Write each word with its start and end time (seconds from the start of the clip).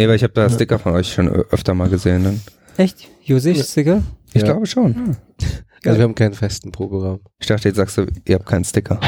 Nee, 0.00 0.08
weil 0.08 0.16
ich 0.16 0.22
habe 0.22 0.32
da 0.32 0.48
Sticker 0.48 0.78
von 0.78 0.94
euch 0.94 1.12
schon 1.12 1.28
öfter 1.28 1.74
mal 1.74 1.90
gesehen. 1.90 2.24
Dann. 2.24 2.40
Echt? 2.78 3.06
Josef-Sticker? 3.22 4.02
Ich 4.32 4.40
Ja. 4.40 4.52
glaube 4.52 4.64
schon. 4.66 5.18
Also 5.84 5.98
wir 5.98 6.04
haben 6.04 6.14
keinen 6.14 6.32
festen 6.32 6.72
Proberaum. 6.72 7.20
Ich 7.38 7.46
dachte, 7.48 7.68
jetzt 7.68 7.76
sagst 7.76 7.98
du, 7.98 8.06
ihr 8.26 8.34
habt 8.36 8.46
keinen 8.46 8.64
Sticker. 8.64 8.98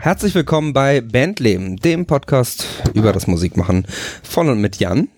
Herzlich 0.00 0.34
willkommen 0.34 0.72
bei 0.72 1.00
Bandleben, 1.00 1.76
dem 1.76 2.06
Podcast 2.06 2.66
über 2.94 3.12
das 3.12 3.28
Musikmachen 3.28 3.86
von 4.24 4.48
und 4.48 4.60
mit 4.60 4.76
Jan, 4.80 5.08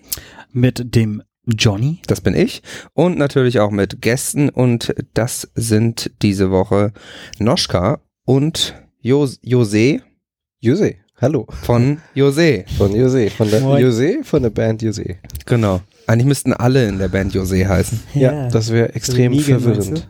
Mit 0.51 0.93
dem 0.95 1.23
Johnny? 1.47 2.01
das 2.05 2.21
bin 2.21 2.35
ich, 2.35 2.61
und 2.93 3.17
natürlich 3.17 3.59
auch 3.59 3.71
mit 3.71 3.99
Gästen 3.99 4.49
und 4.49 4.93
das 5.15 5.47
sind 5.55 6.11
diese 6.21 6.51
Woche 6.51 6.91
Noschka 7.39 7.99
und 8.25 8.75
Jos 8.99 9.39
Jose 9.41 10.01
Jose, 10.59 10.95
hallo. 11.19 11.47
von 11.63 11.99
Jose. 12.13 12.65
Von 12.77 12.95
Jose, 12.95 13.29
von 13.29 13.49
der 13.49 13.61
Moin. 13.61 13.81
Jose, 13.81 14.19
von 14.23 14.43
der 14.43 14.49
Band 14.49 14.81
Jose. 14.81 15.17
Genau. 15.45 15.81
Eigentlich 16.05 16.25
müssten 16.25 16.53
alle 16.53 16.87
in 16.87 16.99
der 16.99 17.09
Band 17.09 17.33
Jose 17.33 17.67
heißen. 17.67 17.99
Ja, 18.13 18.47
das 18.49 18.71
wäre 18.71 18.95
extrem 18.95 19.31
Miege, 19.31 19.59
verwirrend. 19.59 20.07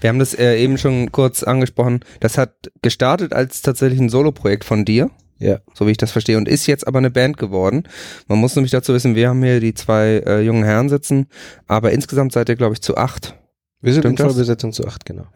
Wir 0.00 0.08
haben 0.08 0.18
das 0.18 0.34
äh, 0.34 0.56
eben 0.56 0.76
schon 0.76 1.12
kurz 1.12 1.42
angesprochen. 1.42 2.00
Das 2.20 2.36
hat 2.36 2.70
gestartet 2.82 3.32
als 3.32 3.62
tatsächlich 3.62 4.00
ein 4.00 4.08
Soloprojekt 4.08 4.64
von 4.64 4.84
dir. 4.84 5.10
Ja. 5.40 5.60
so 5.72 5.86
wie 5.86 5.92
ich 5.92 5.96
das 5.96 6.10
verstehe, 6.10 6.36
und 6.36 6.48
ist 6.48 6.66
jetzt 6.66 6.84
aber 6.88 6.98
eine 6.98 7.12
Band 7.12 7.36
geworden. 7.36 7.84
Man 8.26 8.40
muss 8.40 8.56
nämlich 8.56 8.72
dazu 8.72 8.92
wissen, 8.92 9.14
wir 9.14 9.28
haben 9.28 9.40
hier 9.40 9.60
die 9.60 9.72
zwei 9.72 10.20
äh, 10.26 10.40
jungen 10.40 10.64
Herren 10.64 10.88
sitzen, 10.88 11.28
aber 11.68 11.92
insgesamt 11.92 12.32
seid 12.32 12.48
ihr, 12.48 12.56
glaube 12.56 12.74
ich, 12.74 12.82
zu 12.82 12.96
acht. 12.96 13.36
Wir 13.80 13.92
sind 13.92 14.02
Stimmt 14.02 14.18
in? 14.18 14.26
Vollbesetzung 14.26 14.72
zu 14.72 14.84
acht, 14.84 15.04
genau. 15.06 15.26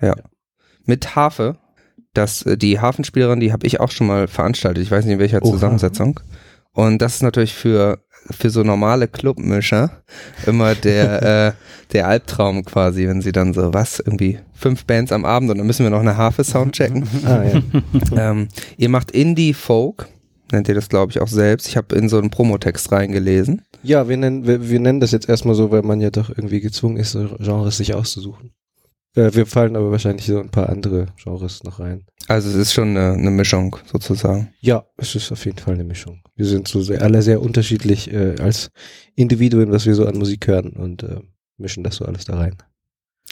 Mit 0.84 1.14
Harfe. 1.14 1.56
Das, 2.14 2.42
äh, 2.42 2.56
die 2.56 2.80
Hafenspielerin, 2.80 3.40
die 3.40 3.52
habe 3.52 3.66
ich 3.66 3.80
auch 3.80 3.90
schon 3.90 4.06
mal 4.06 4.28
veranstaltet. 4.28 4.82
Ich 4.82 4.90
weiß 4.90 5.04
nicht 5.04 5.14
in 5.14 5.20
welcher 5.20 5.42
Oha. 5.42 5.52
Zusammensetzung. 5.52 6.20
Und 6.72 7.02
das 7.02 7.16
ist 7.16 7.22
natürlich 7.22 7.54
für, 7.54 7.98
für 8.30 8.50
so 8.50 8.62
normale 8.62 9.08
Clubmischer 9.08 10.02
immer 10.46 10.74
der, 10.74 11.22
äh, 11.48 11.52
der 11.92 12.08
Albtraum 12.08 12.64
quasi, 12.64 13.06
wenn 13.08 13.20
sie 13.20 13.32
dann 13.32 13.52
so, 13.52 13.74
was, 13.74 14.00
irgendwie 14.00 14.38
fünf 14.54 14.86
Bands 14.86 15.12
am 15.12 15.24
Abend 15.24 15.50
und 15.50 15.58
dann 15.58 15.66
müssen 15.66 15.84
wir 15.84 15.90
noch 15.90 16.00
eine 16.00 16.16
Harfe 16.16 16.44
soundchecken. 16.44 17.06
Ah, 17.24 17.44
ja. 17.44 17.62
ähm, 18.30 18.48
ihr 18.76 18.88
macht 18.88 19.10
Indie-Folk, 19.10 20.08
nennt 20.50 20.68
ihr 20.68 20.74
das, 20.74 20.88
glaube 20.88 21.12
ich, 21.12 21.20
auch 21.20 21.28
selbst. 21.28 21.68
Ich 21.68 21.76
habe 21.76 21.94
in 21.94 22.08
so 22.08 22.18
einen 22.18 22.30
Promotext 22.30 22.90
reingelesen. 22.90 23.62
ja, 23.82 24.08
wir 24.08 24.16
nennen, 24.16 24.46
wir, 24.46 24.68
wir 24.68 24.80
nennen 24.80 25.00
das 25.00 25.12
jetzt 25.12 25.28
erstmal 25.28 25.54
so, 25.54 25.70
weil 25.70 25.82
man 25.82 26.00
ja 26.00 26.10
doch 26.10 26.30
irgendwie 26.30 26.60
gezwungen 26.60 26.96
ist, 26.96 27.12
so 27.12 27.28
Genres 27.38 27.76
sich 27.76 27.94
auszusuchen. 27.94 28.52
Äh, 29.14 29.34
wir 29.34 29.46
fallen 29.46 29.76
aber 29.76 29.90
wahrscheinlich 29.90 30.26
so 30.26 30.40
ein 30.40 30.50
paar 30.50 30.68
andere 30.68 31.06
Genres 31.22 31.62
noch 31.64 31.80
rein. 31.80 32.06
Also 32.28 32.48
es 32.50 32.54
ist 32.54 32.72
schon 32.72 32.96
eine, 32.96 33.12
eine 33.12 33.30
Mischung 33.30 33.76
sozusagen. 33.90 34.52
Ja, 34.60 34.86
es 34.96 35.14
ist 35.14 35.32
auf 35.32 35.44
jeden 35.44 35.58
Fall 35.58 35.74
eine 35.74 35.84
Mischung. 35.84 36.22
Wir 36.34 36.46
sind 36.46 36.68
so 36.68 36.80
sehr, 36.82 37.02
alle 37.02 37.22
sehr 37.22 37.42
unterschiedlich 37.42 38.12
äh, 38.12 38.36
als 38.40 38.70
Individuen, 39.14 39.70
was 39.72 39.86
wir 39.86 39.94
so 39.94 40.06
an 40.06 40.16
Musik 40.18 40.46
hören 40.46 40.70
und 40.70 41.02
äh, 41.02 41.20
mischen 41.58 41.84
das 41.84 41.96
so 41.96 42.04
alles 42.04 42.24
da 42.24 42.36
rein. 42.36 42.56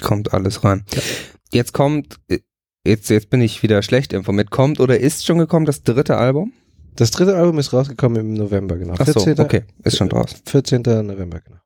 Kommt 0.00 0.34
alles 0.34 0.64
rein. 0.64 0.84
Ja. 0.94 1.02
Jetzt 1.52 1.72
kommt, 1.72 2.16
äh, 2.28 2.40
jetzt, 2.84 3.08
jetzt 3.10 3.30
bin 3.30 3.40
ich 3.40 3.62
wieder 3.62 3.82
schlecht 3.82 4.12
informiert, 4.12 4.50
kommt 4.50 4.80
oder 4.80 4.98
ist 4.98 5.24
schon 5.24 5.38
gekommen 5.38 5.66
das 5.66 5.82
dritte 5.82 6.16
Album? 6.16 6.52
Das 6.96 7.10
dritte 7.10 7.36
Album 7.36 7.58
ist 7.58 7.72
rausgekommen 7.72 8.20
im 8.20 8.34
November, 8.34 8.76
genau. 8.76 8.94
Ach 8.98 9.06
so, 9.06 9.20
okay, 9.38 9.62
ist 9.84 9.96
schon 9.96 10.08
draußen. 10.08 10.40
14. 10.44 10.82
November, 10.82 11.40
genau. 11.40 11.60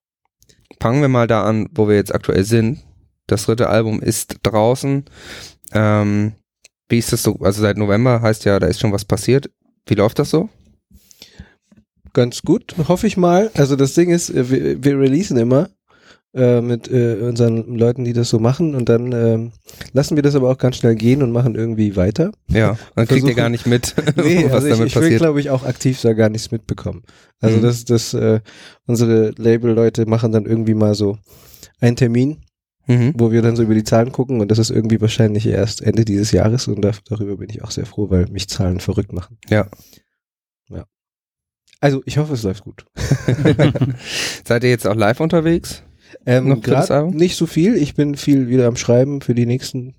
Fangen 0.81 1.01
wir 1.01 1.09
mal 1.09 1.27
da 1.27 1.45
an, 1.45 1.69
wo 1.73 1.89
wir 1.89 1.97
jetzt 1.97 2.15
aktuell 2.15 2.45
sind. 2.45 2.85
Das 3.27 3.45
dritte 3.47 3.69
Album 3.69 4.01
ist 4.01 4.37
draußen. 4.43 5.05
Ähm, 5.73 6.33
wie 6.89 6.99
ist 6.99 7.13
das 7.13 7.23
so? 7.23 7.37
Also 7.41 7.63
seit 7.63 7.79
November 7.79 8.21
heißt 8.23 8.45
ja, 8.45 8.59
da 8.61 8.67
ist 8.67 8.81
schon 8.81 8.93
was 8.93 9.05
passiert. 9.05 9.51
Wie 9.87 9.95
läuft 9.95 10.19
das 10.19 10.31
so? 10.31 10.49
Ganz 12.13 12.43
gut, 12.43 12.75
hoffe 12.89 13.07
ich 13.07 13.17
mal. 13.17 13.51
Also 13.55 13.75
das 13.77 13.95
Ding 13.95 14.11
ist, 14.11 14.31
äh, 14.31 14.49
wir, 14.51 14.85
wir 14.85 14.99
releasen 15.01 15.37
immer 15.37 15.69
äh, 16.33 16.61
mit 16.61 16.89
äh, 16.91 17.17
unseren 17.23 17.77
Leuten, 17.77 18.05
die 18.05 18.13
das 18.13 18.29
so 18.29 18.39
machen 18.39 18.75
und 18.77 18.89
dann 18.89 19.11
ähm, 19.13 19.53
lassen 19.93 20.15
wir 20.15 20.23
das 20.23 20.35
aber 20.37 20.51
auch 20.51 20.59
ganz 20.59 20.77
schnell 20.77 20.95
gehen 20.95 21.23
und 21.23 21.33
machen 21.33 21.55
irgendwie 21.57 21.97
weiter. 21.97 22.31
Ja, 22.49 22.79
dann 22.95 23.09
kriegt 23.09 23.27
ihr 23.27 23.35
gar 23.35 23.49
nicht 23.49 23.67
mit, 23.67 23.95
Nee, 24.17 24.45
was 24.45 24.53
also 24.53 24.67
ich, 24.69 24.73
damit 24.75 24.87
ich 24.89 24.95
will, 24.97 25.03
passiert. 25.03 25.21
glaube 25.21 25.41
ich, 25.41 25.51
auch 25.51 25.65
aktiv 25.65 26.01
da 26.03 26.13
gar 26.13 26.29
nichts 26.29 26.51
mitbekommen. 26.53 27.03
Also 27.41 27.59
Mhm. 27.59 27.63
das, 27.63 27.85
das, 27.85 28.15
äh, 28.15 28.41
unsere 28.87 29.31
Label-Leute 29.37 30.07
machen 30.07 30.31
dann 30.31 30.47
irgendwie 30.47 30.75
mal 30.75 30.95
so 30.95 31.19
einen 31.81 31.97
Termin, 31.97 32.45
Mhm. 32.87 33.15
wo 33.17 33.33
wir 33.33 33.41
dann 33.41 33.57
so 33.57 33.63
über 33.63 33.75
die 33.75 33.85
Zahlen 33.85 34.13
gucken 34.13 34.41
und 34.41 34.51
das 34.51 34.59
ist 34.59 34.71
irgendwie 34.71 35.01
wahrscheinlich 35.01 35.47
erst 35.47 35.81
Ende 35.81 36.05
dieses 36.05 36.33
Jahres 36.33 36.69
und 36.69 36.83
da, 36.83 36.93
darüber 37.09 37.39
bin 37.39 37.49
ich 37.49 37.63
auch 37.63 37.71
sehr 37.71 37.87
froh, 37.87 38.11
weil 38.11 38.27
mich 38.27 38.49
Zahlen 38.49 38.81
verrückt 38.81 39.13
machen. 39.13 39.39
Ja. 39.49 39.69
Ja. 40.69 40.85
Also 41.81 42.03
ich 42.05 42.19
hoffe, 42.19 42.35
es 42.35 42.43
läuft 42.43 42.65
gut. 42.65 42.85
Seid 44.45 44.65
ihr 44.65 44.71
jetzt 44.71 44.87
auch 44.87 44.97
live 44.97 45.21
unterwegs? 45.21 45.83
Ähm, 46.27 46.49
Noch 46.49 46.91
Album? 46.91 47.17
nicht 47.17 47.37
so 47.37 47.47
viel. 47.47 47.77
Ich 47.77 47.95
bin 47.95 48.17
viel 48.17 48.49
wieder 48.49 48.67
am 48.67 48.77
Schreiben 48.77 49.21
für 49.21 49.35
die 49.35 49.47
nächsten 49.47 49.95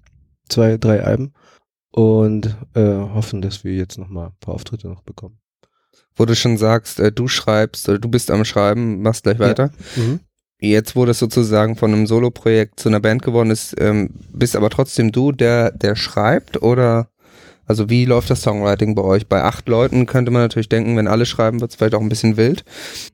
zwei, 0.50 0.78
drei 0.78 1.04
Alben 1.04 1.34
und 1.92 2.58
äh, 2.74 2.82
hoffen, 2.84 3.42
dass 3.42 3.64
wir 3.64 3.74
jetzt 3.74 3.98
noch 3.98 4.10
mal 4.10 4.28
ein 4.28 4.38
paar 4.40 4.56
Auftritte 4.56 4.88
noch 4.88 5.04
bekommen. 5.04 5.40
Wo 6.16 6.26
du 6.26 6.36
schon 6.36 6.58
sagst, 6.58 7.00
äh, 7.00 7.12
du 7.12 7.28
schreibst 7.28 7.90
oder 7.90 8.00
du 8.00 8.10
bist 8.10 8.32
am 8.32 8.46
Schreiben, 8.46 9.02
machst 9.02 9.24
gleich 9.24 9.40
weiter. 9.40 9.72
Mhm. 9.96 10.20
Jetzt, 10.60 10.96
wo 10.96 11.06
das 11.06 11.20
sozusagen 11.20 11.76
von 11.76 11.94
einem 11.94 12.08
Solo-Projekt 12.08 12.80
zu 12.80 12.90
einer 12.90 13.00
Band 13.02 13.22
geworden 13.24 13.52
ist, 13.52 13.76
ähm, 13.80 14.10
bist 14.32 14.56
aber 14.56 14.70
trotzdem 14.70 15.12
du, 15.12 15.32
der, 15.32 15.72
der 15.72 15.96
schreibt 15.96 16.62
oder 16.62 17.10
also 17.68 17.90
wie 17.90 18.06
läuft 18.06 18.30
das 18.30 18.44
Songwriting 18.44 18.94
bei 18.94 19.02
euch? 19.02 19.28
Bei 19.28 19.42
acht 19.44 19.68
Leuten 19.68 20.06
könnte 20.06 20.30
man 20.32 20.44
natürlich 20.44 20.70
denken, 20.70 20.96
wenn 20.98 21.08
alle 21.08 21.26
schreiben, 21.26 21.62
wird 21.62 21.72
es 21.72 21.76
vielleicht 21.78 21.96
auch 21.96 22.02
ein 22.02 22.10
bisschen 22.10 22.38
wild. 22.38 22.64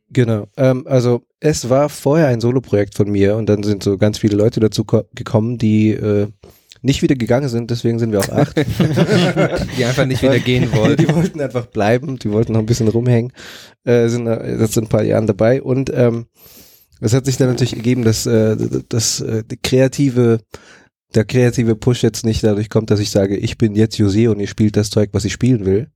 Genau. 0.09 0.47
Ähm, 0.57 0.85
also 0.87 1.21
es 1.39 1.69
war 1.69 1.87
vorher 1.87 2.27
ein 2.27 2.41
Soloprojekt 2.41 2.95
von 2.95 3.09
mir 3.09 3.37
und 3.37 3.47
dann 3.47 3.63
sind 3.63 3.81
so 3.81 3.97
ganz 3.97 4.17
viele 4.17 4.35
Leute 4.35 4.59
dazu 4.59 4.83
ko- 4.83 5.05
gekommen, 5.15 5.57
die 5.57 5.91
äh, 5.91 6.27
nicht 6.81 7.01
wieder 7.01 7.15
gegangen 7.15 7.47
sind, 7.47 7.71
deswegen 7.71 7.97
sind 7.99 8.11
wir 8.11 8.19
auf 8.19 8.31
acht. 8.31 8.57
Die 9.77 9.85
einfach 9.85 10.05
nicht 10.05 10.21
wieder 10.23 10.39
gehen 10.39 10.71
wollten. 10.75 11.05
die 11.05 11.13
wollten 11.15 11.39
einfach 11.39 11.67
bleiben, 11.67 12.17
die 12.17 12.31
wollten 12.31 12.53
noch 12.53 12.59
ein 12.59 12.65
bisschen 12.65 12.87
rumhängen, 12.87 13.31
äh, 13.83 14.07
sind 14.07 14.25
äh, 14.27 14.59
jetzt 14.59 14.77
ein 14.79 14.87
paar 14.87 15.03
Jahren 15.03 15.27
dabei 15.27 15.61
und 15.61 15.91
ähm, 15.93 16.25
es 17.01 17.13
hat 17.13 17.25
sich 17.25 17.37
dann 17.37 17.49
natürlich 17.49 17.75
gegeben, 17.75 18.03
dass 18.03 18.25
äh, 18.25 18.55
das 18.89 19.19
äh, 19.21 19.43
die 19.43 19.57
kreative 19.57 20.39
der 21.13 21.25
kreative 21.25 21.75
Push 21.75 22.03
jetzt 22.03 22.23
nicht 22.25 22.41
dadurch 22.43 22.69
kommt, 22.69 22.89
dass 22.89 23.01
ich 23.01 23.09
sage, 23.09 23.35
ich 23.35 23.57
bin 23.57 23.75
jetzt 23.75 23.97
Jose 23.97 24.31
und 24.31 24.39
ihr 24.39 24.47
spielt 24.47 24.77
das 24.77 24.89
Zeug, 24.89 25.09
was 25.11 25.25
ich 25.25 25.33
spielen 25.33 25.65
will. 25.65 25.89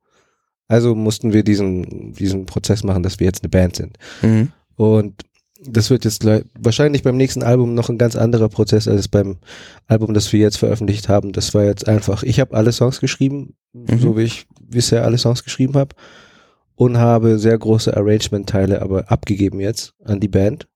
Also 0.67 0.93
mussten 0.93 1.31
wir 1.31 1.43
diesen 1.43 2.13
diesen 2.13 2.45
Prozess 2.45 2.83
machen, 2.83 3.03
dass 3.03 3.19
wir 3.19 3.25
jetzt 3.27 3.43
eine 3.43 3.49
Band 3.49 3.77
sind. 3.77 3.97
Mhm. 4.21 4.51
Und 4.75 5.21
das 5.67 5.89
wird 5.89 6.03
jetzt 6.03 6.25
wahrscheinlich 6.59 7.01
beim 7.01 7.15
nächsten 7.15 7.41
Album 7.41 7.73
noch 7.75 7.89
ein 7.89 7.97
ganz 7.97 8.15
anderer 8.15 8.49
Prozess 8.49 8.87
als 8.89 9.07
beim 9.07 9.37
Album, 9.87 10.13
das 10.13 10.33
wir 10.33 10.39
jetzt 10.41 10.57
veröffentlicht 10.57 11.07
haben. 11.07 11.31
Das 11.31 11.53
war 11.53 11.63
jetzt 11.63 11.87
einfach, 11.87 12.23
ich 12.23 12.39
habe 12.41 12.55
alle 12.55 12.73
Songs 12.73 12.99
geschrieben, 12.99 13.55
Mhm. 13.75 13.99
so 13.99 14.17
wie 14.17 14.23
ich 14.23 14.47
bisher 14.61 15.03
alle 15.03 15.17
Songs 15.17 15.43
geschrieben 15.43 15.75
habe 15.75 15.95
und 16.75 16.97
habe 16.97 17.37
sehr 17.37 17.57
große 17.57 17.95
Arrangement-Teile 17.95 18.81
aber 18.81 19.11
abgegeben 19.11 19.59
jetzt 19.59 19.93
an 20.03 20.19
die 20.19 20.29
Band. 20.29 20.67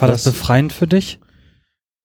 War 0.00 0.08
das 0.08 0.24
Das- 0.24 0.32
befreiend 0.34 0.72
für 0.72 0.86
dich? 0.86 1.20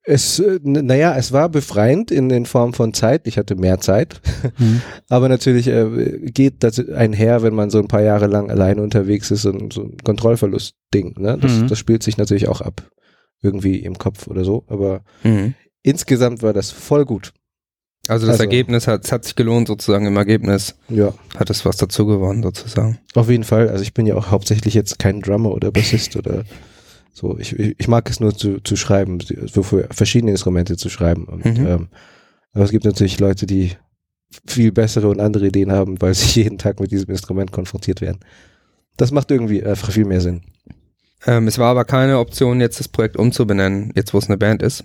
Es, 0.07 0.38
äh, 0.39 0.59
naja, 0.61 1.16
es 1.17 1.31
war 1.31 1.50
befreiend 1.50 2.11
in, 2.11 2.29
in 2.29 2.45
Form 2.45 2.73
von 2.73 2.94
Zeit. 2.94 3.25
Ich 3.25 3.38
hatte 3.39 3.56
mehr 3.56 3.79
Zeit. 3.79 4.22
Mhm. 4.59 4.81
Aber 5.09 5.28
natürlich 5.29 5.67
äh, 5.67 6.19
geht 6.31 6.63
das 6.63 6.78
einher, 6.89 7.41
wenn 7.41 7.56
man 7.56 7.72
so 7.72 7.79
ein 7.79 7.88
paar 7.88 8.03
Jahre 8.03 8.28
lang 8.28 8.51
alleine 8.51 8.83
unterwegs 8.83 9.31
ist 9.31 9.45
und 9.45 9.73
so 9.73 9.81
ein 9.83 9.97
Kontrollverlust-Ding. 10.03 11.16
Ne? 11.17 11.38
Das, 11.41 11.51
Mhm. 11.53 11.67
das 11.67 11.79
spielt 11.79 12.03
sich 12.03 12.17
natürlich 12.17 12.47
auch 12.47 12.61
ab. 12.61 12.83
Irgendwie 13.41 13.79
im 13.79 13.97
Kopf 13.97 14.27
oder 14.27 14.44
so. 14.45 14.63
Aber 14.67 15.01
Mhm. 15.23 15.56
insgesamt 15.81 16.44
war 16.44 16.53
das 16.53 16.69
voll 16.72 17.06
gut. 17.06 17.33
Also 18.07 18.27
das 18.27 18.33
Also- 18.35 18.44
Ergebnis 18.44 18.88
hat, 18.88 19.12
hat 19.12 19.25
sich 19.25 19.35
gelohnt 19.35 19.67
sozusagen 19.67 20.06
im 20.06 20.16
Ergebnis. 20.16 20.75
Ja, 20.89 21.13
Hat 21.35 21.50
es 21.50 21.66
was 21.66 21.77
dazu 21.77 22.06
gewonnen 22.06 22.44
sozusagen. 22.44 23.00
auf 23.16 23.29
jeden 23.31 23.44
Fall. 23.44 23.69
Also 23.69 23.81
ich 23.81 23.95
bin 23.95 24.06
ja 24.06 24.13
auch 24.16 24.29
hauptsächlich 24.29 24.75
jetzt 24.75 25.00
kein 25.00 25.21
Drummer 25.21 25.50
oder 25.51 25.71
Bassist 25.71 26.15
oder 26.15 26.44
so. 27.15 27.38
Ich, 27.39 27.57
ich, 27.57 27.88
mag 27.88 28.09
es 28.09 28.19
nur 28.19 28.35
zu, 28.35 28.59
zu 28.59 28.75
schreiben, 28.75 29.19
so 29.21 29.63
für 29.63 29.88
verschiedene 29.89 30.31
Instrumente 30.31 30.75
zu 30.75 30.89
schreiben. 30.89 31.23
Und, 31.25 31.45
Mhm. 31.45 31.65
ähm, 31.65 31.88
aber 32.53 32.65
es 32.65 32.71
gibt 32.71 32.83
natürlich 32.85 33.19
Leute, 33.19 33.45
die 33.45 33.71
viel 34.45 34.71
bessere 34.73 35.07
und 35.07 35.21
andere 35.21 35.47
Ideen 35.47 35.71
haben, 35.71 36.01
weil 36.01 36.13
sie 36.13 36.41
jeden 36.44 36.57
Tag 36.57 36.79
mit 36.79 36.91
diesem 36.91 37.09
Instrument 37.09 37.51
konfrontiert 37.53 38.01
werden. 38.01 38.19
Das 38.97 39.12
macht 39.12 39.31
irgendwie 39.31 39.63
einfach 39.63 39.91
viel 39.91 40.06
mehr 40.06 40.19
Sinn. 40.21 40.41
Ähm, 41.25 41.47
es 41.47 41.57
war 41.57 41.71
aber 41.71 41.85
keine 41.85 42.19
Option, 42.19 42.59
jetzt 42.59 42.79
das 42.79 42.89
Projekt 42.89 43.15
umzubenennen, 43.17 43.94
jetzt 43.95 44.13
wo 44.13 44.17
es 44.17 44.27
eine 44.27 44.38
Band 44.38 44.62
ist. 44.62 44.83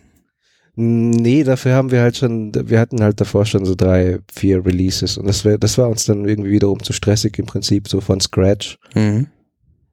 Nee, 0.76 1.42
dafür 1.42 1.74
haben 1.74 1.90
wir 1.90 2.00
halt 2.00 2.16
schon, 2.16 2.52
wir 2.54 2.78
hatten 2.78 3.02
halt 3.02 3.20
davor 3.20 3.44
schon 3.44 3.64
so 3.66 3.74
drei, 3.74 4.20
vier 4.32 4.64
Releases 4.64 5.18
und 5.18 5.26
das, 5.26 5.44
wär, 5.44 5.58
das 5.58 5.76
war 5.78 5.88
uns 5.88 6.04
dann 6.06 6.26
irgendwie 6.28 6.52
wiederum 6.52 6.80
zu 6.82 6.92
stressig 6.92 7.38
im 7.40 7.46
Prinzip, 7.46 7.88
so 7.88 8.00
von 8.00 8.20
Scratch 8.20 8.78
Mhm. 8.94 9.26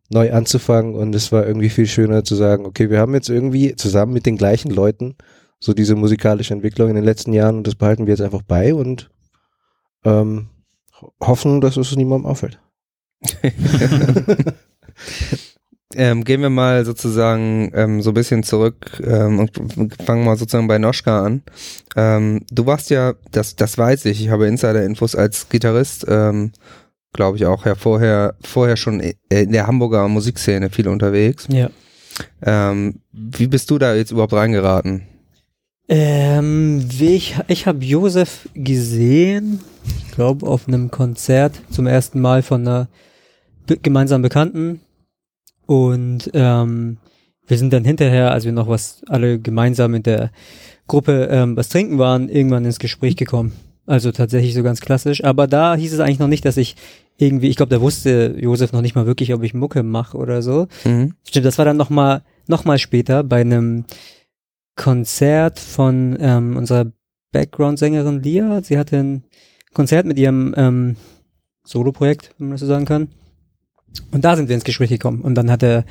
Neu 0.10 0.32
anzufangen 0.32 0.96
und 0.96 1.14
es 1.16 1.32
war 1.32 1.46
irgendwie 1.46 1.70
viel 1.70 1.88
schöner 1.88 2.24
zu 2.24 2.36
sagen, 2.36 2.66
okay, 2.66 2.90
wir 2.90 3.00
haben 3.00 3.14
jetzt 3.14 3.30
irgendwie 3.30 3.76
zusammen 3.76 4.14
mit 4.14 4.26
den 4.26 4.38
gleichen 4.38 4.72
Leuten 4.72 5.16
so 5.60 5.74
diese 5.74 5.96
musikalische 5.96 6.54
Entwicklung 6.54 6.90
in 6.90 6.96
den 6.96 7.04
letzten 7.06 7.34
Jahren 7.34 7.58
und 7.58 7.68
das 7.68 7.76
behalten 7.76 8.06
wir 8.06 8.14
jetzt 8.14 8.22
einfach 8.22 8.44
bei 8.44 8.74
und 8.74 9.10
ähm, 10.06 10.50
ho- 11.02 11.14
hoffen, 11.22 11.62
dass 11.62 11.78
es 11.78 11.96
niemandem 11.96 12.30
auffällt. 12.30 12.60
Ähm, 15.96 16.26
gehen 16.26 16.42
wir 16.42 16.50
mal 16.50 16.84
sozusagen 16.86 17.72
ähm, 17.74 18.02
so 18.02 18.12
ein 18.12 18.14
bisschen 18.14 18.44
zurück 18.44 19.02
ähm, 19.06 19.40
und 19.40 19.96
fangen 20.06 20.26
mal 20.26 20.36
sozusagen 20.36 20.68
bei 20.68 20.78
Noschka 20.80 21.26
an. 21.26 21.44
Ähm, 21.96 22.46
du 22.52 22.66
warst 22.66 22.90
ja, 22.90 23.14
das, 23.32 23.56
das 23.56 23.78
weiß 23.78 24.04
ich, 24.06 24.22
ich 24.22 24.30
habe 24.30 24.48
Insider-Infos 24.48 25.16
als 25.16 25.48
Gitarrist, 25.48 26.06
ähm, 26.10 26.52
glaube 27.18 27.36
ich 27.36 27.46
auch, 27.46 27.66
ja 27.66 27.76
vorher, 27.76 28.36
vorher 28.42 28.78
schon 28.78 29.02
in 29.02 29.52
der 29.52 29.68
Hamburger 29.68 30.08
Musikszene 30.08 30.70
viel 30.70 30.88
unterwegs. 30.88 31.48
Ja. 31.52 31.70
Ähm, 32.42 33.02
wie 33.12 33.48
bist 33.48 33.70
du 33.70 33.78
da 33.78 33.94
jetzt 33.94 34.12
überhaupt 34.12 34.34
reingeraten? 34.34 35.04
Ähm, 35.90 36.88
ich 37.00 37.36
ich 37.48 37.66
habe 37.66 37.84
Josef 37.84 38.48
gesehen, 38.54 39.60
ich 39.86 40.12
glaube 40.16 40.48
auf 40.48 40.68
einem 40.68 40.92
Konzert 40.92 41.62
zum 41.70 41.88
ersten 41.88 42.20
Mal 42.20 42.42
von 42.42 42.62
einer 42.62 42.88
be 43.66 43.78
gemeinsamen 43.78 44.22
Bekannten 44.22 44.82
und 45.66 46.30
ähm, 46.34 46.98
wir 47.48 47.58
sind 47.58 47.72
dann 47.72 47.86
hinterher, 47.86 48.32
als 48.32 48.44
wir 48.44 48.52
noch 48.52 48.68
was 48.68 49.02
alle 49.08 49.40
gemeinsam 49.40 49.94
in 49.94 50.04
der 50.04 50.32
Gruppe 50.88 51.30
ähm, 51.32 51.56
was 51.56 51.70
trinken 51.70 51.98
waren, 51.98 52.30
irgendwann 52.30 52.66
ins 52.66 52.80
Gespräch 52.80 53.16
gekommen. 53.16 53.54
Also 53.86 54.12
tatsächlich 54.12 54.54
so 54.54 54.64
ganz 54.64 54.82
klassisch. 54.82 55.24
Aber 55.24 55.48
da 55.48 55.76
hieß 55.76 55.94
es 55.94 56.00
eigentlich 56.02 56.20
noch 56.20 56.28
nicht, 56.28 56.44
dass 56.44 56.58
ich 56.58 56.76
irgendwie, 57.18 57.48
ich 57.48 57.56
glaube, 57.56 57.74
da 57.74 57.82
wusste 57.82 58.36
Josef 58.40 58.72
noch 58.74 58.82
nicht 58.82 58.96
mal 58.96 59.06
wirklich, 59.06 59.34
ob 59.34 59.44
ich 59.44 59.54
Mucke 59.54 59.84
mache 59.84 60.18
oder 60.18 60.42
so. 60.42 60.68
Mhm. 60.86 61.14
Stimmt, 61.28 61.46
das 61.46 61.58
war 61.58 61.66
dann 61.66 61.78
noch 61.78 61.90
mal, 61.90 62.24
noch 62.48 62.66
mal 62.66 62.78
später 62.78 63.24
bei 63.24 63.42
einem 63.42 63.86
Konzert 64.76 65.60
von 65.60 66.18
ähm, 66.20 66.56
unserer 66.56 66.92
Background-Sängerin 67.32 68.22
Lia. 68.22 68.62
Sie 68.62 68.78
hatte 68.78 68.98
ein 68.98 69.24
Konzert 69.74 70.06
mit 70.06 70.20
ihrem 70.20 70.54
ähm, 70.56 70.96
Solo-Projekt, 71.66 72.34
wenn 72.38 72.48
man 72.48 72.54
das 72.54 72.62
so 72.62 72.68
sagen 72.68 72.86
kann. 72.86 73.10
Und 74.12 74.24
da 74.24 74.36
sind 74.36 74.48
wir 74.48 74.56
ins 74.56 74.64
Gespräch 74.64 74.90
gekommen. 74.90 75.22
Und 75.22 75.36
dann 75.36 75.50
hat 75.50 75.64
er, 75.64 75.86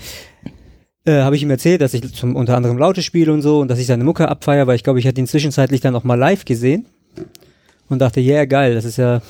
äh, 1.04 1.22
habe 1.22 1.34
ich 1.34 1.42
ihm 1.42 1.50
erzählt, 1.50 1.80
dass 1.80 1.94
ich 1.94 2.14
zum 2.14 2.36
unter 2.36 2.56
anderem 2.56 2.78
Laute 2.78 3.02
spiele 3.02 3.32
und 3.32 3.42
so 3.42 3.60
und 3.60 3.68
dass 3.68 3.80
ich 3.80 3.86
seine 3.86 4.04
Mucke 4.04 4.28
abfeier, 4.28 4.66
weil 4.68 4.76
ich 4.76 4.84
glaube, 4.84 5.00
ich 5.00 5.06
hatte 5.06 5.20
ihn 5.20 5.26
zwischenzeitlich 5.26 5.80
dann 5.80 5.96
auch 5.96 6.04
mal 6.04 6.14
live 6.14 6.44
gesehen 6.44 6.86
und 7.88 8.00
dachte, 8.00 8.20
ja, 8.20 8.36
yeah, 8.36 8.44
geil, 8.44 8.74
das 8.74 8.84
ist 8.84 8.96
ja 8.96 9.22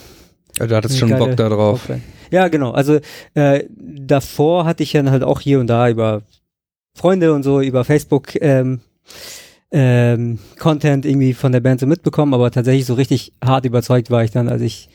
Also 0.59 0.71
du 0.71 0.77
hattest 0.77 0.99
schon 0.99 1.17
Bock 1.17 1.37
da 1.37 1.49
drauf. 1.49 1.81
Rockband. 1.81 2.03
Ja, 2.31 2.49
genau. 2.49 2.73
Also 2.73 3.01
äh, 3.35 3.65
davor 3.77 4.65
hatte 4.65 4.83
ich 4.83 4.93
dann 4.93 5.11
halt 5.11 5.23
auch 5.23 5.41
hier 5.41 5.61
und 5.61 5.69
da 5.69 5.89
über 5.89 6.23
Freunde 6.95 7.33
und 7.33 7.43
so, 7.43 7.61
über 7.61 7.85
Facebook 7.85 8.41
ähm, 8.41 8.81
ähm, 9.71 10.39
Content 10.59 11.05
irgendwie 11.05 11.35
von 11.35 11.53
der 11.53 11.61
Band 11.61 11.81
so 11.81 11.87
mitbekommen, 11.87 12.35
aber 12.35 12.51
tatsächlich 12.51 12.87
so 12.87 12.95
richtig 12.95 13.33
hart 13.45 13.65
überzeugt 13.65 14.11
war 14.11 14.25
ich 14.25 14.31
dann, 14.31 14.49
als 14.49 14.63
ich 14.63 14.89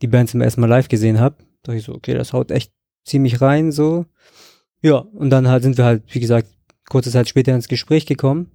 die 0.00 0.06
Band 0.06 0.30
zum 0.30 0.40
ersten 0.40 0.60
Mal 0.60 0.68
live 0.68 0.88
gesehen 0.88 1.18
habe. 1.18 1.36
Da 1.62 1.72
dachte 1.72 1.78
ich 1.78 1.84
so, 1.84 1.94
okay, 1.94 2.14
das 2.14 2.32
haut 2.32 2.50
echt 2.50 2.72
ziemlich 3.04 3.40
rein 3.40 3.72
so. 3.72 4.06
Ja, 4.80 4.98
und 4.98 5.30
dann 5.30 5.48
halt 5.48 5.64
sind 5.64 5.76
wir 5.76 5.84
halt, 5.84 6.02
wie 6.08 6.20
gesagt, 6.20 6.48
kurze 6.88 7.10
Zeit 7.10 7.28
später 7.28 7.54
ins 7.54 7.68
Gespräch 7.68 8.06
gekommen. 8.06 8.50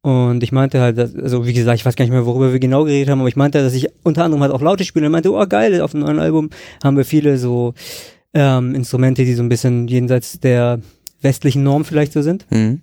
Und 0.00 0.42
ich 0.42 0.52
meinte 0.52 0.80
halt, 0.80 0.96
dass, 0.96 1.14
also 1.14 1.46
wie 1.46 1.52
gesagt, 1.52 1.78
ich 1.78 1.84
weiß 1.84 1.96
gar 1.96 2.04
nicht 2.04 2.12
mehr, 2.12 2.24
worüber 2.24 2.52
wir 2.52 2.60
genau 2.60 2.84
geredet 2.84 3.10
haben, 3.10 3.20
aber 3.20 3.28
ich 3.28 3.36
meinte, 3.36 3.62
dass 3.62 3.74
ich 3.74 3.88
unter 4.04 4.24
anderem 4.24 4.42
halt 4.42 4.52
auch 4.52 4.60
Laute 4.60 4.84
spiele 4.84 5.06
und 5.06 5.12
meinte, 5.12 5.32
oh 5.32 5.46
geil, 5.46 5.80
auf 5.80 5.90
dem 5.90 6.00
neuen 6.00 6.20
Album 6.20 6.50
haben 6.82 6.96
wir 6.96 7.04
viele 7.04 7.36
so 7.36 7.74
ähm, 8.32 8.74
Instrumente, 8.74 9.24
die 9.24 9.34
so 9.34 9.42
ein 9.42 9.48
bisschen 9.48 9.88
jenseits 9.88 10.38
der 10.38 10.80
westlichen 11.20 11.64
Norm 11.64 11.84
vielleicht 11.84 12.12
so 12.12 12.22
sind. 12.22 12.46
Mhm. 12.50 12.80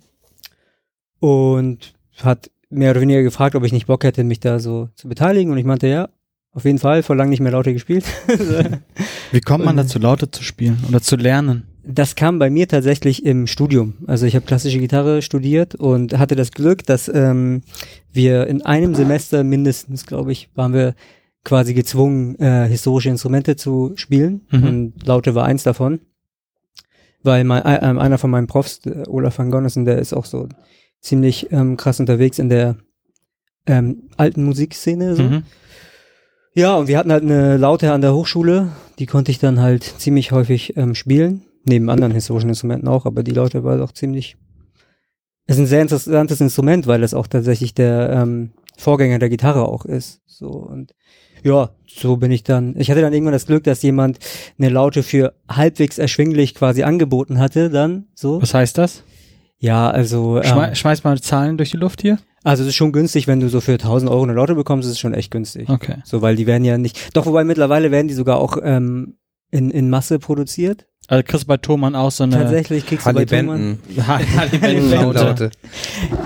Und 1.20 1.94
hat 2.22 2.50
mehr 2.68 2.90
oder 2.90 3.00
weniger 3.00 3.22
gefragt, 3.22 3.54
ob 3.54 3.64
ich 3.64 3.72
nicht 3.72 3.86
Bock 3.86 4.04
hätte, 4.04 4.22
mich 4.24 4.40
da 4.40 4.58
so 4.58 4.88
zu 4.94 5.08
beteiligen. 5.08 5.50
Und 5.50 5.58
ich 5.58 5.64
meinte, 5.64 5.86
ja, 5.86 6.08
auf 6.52 6.64
jeden 6.64 6.78
Fall, 6.78 7.02
vor 7.02 7.16
lang 7.16 7.30
nicht 7.30 7.40
mehr 7.40 7.52
Laute 7.52 7.72
gespielt. 7.72 8.04
Wie 9.32 9.40
kommt 9.40 9.64
man 9.64 9.76
dazu, 9.76 9.98
Laute 9.98 10.30
zu 10.30 10.42
spielen 10.42 10.82
oder 10.88 11.00
zu 11.00 11.16
lernen? 11.16 11.64
Das 11.88 12.16
kam 12.16 12.40
bei 12.40 12.50
mir 12.50 12.66
tatsächlich 12.66 13.24
im 13.24 13.46
Studium. 13.46 13.94
Also 14.08 14.26
ich 14.26 14.34
habe 14.34 14.44
klassische 14.44 14.80
Gitarre 14.80 15.22
studiert 15.22 15.76
und 15.76 16.18
hatte 16.18 16.34
das 16.34 16.50
Glück, 16.50 16.84
dass 16.84 17.08
ähm, 17.08 17.62
wir 18.12 18.48
in 18.48 18.62
einem 18.62 18.94
Semester 18.96 19.44
mindestens, 19.44 20.04
glaube 20.04 20.32
ich, 20.32 20.50
waren 20.56 20.72
wir 20.72 20.94
quasi 21.44 21.74
gezwungen, 21.74 22.36
äh, 22.40 22.66
historische 22.66 23.08
Instrumente 23.08 23.54
zu 23.54 23.92
spielen. 23.94 24.46
Mhm. 24.50 24.64
Und 24.64 25.06
Laute 25.06 25.36
war 25.36 25.44
eins 25.44 25.62
davon. 25.62 26.00
Weil 27.22 27.44
mein, 27.44 27.62
äh, 27.62 27.76
äh, 27.76 27.98
einer 27.98 28.18
von 28.18 28.32
meinen 28.32 28.48
Profs, 28.48 28.80
der 28.80 29.08
Olaf 29.08 29.38
van 29.38 29.52
Gonnessen, 29.52 29.84
der 29.84 29.98
ist 29.98 30.12
auch 30.12 30.24
so 30.24 30.48
ziemlich 31.00 31.52
ähm, 31.52 31.76
krass 31.76 32.00
unterwegs 32.00 32.40
in 32.40 32.48
der 32.48 32.76
ähm, 33.66 34.08
alten 34.16 34.42
Musikszene. 34.42 35.14
So. 35.14 35.22
Mhm. 35.22 35.42
Ja, 36.52 36.74
und 36.76 36.88
wir 36.88 36.98
hatten 36.98 37.12
halt 37.12 37.22
eine 37.22 37.58
Laute 37.58 37.92
an 37.92 38.00
der 38.00 38.14
Hochschule, 38.14 38.72
die 38.98 39.06
konnte 39.06 39.30
ich 39.30 39.38
dann 39.38 39.60
halt 39.60 39.84
ziemlich 39.84 40.32
häufig 40.32 40.76
ähm, 40.76 40.96
spielen, 40.96 41.42
neben 41.66 41.90
anderen 41.90 42.12
historischen 42.12 42.48
Instrumenten 42.48 42.88
auch, 42.88 43.06
aber 43.06 43.22
die 43.22 43.32
Laute 43.32 43.64
war 43.64 43.78
doch 43.78 43.92
ziemlich. 43.92 44.36
Es 45.46 45.56
ist 45.56 45.62
ein 45.62 45.66
sehr 45.66 45.82
interessantes 45.82 46.40
Instrument, 46.40 46.86
weil 46.86 47.02
es 47.02 47.14
auch 47.14 47.26
tatsächlich 47.26 47.74
der 47.74 48.10
ähm, 48.10 48.50
Vorgänger 48.76 49.18
der 49.18 49.28
Gitarre 49.28 49.68
auch 49.68 49.84
ist. 49.84 50.20
So 50.26 50.48
und 50.50 50.94
ja, 51.42 51.70
so 51.86 52.16
bin 52.16 52.32
ich 52.32 52.42
dann. 52.42 52.74
Ich 52.76 52.90
hatte 52.90 53.00
dann 53.00 53.12
irgendwann 53.12 53.32
das 53.32 53.46
Glück, 53.46 53.64
dass 53.64 53.82
jemand 53.82 54.18
eine 54.58 54.68
Laute 54.68 55.02
für 55.02 55.34
halbwegs 55.48 55.98
erschwinglich 55.98 56.54
quasi 56.54 56.82
angeboten 56.82 57.38
hatte, 57.38 57.70
dann 57.70 58.06
so. 58.14 58.42
Was 58.42 58.54
heißt 58.54 58.76
das? 58.78 59.04
Ja, 59.58 59.88
also 59.90 60.40
ähm, 60.42 60.74
schmeiß 60.74 61.04
mal 61.04 61.20
Zahlen 61.20 61.56
durch 61.56 61.70
die 61.70 61.76
Luft 61.78 62.02
hier. 62.02 62.18
also 62.44 62.62
es 62.62 62.70
ist 62.70 62.74
schon 62.74 62.92
günstig, 62.92 63.26
wenn 63.26 63.40
du 63.40 63.48
so 63.48 63.60
für 63.60 63.72
1000 63.72 64.10
Euro 64.10 64.24
eine 64.24 64.34
Laute 64.34 64.54
bekommst, 64.54 64.86
ist 64.86 64.92
es 64.92 64.98
schon 64.98 65.14
echt 65.14 65.30
günstig. 65.30 65.68
Okay. 65.68 65.96
So, 66.04 66.20
weil 66.20 66.36
die 66.36 66.46
werden 66.46 66.64
ja 66.64 66.76
nicht. 66.76 67.16
Doch, 67.16 67.26
wobei 67.26 67.44
mittlerweile 67.44 67.90
werden 67.90 68.08
die 68.08 68.14
sogar 68.14 68.38
auch 68.38 68.58
ähm, 68.62 69.16
in, 69.50 69.70
in 69.70 69.88
Masse 69.88 70.18
produziert. 70.18 70.86
Also 71.08 71.22
kriegst 71.22 71.44
du 71.44 71.46
bei 71.48 71.56
Thomann 71.56 71.94
auch 71.94 72.10
so 72.10 72.24
eine 72.24 72.36
Tatsächlich 72.36 72.84
kriegst 72.84 73.06
du 73.06 73.12
bei 73.12 73.24
Thomann. 73.24 73.78
Laute. 75.12 75.50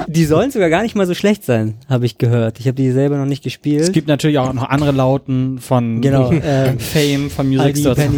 Die 0.07 0.25
sollen 0.25 0.51
sogar 0.51 0.71
gar 0.71 0.83
nicht 0.83 0.95
mal 0.95 1.07
so 1.07 1.15
schlecht 1.15 1.45
sein, 1.45 1.75
habe 1.89 2.07
ich 2.07 2.17
gehört. 2.17 2.59
Ich 2.61 2.67
habe 2.67 2.77
die 2.77 2.91
selber 2.91 3.19
noch 3.19 3.27
nicht 3.27 3.43
gespielt. 3.45 3.83
Es 3.83 3.93
gibt 3.93 4.09
natürlich 4.09 4.39
auch 4.39 4.53
noch 4.55 4.69
andere 4.69 4.93
Lauten 4.93 5.59
von 5.59 6.01
genau. 6.01 6.33
Äh, 6.33 6.79
Fame, 6.79 7.29
von 7.31 7.49
Music 7.49 7.77
Store. 7.79 7.97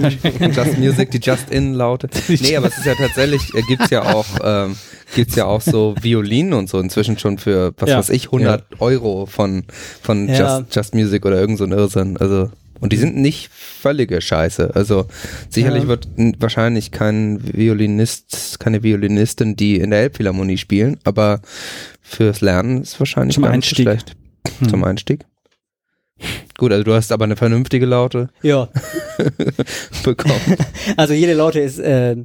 Just 0.55 0.79
Music, 0.79 1.11
die 1.11 1.19
Just-In-Laute. 1.21 2.09
Nee, 2.43 2.57
aber 2.57 2.69
es 2.69 2.79
ist 2.79 2.87
ja 2.87 2.95
tatsächlich, 2.95 3.43
äh, 3.55 3.63
gibt's 3.63 3.91
ja 3.91 4.15
auch, 4.15 4.27
ähm, 4.43 4.77
gibt's 5.15 5.35
ja 5.37 5.45
auch 5.47 5.61
so 5.61 5.95
Violinen 6.01 6.55
und 6.55 6.69
so 6.69 6.79
inzwischen 6.81 7.19
schon 7.19 7.39
für, 7.39 7.73
was 7.79 7.91
Ja. 7.91 7.99
weiß 7.99 8.11
ich, 8.11 8.27
100 8.27 8.65
Euro 8.81 9.27
von, 9.27 9.65
von 10.03 10.29
Ja. 10.29 10.59
Just, 10.59 10.75
Just 10.75 10.95
Music 10.95 11.27
oder 11.27 11.39
irgend 11.39 11.59
so 11.59 11.65
ein 11.65 11.73
Irrsinn. 11.73 12.17
Also, 12.17 12.51
und 12.83 12.93
die 12.93 12.99
sind 12.99 13.17
nicht 13.17 13.49
völlige 13.51 14.21
Scheiße. 14.21 14.75
Also, 14.75 15.07
sicherlich 15.49 15.85
Ja. 15.85 15.89
wird 15.89 16.09
wahrscheinlich 16.39 16.91
kein 16.91 17.41
Violinist, 17.57 18.61
keine 18.61 18.83
Violinistin, 18.83 19.57
die 19.57 19.77
in 19.77 19.91
der 19.91 20.01
Elbphilharmonie 20.01 20.59
spielen, 20.59 20.99
aber 21.05 21.41
fürs 22.03 22.43
Lernen 22.43 22.83
ist 22.83 23.01
wahrscheinlich 23.01 23.35
Zum 23.37 23.45
gar 23.45 23.51
nicht 23.51 23.65
Einstieg. 23.65 23.85
schlecht. 23.85 24.17
Hm. 24.59 24.69
Zum 24.69 24.85
Einstieg. 24.85 25.25
Gut, 26.59 26.71
also 26.71 26.85
du 26.85 26.93
hast 26.95 27.11
aber 27.11 27.25
eine 27.25 27.35
vernünftige 27.37 27.87
Laute 27.87 28.29
ja, 28.43 28.69
bekommen. 30.05 30.57
also 30.97 31.15
jede 31.15 31.35
Laute 31.35 31.61
ist 31.61 31.79
äh, 31.79 32.17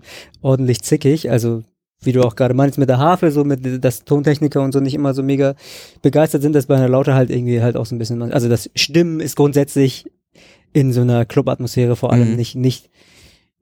ordentlich 0.42 0.82
zickig. 0.82 1.32
Also 1.32 1.64
wie 2.04 2.12
du 2.12 2.22
auch 2.24 2.36
gerade 2.36 2.54
meinst 2.54 2.78
mit 2.78 2.90
der 2.90 3.00
Harfe, 3.00 3.32
so 3.32 3.44
mit 3.44 3.84
dass 3.84 4.06
Tontechniker 4.06 4.62
und 4.62 4.72
so 4.72 4.80
nicht 4.80 4.94
immer 4.94 5.16
so 5.16 5.24
mega 5.24 5.56
begeistert 6.04 6.44
sind, 6.44 6.54
dass 6.54 6.68
bei 6.68 6.76
einer 6.76 6.90
Laute 6.90 7.16
halt 7.16 7.32
irgendwie 7.32 7.62
halt 7.62 7.76
auch 7.76 7.88
so 7.88 7.96
ein 7.96 7.98
bisschen. 8.00 8.22
Also 8.32 8.50
das 8.50 8.70
Stimmen 8.76 9.20
ist 9.20 9.36
grundsätzlich 9.36 10.06
in 10.78 10.94
so 10.94 11.02
einer 11.02 11.26
Club-Atmosphäre 11.26 11.96
vor 11.96 12.12
allem 12.14 12.32
Mhm. 12.32 12.36
nicht 12.36 12.56
nicht 12.56 12.90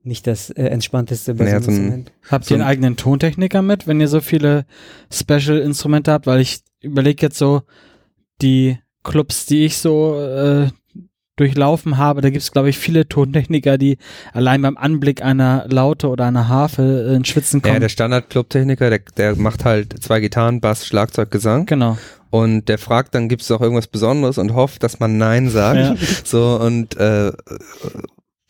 nicht 0.02 0.26
das 0.28 0.50
äh, 0.50 0.66
entspannteste 0.66 1.34
Naja, 1.34 1.60
so 1.60 1.70
ein- 1.70 1.76
Instrument. 1.76 2.12
Habt 2.30 2.44
So 2.44 2.54
ihr 2.54 2.56
einen 2.56 2.62
ein- 2.64 2.68
eigenen 2.70 2.96
Tontechniker 2.96 3.62
mit, 3.62 3.86
wenn 3.88 4.00
ihr 4.00 4.06
so 4.08 4.20
viele 4.20 4.64
Special-Instrumente 5.12 6.12
habt? 6.12 6.26
Weil 6.26 6.40
ich 6.40 6.60
überlege 6.80 7.26
jetzt 7.26 7.38
so, 7.38 7.62
die 8.42 8.78
Clubs, 9.02 9.46
die 9.46 9.64
ich 9.64 9.78
so 9.78 10.20
äh, 10.20 10.68
durchlaufen 11.36 11.98
habe, 11.98 12.20
da 12.22 12.30
gibt 12.30 12.42
es, 12.42 12.52
glaube 12.52 12.70
ich, 12.70 12.78
viele 12.78 13.08
Tontechniker, 13.08 13.76
die 13.78 13.98
allein 14.32 14.62
beim 14.62 14.76
Anblick 14.76 15.22
einer 15.22 15.66
Laute 15.68 16.08
oder 16.08 16.24
einer 16.26 16.48
Harfe 16.48 17.06
äh, 17.10 17.14
in 17.16 17.24
Schwitzen 17.24 17.60
Ja, 17.64 17.68
kommen. 17.70 17.80
der 17.80 17.88
Standard-Club-Techniker, 17.88 18.88
der, 18.90 19.00
der 19.16 19.36
macht 19.36 19.64
halt 19.64 20.02
zwei 20.02 20.20
Gitarren, 20.20 20.60
Bass, 20.60 20.86
Schlagzeug, 20.86 21.30
Gesang 21.30 21.66
genau. 21.66 21.98
Und 22.30 22.68
der 22.68 22.78
fragt 22.78 23.14
dann, 23.14 23.28
gibt 23.28 23.42
es 23.42 23.50
auch 23.50 23.60
irgendwas 23.60 23.86
Besonderes 23.86 24.38
und 24.38 24.54
hofft, 24.54 24.82
dass 24.82 25.00
man 25.00 25.18
Nein 25.18 25.48
sagt. 25.50 25.78
Ja. 25.78 25.94
So 26.24 26.56
und 26.60 26.96
äh, 26.96 27.32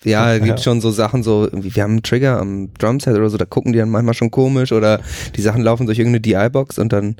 ja, 0.05 0.35
Ja. 0.35 0.39
gibt 0.39 0.61
schon 0.61 0.81
so 0.81 0.91
Sachen, 0.91 1.23
so 1.23 1.45
irgendwie, 1.45 1.75
wir 1.75 1.83
haben 1.83 1.93
einen 1.93 2.03
Trigger 2.03 2.39
am 2.39 2.73
Drumset 2.75 3.17
oder 3.17 3.29
so, 3.31 3.37
da 3.39 3.45
gucken 3.45 3.73
die 3.73 3.79
dann 3.79 3.91
manchmal 3.91 4.15
schon 4.15 4.31
komisch 4.31 4.73
oder 4.73 5.01
die 5.35 5.41
Sachen 5.43 5.63
laufen 5.63 5.87
durch 5.87 5.99
irgendeine 5.99 6.21
DI-Box 6.21 6.79
und 6.79 6.93
dann 6.93 7.17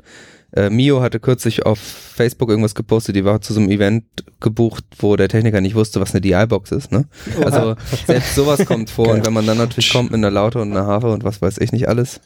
äh, 0.55 0.69
Mio 0.69 1.01
hatte 1.01 1.19
kürzlich 1.19 1.65
auf 1.65 1.77
Facebook 1.79 2.49
irgendwas 2.49 2.73
gepostet, 2.75 3.15
die 3.17 3.25
war 3.25 3.41
zu 3.41 3.53
so 3.53 3.59
einem 3.59 3.69
Event 3.69 4.05
gebucht, 4.39 4.85
wo 4.99 5.17
der 5.17 5.27
Techniker 5.27 5.59
nicht 5.59 5.75
wusste, 5.75 5.99
was 5.99 6.11
eine 6.13 6.21
DI-Box 6.21 6.71
ist, 6.71 6.91
ne? 6.91 7.05
Also 7.43 7.75
selbst 8.05 8.33
sowas 8.35 8.65
kommt 8.65 8.89
vor 8.89 9.09
und 9.13 9.25
wenn 9.25 9.33
man 9.33 9.45
dann 9.45 9.57
natürlich 9.57 9.91
kommt 9.91 10.11
mit 10.11 10.19
einer 10.19 10.31
Laute 10.31 10.61
und 10.61 10.71
einer 10.71 10.85
Harfe 10.85 11.09
und 11.11 11.23
was 11.25 11.41
weiß 11.41 11.57
ich 11.57 11.73
nicht 11.73 11.89
alles. 11.89 12.21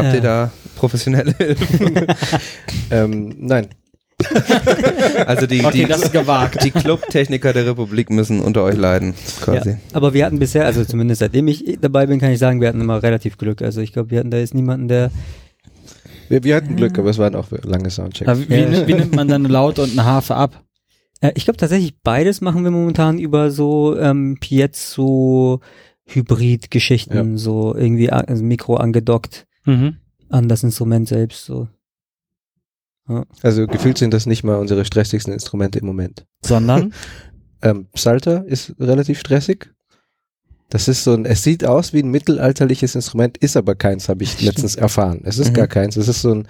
Habt 0.00 0.08
Ja. 0.08 0.14
ihr 0.14 0.20
da 0.20 0.50
professionelle 0.76 1.34
Hilfe? 1.36 2.06
Ähm, 2.90 3.34
nein. 3.38 3.68
Also 5.26 5.46
die, 5.46 5.64
Okay, 5.64 5.78
die, 5.78 5.84
das 5.86 6.02
ist 6.02 6.12
gewagt. 6.12 6.62
die 6.64 6.70
Clubtechniker 6.70 7.52
der 7.52 7.66
Republik 7.66 8.10
müssen 8.10 8.40
unter 8.40 8.62
euch 8.64 8.76
leiden, 8.76 9.14
quasi. 9.40 9.70
Ja. 9.70 9.76
Aber 9.92 10.12
wir 10.12 10.26
hatten 10.26 10.38
bisher, 10.38 10.66
also 10.66 10.84
zumindest 10.84 11.20
seitdem 11.20 11.48
ich 11.48 11.78
dabei 11.80 12.06
bin, 12.06 12.18
kann 12.18 12.30
ich 12.32 12.38
sagen, 12.38 12.60
wir 12.60 12.68
hatten 12.68 12.80
immer 12.80 13.02
relativ 13.02 13.38
Glück. 13.38 13.62
Also 13.62 13.80
ich 13.80 13.92
glaube, 13.92 14.10
wir 14.10 14.18
hatten 14.18 14.30
da 14.30 14.38
jetzt 14.38 14.54
niemanden, 14.54 14.88
der 14.88 15.10
Wir, 16.28 16.44
wir 16.44 16.56
hatten 16.56 16.76
Glück, 16.76 16.98
aber 16.98 17.10
es 17.10 17.18
waren 17.18 17.34
auch 17.34 17.48
lange 17.62 17.90
Soundchecks. 17.90 18.28
Aber 18.28 18.48
wie, 18.48 18.54
Ja. 18.54 18.86
wie 18.86 18.94
nimmt 18.94 19.14
man 19.14 19.28
dann 19.28 19.44
eine 19.44 19.52
Laute 19.52 19.82
und 19.82 19.92
eine 19.92 20.04
Harfe 20.04 20.34
ab? 20.36 20.62
Äh, 21.20 21.32
ich 21.34 21.44
glaube 21.44 21.56
tatsächlich 21.58 21.94
beides 22.02 22.40
machen 22.40 22.64
wir 22.64 22.70
momentan 22.70 23.18
über 23.18 23.50
so 23.50 23.96
ähm, 23.98 24.36
Piezo 24.40 25.60
Hybrid-Geschichten, 26.06 27.38
so 27.38 27.74
irgendwie 27.74 28.10
also 28.10 28.42
Mikro 28.42 28.76
angedockt 28.76 29.46
Mhm. 29.70 29.96
an 30.28 30.48
das 30.48 30.62
Instrument 30.62 31.08
selbst. 31.08 31.44
So. 31.44 31.68
Also 33.42 33.66
gefühlt 33.66 33.98
sind 33.98 34.14
das 34.14 34.26
nicht 34.26 34.44
mal 34.44 34.56
unsere 34.56 34.84
stressigsten 34.84 35.32
Instrumente 35.32 35.78
im 35.80 35.86
Moment. 35.86 36.26
Sondern? 36.44 36.92
Ähm, 37.62 37.88
Psalter 37.92 38.46
ist 38.46 38.74
relativ 38.80 39.20
stressig. 39.20 39.68
Das 40.70 40.88
ist 40.88 41.04
so 41.04 41.12
ein, 41.12 41.26
es 41.26 41.42
sieht 41.42 41.62
aus 41.66 41.92
wie 41.92 42.02
ein 42.02 42.08
mittelalterliches 42.10 42.94
Instrument, 42.94 43.36
ist 43.36 43.54
aber 43.54 43.74
keins, 43.74 44.08
habe 44.08 44.22
ich 44.24 44.40
letztens 44.46 44.76
erfahren. 44.76 45.20
Es 45.24 45.36
ist 45.38 45.50
Mhm. 45.50 45.54
gar 45.54 45.66
keins. 45.66 45.94
Es 45.98 46.08
ist 46.08 46.22
so 46.22 46.32
ein 46.36 46.48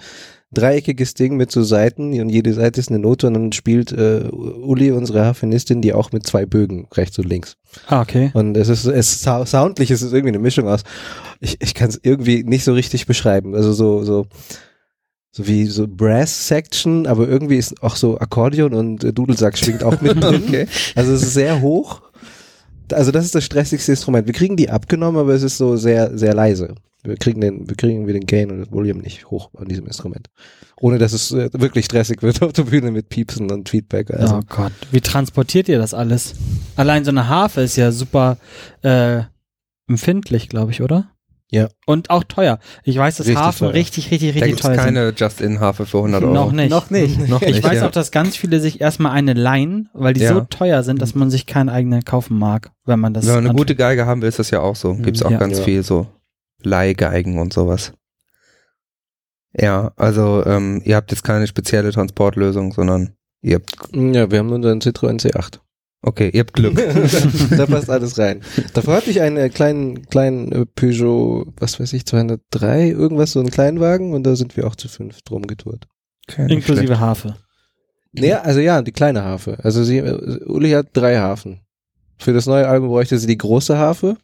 dreieckiges 0.53 1.13
Ding 1.13 1.37
mit 1.37 1.51
so 1.51 1.63
Seiten 1.63 2.19
und 2.19 2.29
jede 2.29 2.53
Seite 2.53 2.79
ist 2.79 2.89
eine 2.89 2.99
Note 2.99 3.27
und 3.27 3.33
dann 3.35 3.51
spielt 3.53 3.91
äh, 3.91 4.23
Uli, 4.31 4.91
unsere 4.91 5.23
Harfenistin, 5.25 5.81
die 5.81 5.93
auch 5.93 6.11
mit 6.11 6.25
zwei 6.27 6.45
Bögen, 6.45 6.87
rechts 6.93 7.17
und 7.19 7.27
links. 7.29 7.55
ah, 7.87 8.01
okay. 8.01 8.31
Und 8.33 8.57
es 8.57 8.67
ist, 8.69 8.85
es 8.85 9.21
sou- 9.21 9.45
soundlich 9.45 9.91
ist 9.91 10.01
es 10.01 10.11
irgendwie 10.11 10.29
eine 10.33 10.39
Mischung 10.39 10.67
aus. 10.67 10.81
Ich, 11.39 11.57
ich 11.61 11.73
kann 11.73 11.89
es 11.89 11.99
irgendwie 12.03 12.43
nicht 12.43 12.63
so 12.65 12.73
richtig 12.73 13.05
beschreiben. 13.05 13.55
Also 13.55 13.71
so, 13.73 14.03
so, 14.03 14.27
so 15.31 15.47
wie 15.47 15.65
so 15.67 15.87
Brass 15.87 16.47
Section, 16.49 17.07
aber 17.07 17.27
irgendwie 17.29 17.55
ist 17.57 17.81
auch 17.81 17.95
so 17.95 18.19
Akkordeon 18.19 18.73
und 18.73 19.03
äh, 19.03 19.13
Dudelsack 19.13 19.57
schwingt 19.57 19.83
auch 19.83 20.01
mit 20.01 20.15
drin. 20.23 20.43
Okay. 20.47 20.67
Also 20.95 21.13
es 21.13 21.21
ist 21.23 21.33
sehr 21.33 21.61
hoch. 21.61 22.01
Also 22.91 23.11
das 23.11 23.23
ist 23.23 23.35
das 23.35 23.45
stressigste 23.45 23.93
Instrument. 23.93 24.27
Wir 24.27 24.33
kriegen 24.33 24.57
die 24.57 24.69
abgenommen, 24.69 25.21
aber 25.21 25.33
es 25.33 25.43
ist 25.43 25.57
so 25.57 25.77
sehr, 25.77 26.17
sehr 26.17 26.33
leise. 26.33 26.75
Wir 27.03 27.15
kriegen 27.17 27.41
den, 27.41 27.67
wir 27.67 27.75
kriegen 27.75 28.05
wir 28.05 28.13
den 28.13 28.25
Gain 28.27 28.51
und 28.51 28.59
das 28.59 28.71
Volume 28.71 29.01
nicht 29.01 29.25
hoch 29.31 29.49
an 29.57 29.67
diesem 29.67 29.87
Instrument. 29.87 30.29
Ohne 30.79 30.97
dass 30.99 31.13
es 31.13 31.31
äh, 31.31 31.49
wirklich 31.53 31.85
stressig 31.85 32.21
wird 32.21 32.41
auf 32.43 32.53
der 32.53 32.63
Bühne 32.63 32.91
mit 32.91 33.09
Piepsen 33.09 33.51
und 33.51 33.69
Feedback. 33.69 34.11
Also 34.11 34.35
oh 34.35 34.39
Gott. 34.47 34.71
Wie 34.91 35.01
transportiert 35.01 35.67
ihr 35.67 35.79
das 35.79 35.93
alles? 35.95 36.35
Allein 36.75 37.03
so 37.03 37.09
eine 37.11 37.27
Harfe 37.27 37.61
ist 37.61 37.75
ja 37.75 37.91
super 37.91 38.37
äh, 38.83 39.21
empfindlich, 39.87 40.49
glaube 40.49 40.71
ich, 40.71 40.81
oder? 40.81 41.09
Ja. 41.53 41.67
Und 41.85 42.09
auch 42.11 42.23
teuer. 42.23 42.59
Ich 42.85 42.97
weiß, 42.97 43.17
dass 43.17 43.27
Richtig 43.27 43.43
Hafen 43.43 43.65
teuer. 43.67 43.73
richtig, 43.73 44.09
richtig, 44.11 44.29
Da 44.29 44.33
richtig 44.35 44.47
gibt 44.47 44.59
es 44.61 44.65
teuer 44.67 44.75
keine 44.77 45.13
Just-In-Harfe 45.17 45.85
für 45.85 45.97
100 45.97 46.21
sind. 46.21 46.29
Euro. 46.29 46.33
Noch 46.45 46.51
nicht. 46.53 46.69
Noch 46.69 46.89
nicht. 46.89 47.19
Noch 47.29 47.41
Ich 47.41 47.55
nicht, 47.55 47.63
weiß 47.63 47.77
ja. 47.81 47.87
auch, 47.87 47.91
dass 47.91 48.11
ganz 48.11 48.37
viele 48.37 48.61
sich 48.61 48.79
erstmal 48.79 49.11
eine 49.11 49.33
leihen, 49.33 49.89
weil 49.93 50.13
die 50.13 50.21
Ja. 50.21 50.33
so 50.33 50.41
teuer 50.41 50.83
sind, 50.83 51.01
dass 51.01 51.13
man 51.13 51.29
sich 51.29 51.47
keine 51.47 51.73
eigene 51.73 52.03
kaufen 52.03 52.37
mag, 52.39 52.71
wenn 52.85 53.01
man 53.01 53.13
das 53.13 53.25
Wenn 53.25 53.31
man 53.33 53.39
eine 53.39 53.49
anfängt. 53.49 53.59
gute 53.67 53.75
Geige 53.75 54.05
haben 54.05 54.21
will, 54.21 54.29
ist 54.29 54.39
das 54.39 54.49
ja 54.51 54.61
auch 54.61 54.77
so. 54.77 54.93
Gibt's 54.95 55.23
auch 55.23 55.31
Ja. 55.31 55.39
ganz 55.39 55.57
Ja. 55.57 55.63
viel 55.65 55.83
so 55.83 56.07
Leihgeigen 56.65 57.39
und 57.39 57.53
sowas. 57.53 57.93
Ja, 59.57 59.91
also 59.97 60.45
ähm, 60.45 60.81
ihr 60.85 60.95
habt 60.95 61.11
jetzt 61.11 61.23
keine 61.23 61.47
spezielle 61.47 61.91
Transportlösung, 61.91 62.71
sondern 62.71 63.15
ihr 63.41 63.55
habt, 63.55 63.71
ja, 63.93 64.31
wir 64.31 64.39
haben 64.39 64.51
unseren 64.51 64.79
Citroën 64.79 65.19
C8. 65.19 65.59
okay, 66.03 66.29
ihr 66.33 66.39
habt 66.39 66.53
Glück. 66.53 66.75
da 67.57 67.65
passt 67.65 67.89
alles 67.89 68.17
rein. 68.17 68.41
Davor 68.73 68.95
hatte 68.95 69.09
ich 69.09 69.21
einen 69.21 69.37
äh, 69.37 69.49
kleinen, 69.49 70.07
kleinen 70.07 70.51
äh, 70.51 70.65
Peugeot, 70.65 71.47
was 71.57 71.79
weiß 71.79 71.91
ich, 71.93 72.05
203, 72.05 72.89
irgendwas, 72.89 73.33
so 73.33 73.39
einen 73.39 73.51
Kleinwagen 73.51 74.13
und 74.13 74.23
da 74.23 74.35
sind 74.35 74.55
wir 74.55 74.67
auch 74.67 74.75
zu 74.75 74.87
fünf 74.87 75.21
drum 75.23 75.47
getourt. 75.47 75.87
Schlecht. 76.29 76.51
Inklusive 76.51 76.99
Harfe. 76.99 77.35
Naja, 78.13 78.41
also 78.41 78.59
ja, 78.59 78.81
die 78.81 78.91
kleine 78.91 79.23
Harfe. 79.23 79.57
Also 79.63 79.83
sie, 79.83 79.97
äh, 79.97 80.43
Uli 80.45 80.71
hat 80.71 80.87
drei 80.93 81.17
Harfen. 81.17 81.61
Für 82.17 82.33
das 82.33 82.45
neue 82.45 82.67
Album 82.67 82.89
bräuchte 82.89 83.17
sie 83.17 83.27
die 83.27 83.37
große 83.37 83.77
Harfe. 83.77 84.17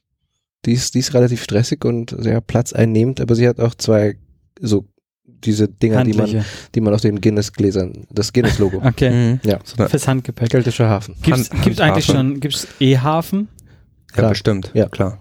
Die 0.65 0.73
ist, 0.73 0.93
die 0.95 0.99
ist 0.99 1.13
relativ 1.13 1.43
stressig 1.43 1.85
und 1.85 2.15
sehr 2.17 2.41
platzeinnehmend, 2.41 3.21
aber 3.21 3.35
sie 3.35 3.47
hat 3.47 3.59
auch 3.59 3.75
zwei, 3.75 4.17
so, 4.59 4.85
diese 5.25 5.67
Dinger, 5.67 6.03
die 6.03 6.13
man, 6.13 6.43
die 6.73 6.81
man 6.81 6.93
auf 6.93 7.01
den 7.01 7.21
Guinness-Gläsern, 7.21 8.07
das 8.09 8.33
Guinness-Logo. 8.33 8.81
Okay. 8.83 9.09
Mhm. 9.11 9.39
Ja. 9.43 9.59
So 9.63 9.85
Fürs 9.87 10.07
Handgepäck. 10.07 10.49
Keltischer 10.49 10.89
Hafen. 10.89 11.15
Gibt's, 11.21 11.49
Hand- 11.51 11.61
gibt's 11.63 11.79
eigentlich 11.79 12.05
schon, 12.05 12.39
gibt's 12.39 12.67
E-Hafen? 12.79 13.47
ja, 14.09 14.13
Klar. 14.15 14.29
bestimmt. 14.29 14.71
Ja. 14.73 14.89
klar. 14.89 15.19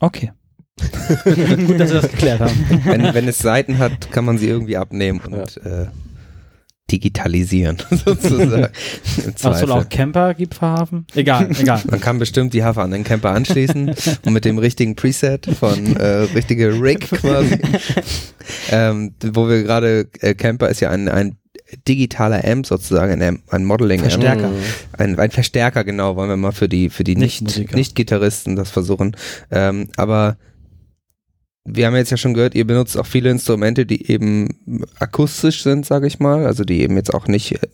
Okay. 0.00 0.32
Gut, 1.24 1.78
dass 1.78 1.92
wir 1.92 2.00
das 2.00 2.10
geklärt 2.10 2.40
haben. 2.40 2.80
Wenn, 2.84 3.12
wenn 3.14 3.28
es 3.28 3.38
Seiten 3.38 3.76
hat, 3.78 4.10
kann 4.12 4.24
man 4.24 4.38
sie 4.38 4.48
irgendwie 4.48 4.78
abnehmen 4.78 5.20
und 5.20 5.58
äh, 5.58 5.88
digitalisieren, 6.90 7.78
sozusagen. 7.90 8.68
Ach, 9.42 9.56
soll 9.56 9.72
auch 9.72 9.88
Camper 9.88 10.34
gibt 10.34 10.54
für 10.54 10.66
Hafen? 10.66 11.06
Egal, 11.14 11.50
egal. 11.58 11.82
Man 11.90 12.00
kann 12.00 12.18
bestimmt 12.18 12.54
die 12.54 12.64
Harfe 12.64 12.82
an 12.82 12.90
den 12.90 13.04
Camper 13.04 13.30
anschließen 13.30 13.94
und 14.24 14.32
mit 14.32 14.44
dem 14.44 14.58
richtigen 14.58 14.96
Preset 14.96 15.46
von 15.46 15.96
äh, 15.96 16.06
richtige 16.34 16.80
Rig 16.80 17.00
quasi. 17.08 17.58
ähm, 18.70 19.14
wo 19.32 19.48
wir 19.48 19.62
gerade, 19.62 20.08
äh, 20.20 20.34
Camper 20.34 20.68
ist 20.68 20.80
ja 20.80 20.90
ein, 20.90 21.08
ein 21.08 21.36
digitaler 21.86 22.44
Amp 22.44 22.66
sozusagen, 22.66 23.22
ein, 23.22 23.42
ein 23.48 23.64
Modeling 23.64 24.00
Amp. 24.00 24.10
Verstärker. 24.10 24.50
Ein, 24.98 25.18
ein 25.18 25.30
Verstärker, 25.30 25.84
genau, 25.84 26.16
wollen 26.16 26.28
wir 26.28 26.36
mal 26.36 26.52
für 26.52 26.68
die, 26.68 26.90
für 26.90 27.04
die 27.04 27.16
nicht, 27.16 27.42
Nicht-Musiker. 27.42 27.76
nicht 27.76 27.94
Gitarristen 27.94 28.56
das 28.56 28.70
versuchen. 28.70 29.16
Ähm, 29.50 29.88
aber 29.96 30.36
wir 31.64 31.86
haben 31.86 31.96
jetzt 31.96 32.10
ja 32.10 32.16
schon 32.16 32.34
gehört, 32.34 32.54
ihr 32.54 32.66
benutzt 32.66 32.96
auch 32.96 33.06
viele 33.06 33.30
Instrumente, 33.30 33.86
die 33.86 34.10
eben 34.10 34.84
akustisch 34.98 35.62
sind, 35.62 35.86
sage 35.86 36.06
ich 36.06 36.18
mal, 36.18 36.46
also 36.46 36.64
die 36.64 36.80
eben 36.82 36.96
jetzt 36.96 37.12
auch 37.12 37.26
nicht 37.26 37.62
äh, 37.62 37.68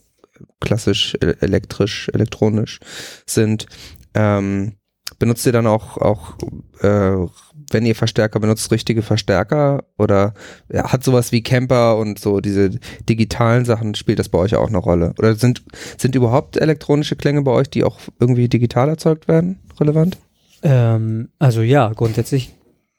klassisch 0.60 1.16
elektrisch, 1.20 2.08
elektronisch 2.12 2.80
sind. 3.26 3.66
Ähm, 4.14 4.72
benutzt 5.18 5.46
ihr 5.46 5.52
dann 5.52 5.66
auch, 5.66 5.96
auch 5.98 6.36
äh, 6.80 7.26
wenn 7.70 7.86
ihr 7.86 7.94
Verstärker 7.94 8.40
benutzt, 8.40 8.70
richtige 8.70 9.02
Verstärker 9.02 9.84
oder 9.98 10.34
ja, 10.72 10.92
hat 10.92 11.04
sowas 11.04 11.32
wie 11.32 11.42
Camper 11.42 11.96
und 11.96 12.18
so 12.18 12.40
diese 12.40 12.70
digitalen 13.08 13.64
Sachen, 13.64 13.94
spielt 13.94 14.18
das 14.18 14.28
bei 14.28 14.38
euch 14.38 14.54
auch 14.56 14.68
eine 14.68 14.78
Rolle? 14.78 15.14
Oder 15.18 15.34
sind, 15.36 15.62
sind 15.96 16.14
überhaupt 16.14 16.56
elektronische 16.56 17.16
Klänge 17.16 17.42
bei 17.42 17.52
euch, 17.52 17.70
die 17.70 17.84
auch 17.84 17.98
irgendwie 18.20 18.48
digital 18.48 18.88
erzeugt 18.88 19.28
werden, 19.28 19.60
relevant? 19.80 20.18
Ähm, 20.62 21.28
also 21.38 21.62
ja, 21.62 21.92
grundsätzlich 21.92 22.52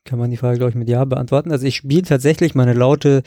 kann 0.08 0.18
man 0.18 0.32
die 0.32 0.38
Frage, 0.38 0.58
glaube 0.58 0.72
ich, 0.72 0.76
mit 0.76 0.90
Ja 0.90 1.06
beantworten. 1.06 1.52
Also 1.52 1.66
ich 1.68 1.76
spiele 1.76 2.02
tatsächlich 2.02 2.56
meine 2.56 2.74
Laute 2.74 3.22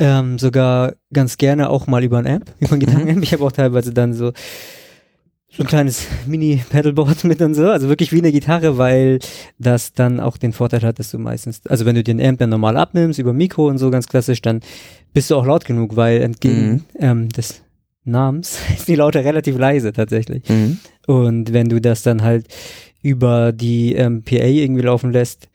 ähm, 0.00 0.38
sogar 0.38 0.94
ganz 1.12 1.36
gerne 1.36 1.70
auch 1.70 1.86
mal 1.86 2.02
über 2.02 2.18
ein 2.18 2.26
Amp, 2.26 2.50
über 2.60 2.72
ein 2.72 2.80
Gitarrenamp. 2.80 3.22
Ich 3.22 3.32
habe 3.32 3.44
auch 3.44 3.52
teilweise 3.52 3.92
dann 3.92 4.14
so 4.14 4.32
so 5.50 5.62
ein 5.62 5.66
kleines 5.66 6.06
Mini-Pedalboard 6.26 7.24
mit 7.24 7.40
und 7.40 7.54
so, 7.54 7.68
also 7.70 7.88
wirklich 7.88 8.12
wie 8.12 8.18
eine 8.18 8.32
Gitarre, 8.32 8.76
weil 8.76 9.18
das 9.58 9.94
dann 9.94 10.20
auch 10.20 10.36
den 10.36 10.52
Vorteil 10.52 10.82
hat, 10.82 10.98
dass 10.98 11.10
du 11.10 11.18
meistens, 11.18 11.62
also 11.66 11.86
wenn 11.86 11.94
du 11.94 12.02
den 12.04 12.20
Amp 12.20 12.38
dann 12.38 12.50
normal 12.50 12.76
abnimmst, 12.76 13.18
über 13.18 13.32
Mikro 13.32 13.66
und 13.66 13.78
so 13.78 13.90
ganz 13.90 14.06
klassisch, 14.08 14.42
dann 14.42 14.60
bist 15.14 15.30
du 15.30 15.36
auch 15.36 15.46
laut 15.46 15.64
genug, 15.64 15.96
weil 15.96 16.20
entgegen 16.20 16.70
Mhm. 16.70 16.82
ähm, 16.98 17.28
des 17.30 17.62
Namens 18.04 18.58
ist 18.76 18.88
die 18.88 18.94
Laute 18.94 19.24
relativ 19.24 19.56
leise 19.58 19.92
tatsächlich. 19.92 20.46
Mhm. 20.48 20.78
Und 21.06 21.52
wenn 21.54 21.68
du 21.70 21.80
das 21.80 22.02
dann 22.02 22.22
halt 22.22 22.46
über 23.02 23.52
die 23.52 23.94
ähm, 23.94 24.22
PA 24.24 24.44
irgendwie 24.44 24.82
laufen 24.82 25.12
lässt, 25.12 25.48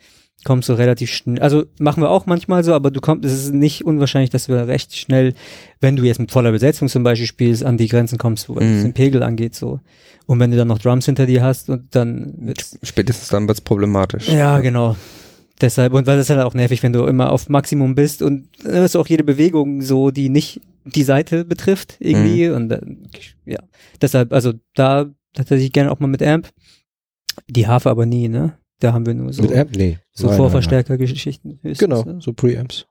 kommst 0.44 0.70
du 0.70 0.74
relativ 0.74 1.10
schnell. 1.12 1.40
Also 1.42 1.66
machen 1.80 2.02
wir 2.04 2.10
auch 2.10 2.26
manchmal 2.26 2.64
so, 2.64 2.74
aber 2.74 2.92
du 2.92 3.02
kommst, 3.02 3.26
es 3.26 3.34
ist 3.34 3.54
nicht 3.54 3.86
unwahrscheinlich, 3.86 4.30
dass 4.30 4.48
du 4.48 4.68
recht 4.68 4.96
schnell, 4.96 5.34
wenn 5.82 5.96
du 5.96 6.04
jetzt 6.04 6.20
mit 6.20 6.32
voller 6.32 6.52
Besetzung 6.52 6.88
zum 6.90 7.04
Beispiel 7.04 7.28
spielst, 7.28 7.64
an 7.64 7.78
die 7.78 7.88
Grenzen 7.88 8.18
kommst, 8.18 8.50
wo 8.50 8.54
Mhm. 8.54 8.60
es 8.62 8.82
den 8.84 8.94
Pegel 8.94 9.24
angeht 9.24 9.56
so. 9.56 9.80
Und 10.26 10.40
wenn 10.40 10.52
du 10.52 10.58
dann 10.58 10.68
noch 10.70 10.80
Drums 10.80 11.06
hinter 11.06 11.26
dir 11.26 11.44
hast 11.44 11.70
und 11.70 11.96
dann 11.96 12.34
wird's, 12.38 12.78
Spätestens 12.84 13.28
dann 13.30 13.48
wird's 13.48 13.62
problematisch. 13.62 14.30
ja, 14.30 14.60
genau. 14.60 14.96
Deshalb, 15.62 15.94
und 15.94 16.08
weil 16.08 16.18
das 16.18 16.26
ist 16.28 16.36
halt 16.36 16.42
auch 16.46 16.54
nervig, 16.56 16.82
wenn 16.84 16.94
du 16.94 17.06
immer 17.06 17.32
auf 17.32 17.48
Maximum 17.48 17.96
bist 17.96 18.22
und 18.22 18.50
dann 18.64 18.84
hast 18.84 18.96
du 18.96 19.00
auch 19.00 19.08
jede 19.08 19.24
Bewegung 19.24 19.82
so, 19.82 20.12
die 20.12 20.30
nicht 20.30 20.62
die 20.86 21.04
Seite 21.04 21.46
betrifft, 21.46 21.96
irgendwie. 22.00 22.50
Und 22.50 22.70
dann, 22.70 23.08
ja. 23.46 23.60
Deshalb, 24.02 24.34
also 24.34 24.54
da 24.76 25.06
tatsächlich 25.34 25.72
gerne 25.72 25.92
auch 25.92 26.00
mal 26.00 26.08
mit 26.08 26.22
Amp. 26.24 26.50
Die 27.50 27.68
Harfe 27.68 27.90
aber 27.90 28.06
nie, 28.06 28.28
ne? 28.28 28.58
Da 28.84 28.92
haben 28.92 29.06
wir 29.06 29.14
nur 29.14 29.32
so, 29.32 29.44
Mit 29.44 29.56
Amp? 29.56 29.78
Nee. 29.78 29.98
so 30.12 30.28
Nein, 30.28 30.36
Vorverstärkergeschichten. 30.36 31.60
Nein. 31.64 31.72
ne? 31.72 31.78
Genau, 31.80 32.20
so 32.20 32.34
Preamps. 32.34 32.86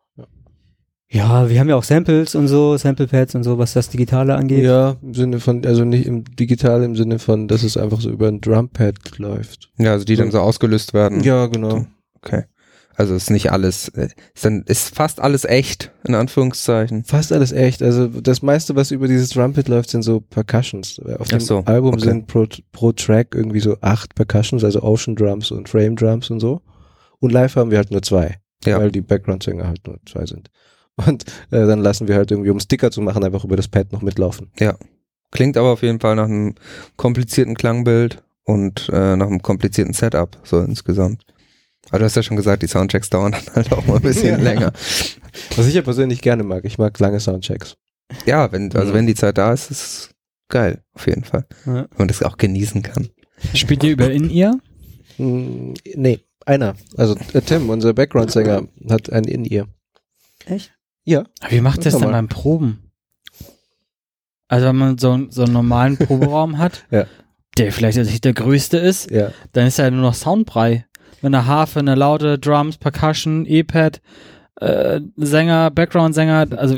Ja, 1.11 1.51
wir 1.51 1.61
haben 1.61 1.69
ja 1.69 1.77
auch 1.77 1.83
Samples 1.83 2.35
und 2.35 2.49
so, 2.49 2.79
Sample 2.79 3.07
Pads 3.07 3.35
und 3.35 3.43
so, 3.43 3.59
was 3.59 3.75
das 3.75 3.91
Digitale 3.91 4.35
angeht. 4.35 4.65
Ja, 4.65 4.97
im 5.03 5.13
Sinne 5.13 5.41
von, 5.41 5.63
also 5.67 5.85
nicht 5.85 6.07
im 6.07 6.25
digital 6.25 6.83
im 6.83 6.97
Sinne 6.97 7.19
von, 7.19 7.47
dass 7.47 7.63
es 7.63 7.77
einfach 7.77 8.01
so 8.01 8.09
über 8.09 8.29
ein 8.29 8.41
Drumpad 8.41 9.19
läuft. 9.19 9.71
Ja, 9.77 9.93
also 9.93 10.07
die 10.07 10.17
dann 10.17 10.31
so 10.31 10.41
ausgelöst 10.41 10.95
werden. 10.95 11.23
Ja, 11.23 11.45
genau. 11.49 11.85
Okay. 12.23 12.45
Also 12.95 13.15
ist 13.15 13.31
nicht 13.31 13.51
alles, 13.53 13.89
äh, 13.89 14.09
ist, 14.35 14.45
dann, 14.45 14.63
ist 14.67 14.95
fast 14.95 15.21
alles 15.21 15.45
echt, 15.45 15.91
in 16.07 16.15
Anführungszeichen. 16.15 17.05
Fast 17.05 17.33
alles 17.33 17.53
echt. 17.53 17.83
Also 17.83 18.09
das 18.09 18.43
meiste, 18.43 18.77
was 18.77 18.91
über 18.91 19.09
dieses 19.09 19.31
Drumpad 19.31 19.69
läuft, 19.69 19.91
sind 19.91 20.03
so 20.03 20.21
Percussions. 20.21 21.01
Auf 21.19 21.29
dem 21.29 21.41
so, 21.41 21.61
Album 21.65 21.95
okay. 21.95 22.05
sind 22.05 22.27
pro, 22.27 22.47
pro 22.73 22.93
Track 22.93 23.35
irgendwie 23.35 23.61
so 23.61 23.77
acht 23.81 24.15
Percussions, 24.15 24.63
also 24.65 24.83
Ocean 24.83 25.17
Drums 25.17 25.51
und 25.51 25.69
Frame 25.69 25.97
Drums 25.97 26.31
und 26.31 26.41
so. 26.41 26.61
Und 27.19 27.33
live 27.33 27.57
haben 27.57 27.71
wir 27.71 27.79
halt 27.79 27.91
nur 27.91 28.03
zwei, 28.03 28.37
Ja. 28.65 28.79
weil 28.79 28.91
die 28.91 29.01
Background-Sänger 29.01 29.67
halt 29.67 29.87
nur 29.87 29.99
zwei 30.07 30.27
sind. 30.27 30.51
Und 30.97 31.25
äh, 31.51 31.67
dann 31.67 31.81
lassen 31.81 32.09
wir 32.09 32.17
halt 32.17 32.31
irgendwie, 32.31 32.51
um 32.51 32.61
Sticker 32.61 32.91
zu 32.91 33.01
machen, 33.01 33.25
einfach 33.25 33.45
über 33.45 33.57
das 33.57 33.69
Pad 33.69 33.93
noch 33.93 34.03
mitlaufen. 34.03 34.51
Klingt 35.31 35.57
aber 35.57 35.71
auf 35.71 35.83
jeden 35.83 35.99
Fall 35.99 36.17
nach 36.17 36.27
einem 36.27 36.55
komplizierten 36.97 37.55
Klangbild 37.55 38.23
und 38.45 38.91
äh, 38.93 39.17
nach 39.17 39.29
einem 39.29 39.41
komplizierten 39.41 39.95
Setup, 39.95 40.37
so 40.45 40.61
insgesamt. 40.61 41.25
Aber 41.91 41.99
du 41.99 42.05
hast 42.05 42.17
ja 42.17 42.23
schon 42.23 42.37
gesagt, 42.37 42.63
die 42.63 42.69
Soundchecks 42.69 43.11
dauern 43.11 43.33
dann 43.47 43.55
halt 43.55 43.73
auch 43.73 43.85
mal 43.87 43.97
ein 43.97 44.03
bisschen 44.03 44.39
Ja. 44.39 44.43
länger. 44.43 44.73
Was 45.57 45.67
ich 45.67 45.75
ja 45.75 45.83
persönlich 45.83 46.21
gerne 46.23 46.43
mag. 46.43 46.65
Ich 46.65 46.79
mag 46.79 46.99
lange 46.99 47.21
Soundchecks. 47.21 47.77
Ja, 48.27 48.51
wenn, 48.53 48.75
also 48.77 48.91
Mhm. 48.93 48.97
wenn 48.97 49.07
die 49.07 49.15
Zeit 49.15 49.39
da 49.39 49.53
ist, 49.53 49.71
ist 49.71 49.81
es 49.83 50.11
geil, 50.49 50.83
auf 50.95 51.07
jeden 51.07 51.25
Fall. 51.25 51.47
Ja. 51.67 51.75
Wenn 51.75 51.89
man 51.99 52.09
das 52.09 52.23
auch 52.23 52.37
genießen 52.37 52.83
kann. 52.83 53.09
Spielt 53.55 53.83
ihr 53.85 53.93
über 53.93 54.11
In-Ear? 54.11 54.59
Hm, 55.17 55.75
nee, 55.95 56.21
einer. 56.47 56.75
Also 56.97 57.17
äh, 57.33 57.41
Tim, 57.41 57.69
unser 57.71 57.93
Background-Sänger, 57.95 58.69
hat 58.91 59.11
ein 59.11 59.25
In-Ear. 59.25 59.67
Echt? 60.47 60.73
Ja. 61.05 61.25
Wie 61.49 61.61
macht 61.61 61.79
Mach 61.79 61.85
das 61.85 61.99
denn 61.99 62.11
beim 62.11 62.29
Proben? 62.29 62.91
Also 64.49 64.67
wenn 64.67 64.77
man 64.77 64.99
so, 64.99 65.19
so 65.31 65.45
einen 65.45 65.53
normalen 65.53 65.97
Proberaum 65.99 66.59
hat, 66.59 66.85
Ja. 66.91 67.07
der 67.59 67.73
vielleicht 67.73 67.97
jetzt 67.97 68.11
nicht 68.11 68.25
der 68.25 68.35
größte 68.35 68.77
ist, 68.79 69.11
Ja. 69.11 69.33
dann 69.53 69.67
ist 69.67 69.79
ja 69.79 69.91
nur 69.91 70.03
noch 70.03 70.15
Soundbrei. 70.15 70.87
Wenn 71.23 71.35
eine 71.35 71.47
Harfe, 71.47 71.79
eine 71.79 71.95
laute, 71.95 72.39
Drums, 72.39 72.77
Percussion, 72.77 73.47
E-Pad, 73.47 74.01
äh, 74.61 75.01
Sänger, 75.17 75.71
Background-Sänger, 75.71 76.47
also 76.57 76.77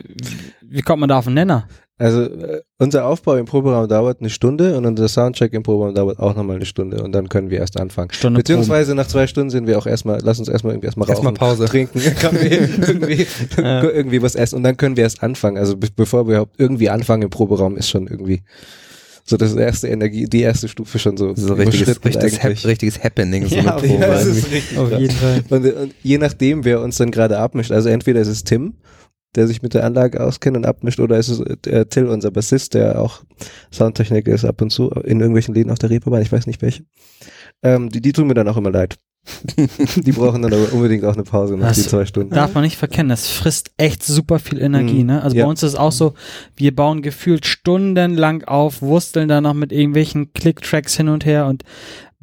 wie- 0.63 0.83
kommt 0.83 1.01
man 1.01 1.09
da 1.09 1.19
auf 1.19 1.27
einen 1.27 1.35
Nenner? 1.35 1.67
Also 1.97 2.23
äh, 2.23 2.61
unser 2.79 3.07
Aufbau 3.07 3.37
im 3.37 3.45
Proberaum 3.47 3.89
dauert 3.89 4.19
eine 4.21 4.29
Stunde 4.29 4.77
und 4.77 4.85
unser 4.85 5.07
Soundcheck 5.07 5.53
im 5.53 5.63
Proberaum 5.63 5.95
dauert 5.95 6.19
auch 6.19 6.35
nochmal 6.35 6.57
eine 6.57 6.67
Stunde 6.67 7.01
und 7.03 7.13
dann 7.13 7.29
können 7.29 7.51
wir 7.51 7.61
erst 7.61 7.79
anfangen. 7.81 8.11
Stunde 8.13 8.39
Beziehungsweise 8.39 8.97
nach 8.97 9.07
zwei 9.07 9.29
Stunden 9.29 9.51
sind 9.51 9.69
wir 9.69 9.79
auch 9.79 9.87
erstmal, 9.87 10.19
lass 10.25 10.41
uns 10.41 10.49
erstmal 10.49 10.73
irgendwie 10.75 10.87
erstmal 10.87 11.09
Erstmal 11.09 11.33
rauchen, 11.35 11.39
Pause. 11.39 11.65
trinken, 11.67 12.01
Kaffee, 12.21 12.69
irgendwie, 12.81 13.27
Ja. 13.57 13.83
irgendwie 13.85 14.21
was 14.23 14.35
essen 14.35 14.57
und 14.57 14.65
dann 14.65 14.77
können 14.77 14.97
wir 14.97 15.05
erst 15.05 15.23
anfangen. 15.23 15.57
Also 15.57 15.77
be 15.77 15.87
bevor 15.95 16.27
wir 16.27 16.33
überhaupt 16.35 16.57
irgendwie 16.59 16.91
anfangen 16.91 17.23
im 17.23 17.31
Proberaum 17.31 17.77
ist 17.77 17.89
schon 17.89 18.09
irgendwie 18.09 18.43
so 19.25 19.37
das 19.39 19.55
erste 19.55 19.89
Energie, 19.89 20.27
die 20.27 20.43
erste 20.43 20.69
Stufe 20.69 20.99
schon 20.99 21.17
so, 21.17 21.35
So 21.35 21.55
ein 21.55 21.61
richtiges, 21.61 22.05
richtiges. 22.05 22.43
Hap 22.43 22.65
richtiges 22.65 23.03
Happening, 23.03 23.47
so 23.47 23.57
Ja. 23.57 23.63
Ja, 23.63 23.83
irgendwie. 23.83 24.39
ist 24.39 24.51
richtig 24.51 24.79
Auf 24.79 24.93
jeden 24.93 25.15
Fall. 25.15 25.45
Und, 25.49 25.65
und 25.75 25.95
je 26.03 26.19
nachdem, 26.19 26.65
wer 26.65 26.83
uns 26.83 26.99
dann 26.99 27.11
gerade 27.11 27.39
abmischt, 27.39 27.73
also 27.73 27.89
entweder 27.89 28.21
ist 28.21 28.29
es 28.29 28.45
Tim, 28.45 28.75
der 29.35 29.47
sich 29.47 29.63
mit 29.63 29.75
der 29.75 29.85
Anlage 29.85 30.23
auskennt 30.23 30.57
und 30.57 30.67
abmischt, 30.67 31.01
oder 31.01 31.19
ist 31.19 31.29
es 31.29 31.41
äh, 31.67 31.87
Till, 31.87 32.07
unser 32.07 32.31
Bassist, 32.31 32.75
der 32.75 33.01
auch 33.01 33.23
Soundtechniker 33.73 34.33
ist 34.33 34.45
ab 34.45 34.61
und 34.61 34.71
zu 34.71 34.91
in 34.91 35.21
irgendwelchen 35.21 35.55
Läden 35.55 35.71
auf 35.71 35.79
der 35.79 35.91
Reeperbahn, 35.91 36.23
ich 36.23 36.31
weiß 36.31 36.47
nicht 36.47 36.61
welche. 36.61 36.85
Ähm, 37.63 37.89
die, 37.89 38.03
die 38.03 38.13
tun 38.13 38.27
mir 38.27 38.35
dann 38.35 38.49
auch 38.49 38.59
immer 38.59 38.71
leid. 38.71 38.97
Die 39.57 40.13
brauchen 40.13 40.43
dann 40.43 40.53
aber 40.53 40.73
unbedingt 40.73 41.05
auch 41.05 41.15
eine 41.15 41.23
Pause 41.23 41.57
nach 41.57 41.73
die 41.73 41.83
zwei 41.83 42.05
Stunden. 42.05 42.35
Darf 42.35 42.55
man 42.55 42.63
nicht 42.65 42.77
verkennen, 42.77 43.09
das 43.09 43.29
frisst 43.29 43.71
echt 43.77 44.03
super 44.03 44.39
viel 44.39 44.61
Energie, 44.61 45.01
Mhm. 45.01 45.07
ne? 45.07 45.23
Also 45.23 45.37
Ja. 45.37 45.45
bei 45.45 45.51
uns 45.51 45.63
ist 45.63 45.73
es 45.73 45.79
auch 45.79 45.93
so, 45.93 46.15
wir 46.57 46.75
bauen 46.75 47.03
gefühlt 47.03 47.47
stundenlang 47.47 48.45
auf, 48.45 48.83
wursteln 48.83 49.29
da 49.29 49.41
noch 49.41 49.55
mit 49.55 49.73
irgendwelchen 49.73 50.33
Click-Tracks 50.33 50.97
hin 50.97 51.09
und 51.09 51.25
her 51.25 51.47
und 51.47 51.63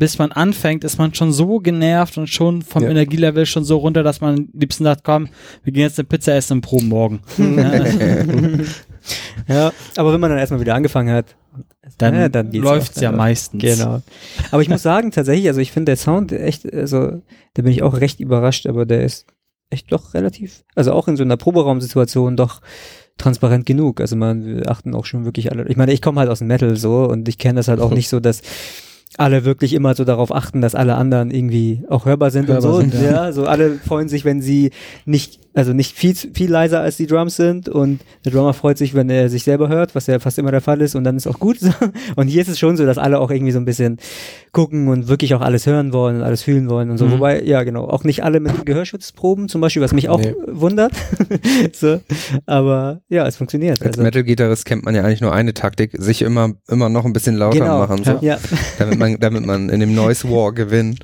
bis 0.01 0.17
man 0.17 0.31
anfängt, 0.31 0.83
ist 0.83 0.97
man 0.97 1.13
schon 1.13 1.31
so 1.31 1.59
genervt 1.59 2.17
und 2.17 2.25
schon 2.25 2.63
vom 2.63 2.81
Ja. 2.81 2.89
Energielevel 2.89 3.45
schon 3.45 3.63
so 3.63 3.77
runter, 3.77 4.01
dass 4.01 4.19
man 4.19 4.35
am 4.35 4.49
liebsten 4.51 4.83
sagt, 4.83 5.03
komm, 5.03 5.27
wir 5.63 5.71
gehen 5.71 5.83
jetzt 5.83 5.99
eine 5.99 6.07
Pizza 6.07 6.33
essen 6.33 6.53
im 6.53 6.61
Proben 6.61 6.87
morgen. 6.87 7.19
ja, 9.47 9.71
aber 9.97 10.11
wenn 10.11 10.19
man 10.19 10.31
dann 10.31 10.39
erstmal 10.39 10.59
wieder 10.59 10.73
angefangen 10.73 11.13
hat, 11.13 11.35
Dann, 11.99 12.15
ja, 12.15 12.29
dann 12.29 12.51
läuft's 12.51 12.97
auch. 12.97 13.03
ja 13.03 13.11
meistens. 13.11 13.61
Genau. 13.61 14.01
Aber 14.49 14.63
ich 14.63 14.69
muss 14.69 14.81
sagen, 14.81 15.11
tatsächlich, 15.11 15.47
also 15.47 15.59
ich 15.61 15.71
finde 15.71 15.91
der 15.91 15.97
Sound 15.97 16.31
echt, 16.31 16.73
also 16.73 17.21
da 17.53 17.61
bin 17.61 17.71
ich 17.71 17.83
auch 17.83 17.93
recht 18.01 18.19
überrascht, 18.19 18.65
aber 18.65 18.87
der 18.87 19.03
ist 19.03 19.27
echt 19.69 19.91
doch 19.91 20.15
relativ, 20.15 20.63
also 20.73 20.93
auch 20.93 21.07
in 21.09 21.15
so 21.15 21.21
einer 21.21 21.37
Proberaumsituation 21.37 22.37
doch 22.37 22.61
transparent 23.19 23.67
genug. 23.67 24.01
Also 24.01 24.15
man, 24.15 24.43
wir 24.47 24.67
achten 24.71 24.95
auch 24.95 25.05
schon 25.05 25.25
wirklich 25.25 25.51
alle. 25.51 25.67
Ich 25.67 25.77
meine, 25.77 25.93
ich 25.93 26.01
komme 26.01 26.19
halt 26.21 26.29
aus 26.31 26.39
dem 26.39 26.47
Metal 26.47 26.75
so 26.75 27.03
und 27.07 27.29
ich 27.29 27.37
kenne 27.37 27.59
das 27.59 27.67
halt 27.67 27.79
auch 27.79 27.91
nicht 27.93 28.09
so, 28.09 28.19
dass 28.19 28.41
alle 29.17 29.43
wirklich 29.43 29.73
immer 29.73 29.93
so 29.93 30.05
darauf 30.05 30.33
achten, 30.33 30.61
dass 30.61 30.75
alle 30.75 30.95
anderen 30.95 31.31
irgendwie 31.31 31.83
auch 31.89 32.05
hörbar 32.05 32.31
sind 32.31 32.47
Hörbar 32.47 32.73
und 32.73 32.75
so. 32.75 32.79
sind, 32.79 32.93
ja. 32.93 33.11
ja. 33.11 33.31
so 33.31 33.45
alle 33.45 33.75
freuen 33.75 34.07
sich, 34.07 34.25
wenn 34.25 34.41
sie 34.41 34.71
nicht, 35.05 35.39
also 35.53 35.73
nicht 35.73 35.95
viel, 35.97 36.15
viel 36.15 36.49
leiser 36.49 36.79
als 36.81 36.97
die 36.97 37.07
Drums 37.07 37.35
sind 37.35 37.67
und 37.67 37.99
der 38.25 38.31
Drummer 38.31 38.53
freut 38.53 38.77
sich, 38.77 38.93
wenn 38.93 39.09
er 39.09 39.29
sich 39.29 39.43
selber 39.43 39.67
hört, 39.67 39.95
was 39.95 40.07
ja 40.07 40.19
fast 40.19 40.37
immer 40.39 40.51
der 40.51 40.61
Fall 40.61 40.79
ist 40.81 40.95
und 40.95 41.03
dann 41.03 41.17
ist 41.17 41.27
auch 41.27 41.39
gut. 41.39 41.59
so. 41.59 41.69
Und 42.15 42.27
hier 42.27 42.41
ist 42.41 42.47
es 42.47 42.57
schon 42.59 42.77
so, 42.77 42.85
dass 42.85 42.97
alle 42.97 43.19
auch 43.19 43.31
irgendwie 43.31 43.51
so 43.51 43.59
ein 43.59 43.65
bisschen 43.65 43.97
gucken 44.51 44.87
und 44.87 45.07
wirklich 45.07 45.33
auch 45.33 45.41
alles 45.41 45.65
hören 45.65 45.93
wollen 45.93 46.17
und 46.17 46.23
alles 46.23 46.41
fühlen 46.43 46.69
wollen 46.69 46.89
und 46.89 46.97
so. 46.97 47.05
Mhm. 47.05 47.11
Wobei, 47.13 47.41
ja 47.43 47.63
genau, 47.63 47.85
auch 47.85 48.03
nicht 48.03 48.23
alle 48.23 48.39
mit 48.39 48.65
Gehörschutz 48.65 49.11
proben 49.11 49.47
zum 49.49 49.61
Beispiel, 49.61 49.81
was 49.81 49.93
mich 49.93 50.09
auch 50.09 50.19
Nee. 50.19 50.33
wundert. 50.47 50.91
so. 51.73 51.99
Aber 52.45 53.01
ja, 53.09 53.25
es 53.27 53.35
funktioniert. 53.37 53.81
Als 53.81 53.91
Also, 53.97 54.03
Metal-Gitarrist 54.03 54.65
kennt 54.65 54.83
man 54.85 54.95
ja 54.95 55.03
eigentlich 55.03 55.21
nur 55.21 55.33
eine 55.33 55.53
Taktik, 55.53 55.91
sich 55.97 56.21
immer, 56.21 56.53
immer 56.69 56.89
noch 56.89 57.05
ein 57.05 57.13
bisschen 57.13 57.35
lauter 57.35 57.59
genau. 57.59 57.79
machen, 57.79 58.03
so, 58.03 58.19
Ja. 58.21 58.37
damit 58.79 58.99
man, 58.99 59.17
damit 59.19 59.45
man 59.45 59.69
in 59.69 59.79
dem 59.79 59.93
Noise 59.95 60.29
War 60.29 60.53
gewinnt. 60.53 60.99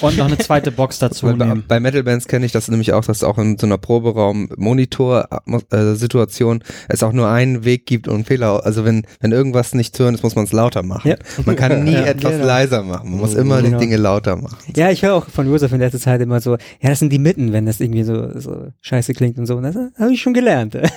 Und 0.00 0.16
noch 0.16 0.26
eine 0.26 0.38
zweite 0.38 0.70
Box 0.70 0.98
dazu 1.00 1.26
bei, 1.26 1.32
nehmen. 1.32 1.64
bei 1.66 1.80
Metal-Bands 1.80 2.28
kenne 2.28 2.46
ich 2.46 2.52
das 2.52 2.68
nämlich 2.68 2.92
auch, 2.92 3.04
dass 3.04 3.16
es 3.18 3.24
auch 3.24 3.38
in 3.38 3.58
so 3.58 3.66
einer 3.66 3.78
Proberaum-Monitor-Situation 3.78 6.62
es 6.88 7.02
auch 7.02 7.12
nur 7.12 7.28
einen 7.28 7.64
Weg 7.64 7.86
gibt 7.86 8.06
und 8.08 8.26
Fehler. 8.26 8.64
Also 8.64 8.84
wenn, 8.84 9.04
wenn 9.20 9.32
irgendwas 9.32 9.74
nicht 9.74 9.96
zu 9.96 10.04
hören 10.04 10.14
ist, 10.14 10.22
muss 10.22 10.36
man 10.36 10.44
es 10.44 10.52
lauter 10.52 10.82
machen. 10.82 11.08
Ja. 11.08 11.16
Man 11.44 11.56
kann 11.56 11.84
nie 11.84 11.92
Ja, 11.98 12.04
etwas 12.04 12.32
genau. 12.32 12.46
leiser 12.46 12.82
machen. 12.82 13.10
Man 13.10 13.20
muss 13.20 13.34
immer 13.34 13.60
Genau. 13.62 13.78
die 13.78 13.84
Dinge 13.86 13.96
lauter 13.96 14.36
machen. 14.36 14.56
Ja, 14.76 14.90
ich 14.90 15.02
höre 15.02 15.14
auch 15.14 15.26
von 15.28 15.46
Josef 15.48 15.72
in 15.72 15.78
letzter 15.80 15.98
Zeit 15.98 16.20
immer 16.20 16.40
so, 16.40 16.52
ja, 16.52 16.90
das 16.90 16.98
sind 17.00 17.12
die 17.12 17.18
Mitten, 17.18 17.52
wenn 17.52 17.66
das 17.66 17.80
irgendwie 17.80 18.04
so, 18.04 18.38
so 18.38 18.68
scheiße 18.82 19.14
klingt 19.14 19.38
und 19.38 19.46
so. 19.46 19.56
Und 19.56 19.64
das 19.64 19.74
habe 19.74 20.12
ich 20.12 20.20
schon 20.22 20.34
gelernt. 20.34 20.76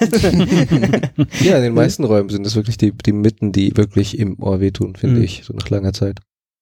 Ja, 1.41 1.57
in 1.57 1.63
den 1.63 1.73
meisten 1.73 2.03
Räumen 2.03 2.29
sind 2.29 2.45
es 2.45 2.55
wirklich 2.55 2.77
die, 2.77 2.91
die 2.91 3.13
Mitten, 3.13 3.51
die 3.51 3.75
wirklich 3.75 4.19
im 4.19 4.39
Ohr 4.41 4.59
wehtun, 4.59 4.95
finde 4.95 5.17
Mhm. 5.17 5.23
ich, 5.23 5.41
so 5.43 5.53
nach 5.53 5.69
langer 5.69 5.93
Zeit. 5.93 6.19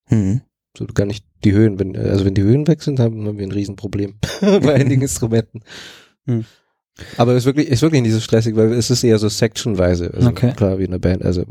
Hm. 0.07 0.41
So 0.79 0.85
gar 0.93 1.05
nicht 1.05 1.25
die 1.43 1.51
Höhen, 1.51 1.77
wenn, 1.77 1.95
also 1.95 2.23
wenn 2.25 2.33
die 2.33 2.41
Höhen 2.41 2.65
weg 2.67 2.81
sind, 2.81 2.99
haben 2.99 3.27
haben 3.27 3.37
wir 3.37 3.45
ein 3.45 3.51
Riesenproblem 3.51 4.15
bei 4.41 4.73
einigen 4.73 5.01
Instrumenten. 5.01 5.61
Hm. 6.25 6.45
Aber 7.17 7.33
es 7.33 7.39
ist 7.39 7.45
wirklich, 7.45 7.67
ist 7.67 7.81
wirklich 7.81 8.01
nicht 8.01 8.13
so 8.13 8.19
stressig, 8.19 8.55
weil 8.55 8.73
es 8.73 8.89
ist 8.89 9.03
eher 9.03 9.19
so 9.19 9.29
sectionweise. 9.29 10.13
Also 10.13 10.29
Okay. 10.29 10.53
klar, 10.55 10.79
wie 10.79 10.85
in 10.85 10.91
der 10.91 10.99
Band. 10.99 11.23
Also 11.23 11.43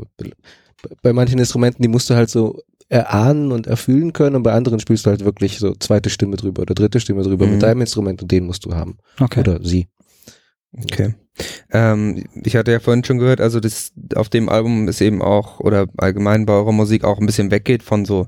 bei 1.01 1.13
manchen 1.13 1.39
Instrumenten, 1.39 1.81
die 1.81 1.87
musst 1.87 2.09
du 2.09 2.15
halt 2.15 2.29
so 2.29 2.59
erahnen 2.87 3.51
und 3.51 3.67
erfüllen 3.67 4.13
können 4.13 4.35
und 4.35 4.43
bei 4.43 4.51
anderen 4.53 4.79
spielst 4.79 5.05
du 5.05 5.11
halt 5.11 5.23
wirklich 5.23 5.59
so 5.59 5.73
zweite 5.75 6.09
Stimme 6.09 6.37
drüber 6.37 6.63
oder 6.63 6.73
dritte 6.73 6.99
Stimme 6.99 7.21
drüber 7.21 7.45
Mhm. 7.45 7.51
mit 7.53 7.63
deinem 7.63 7.81
Instrument 7.81 8.21
und 8.23 8.31
den 8.31 8.45
musst 8.47 8.65
du 8.65 8.73
haben. 8.73 8.97
Okay. 9.19 9.41
Oder 9.41 9.59
sie. 9.63 9.87
Okay. 10.71 11.15
Ähm, 11.71 12.25
ich 12.43 12.55
hatte 12.55 12.71
ja 12.71 12.79
vorhin 12.79 13.03
schon 13.03 13.17
gehört, 13.17 13.41
also 13.41 13.59
das 13.59 13.93
auf 14.15 14.29
dem 14.29 14.49
Album 14.49 14.87
ist 14.87 15.01
eben 15.01 15.21
auch, 15.21 15.59
oder 15.59 15.87
allgemein 15.97 16.45
bei 16.45 16.53
eurer 16.53 16.71
Musik 16.73 17.03
auch 17.03 17.19
ein 17.19 17.25
bisschen 17.25 17.49
weggeht 17.49 17.81
von 17.81 18.05
so 18.05 18.27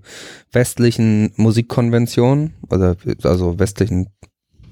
westlichen 0.52 1.34
Musikkonventionen, 1.36 2.54
oder 2.70 2.96
also 3.24 3.60
westlichen 3.60 4.08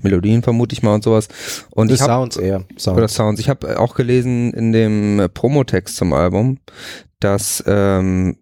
Melodien 0.02 0.42
vermute 0.42 0.74
ich 0.74 0.82
mal 0.84 0.96
und 0.96 1.04
sowas. 1.04 1.28
Und 1.72 1.92
ich 1.92 2.00
hab, 2.02 2.08
Sounds 2.08 2.38
eher. 2.38 2.64
Sounds. 2.78 2.98
oder 2.98 3.08
Sounds. 3.10 3.40
Ich 3.42 3.50
habe 3.50 3.80
auch 3.80 3.96
gelesen 3.96 4.54
in 4.54 4.72
dem 4.72 5.28
Promotext 5.34 5.98
zum 5.98 6.14
Album, 6.14 6.60
dass 7.20 7.62
ähm, 7.68 8.38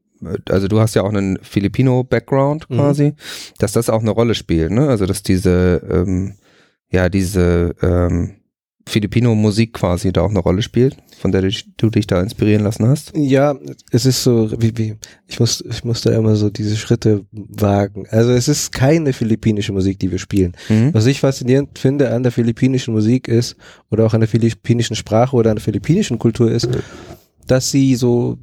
also 0.50 0.68
du 0.68 0.80
hast 0.80 0.96
ja 0.96 1.02
auch 1.04 1.10
einen 1.10 1.38
Filipino-Background 1.42 2.70
Mhm. 2.70 2.76
quasi, 2.76 3.14
dass 3.60 3.72
das 3.72 3.90
auch 3.90 4.02
eine 4.02 4.12
Rolle 4.12 4.36
spielt, 4.36 4.72
ne? 4.72 4.88
Also 4.88 5.06
dass 5.06 5.24
diese 5.24 5.82
ähm, 5.90 6.36
ja 6.92 7.10
diese 7.10 7.76
ähm, 7.82 8.37
Filipino-Musik 8.88 9.74
quasi 9.74 10.12
da 10.14 10.22
auch 10.22 10.30
eine 10.30 10.40
Rolle 10.40 10.62
spielt, 10.62 10.98
von 11.20 11.32
der 11.32 11.42
du, 11.42 11.90
dich- 11.90 12.08
da 12.08 12.22
inspirieren 12.22 12.64
lassen 12.64 12.88
hast. 12.88 13.12
Ja, 13.16 13.56
es 13.92 14.06
ist 14.06 14.24
so, 14.24 14.50
wie, 14.62 14.78
wie, 14.78 14.96
ich 15.28 15.40
muss, 15.40 15.64
ich 15.70 15.84
muss 15.84 16.02
da 16.02 16.12
immer 16.16 16.36
so 16.36 16.50
diese 16.50 16.76
Schritte 16.78 17.26
wagen. 17.32 18.06
Also 18.10 18.32
es 18.32 18.48
ist 18.48 18.72
keine 18.72 19.14
philippinische 19.14 19.74
Musik, 19.74 20.00
die 20.00 20.10
wir 20.12 20.20
spielen. 20.20 20.56
Mhm. 20.70 20.94
Was 20.94 21.06
ich 21.06 21.20
faszinierend 21.20 21.78
finde 21.78 22.12
an 22.12 22.24
der 22.24 22.32
philippinischen 22.32 22.94
Musik 22.94 23.28
ist, 23.28 23.56
oder 23.92 24.06
auch 24.06 24.14
an 24.14 24.22
der 24.22 24.30
philippinischen 24.30 24.96
Sprache 24.96 25.36
oder 25.36 25.50
an 25.52 25.58
der 25.58 25.64
philippinischen 25.64 26.18
Kultur 26.18 26.50
ist, 26.52 26.70
dass 27.46 27.72
sie 27.72 27.96
so, 27.96 28.38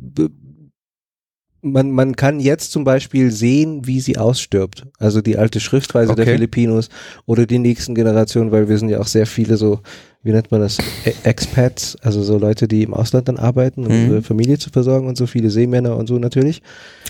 man, 1.62 1.90
man 1.90 2.14
kann 2.16 2.40
jetzt 2.40 2.72
zum 2.72 2.84
Beispiel 2.84 3.30
sehen, 3.30 3.86
wie 3.86 4.00
sie 4.00 4.18
ausstirbt. 4.18 4.86
Also 4.98 5.22
die 5.22 5.38
alte 5.38 5.60
Schriftweise 5.60 6.14
der 6.14 6.24
Okay. 6.24 6.34
Filipinos 6.34 6.90
oder 7.24 7.46
die 7.46 7.58
nächsten 7.58 7.94
Generationen, 7.94 8.52
weil 8.52 8.68
wir 8.68 8.76
sind 8.78 8.90
ja 8.90 9.00
auch 9.00 9.06
sehr 9.06 9.26
viele 9.26 9.56
so, 9.56 9.80
wie 10.24 10.32
nennt 10.32 10.50
man 10.50 10.60
das, 10.60 10.78
E- 11.04 11.12
Expats, 11.22 11.96
also 12.02 12.22
so 12.22 12.38
Leute, 12.38 12.66
die 12.66 12.82
im 12.82 12.92
Ausland 12.94 13.28
dann 13.28 13.36
arbeiten, 13.38 13.86
um 13.86 13.92
Mhm. 13.92 14.10
ihre 14.10 14.22
Familie 14.22 14.58
zu 14.58 14.70
versorgen 14.70 15.06
und 15.06 15.16
so 15.16 15.26
viele 15.26 15.50
Seemänner 15.50 15.96
und 15.96 16.06
so 16.08 16.18
natürlich. 16.18 16.62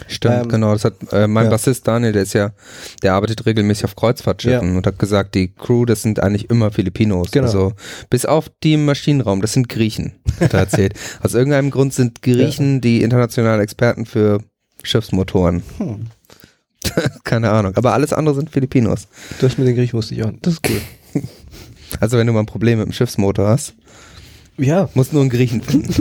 Stimmt, 0.09 0.35
Ähm, 0.45 0.49
genau. 0.49 0.73
Das 0.73 0.85
hat 0.85 0.95
äh, 1.13 1.27
mein 1.27 1.45
ja. 1.45 1.51
Bassist 1.51 1.87
Daniel, 1.89 2.13
der 2.13 2.23
ist 2.25 2.33
ja, 2.35 2.51
der 3.03 3.15
arbeitet 3.15 3.47
regelmäßig 3.47 3.85
auf 3.85 3.97
Kreuzfahrtschiffen 3.97 4.77
und 4.77 4.87
hat 4.87 4.99
gesagt, 4.99 5.35
die 5.37 5.49
Crew, 5.49 5.85
das 5.87 6.03
sind 6.03 6.21
eigentlich 6.21 6.51
immer 6.51 6.71
Filipinos. 6.73 7.31
Genau. 7.31 7.47
Also 7.47 7.73
bis 8.11 8.27
auf 8.27 8.51
die 8.63 8.75
im 8.75 8.85
Maschinenraum, 8.85 9.41
das 9.41 9.53
sind 9.53 9.69
Griechen, 9.69 10.13
hat 10.41 10.53
er 10.53 10.61
erzählt. 10.61 10.95
Aus 11.23 11.35
irgendeinem 11.35 11.71
Grund 11.71 11.95
sind 11.95 12.21
Griechen 12.23 12.81
die 12.81 13.03
internationalen 13.03 13.61
Experten 13.61 14.05
für 14.07 14.41
Schiffsmotoren. 14.83 15.63
Hm. 15.79 16.07
Keine 17.25 17.51
Ahnung. 17.51 17.73
Aber 17.77 17.95
alles 17.95 18.13
andere 18.13 18.35
sind 18.35 18.51
Filipinos. 18.51 19.09
Das 19.41 19.57
mit 19.57 19.67
den 19.67 19.75
Griechen 19.75 19.95
wusste 19.97 20.15
ich 20.15 20.23
auch. 20.25 20.31
nicht. 20.31 20.47
Das 20.47 20.55
ist 20.55 20.69
cool. 20.69 20.81
Also 22.01 22.19
wenn 22.19 22.27
du 22.27 22.33
mal 22.33 22.41
ein 22.41 22.47
Problem 22.47 22.79
mit 22.79 22.87
dem 22.89 22.93
Schiffsmotor 22.93 23.49
hast, 23.49 23.75
Ja, 24.59 24.89
Muss 24.95 25.13
nur 25.13 25.23
einen 25.23 25.31
Griechen 25.31 25.63
finden. 25.63 25.93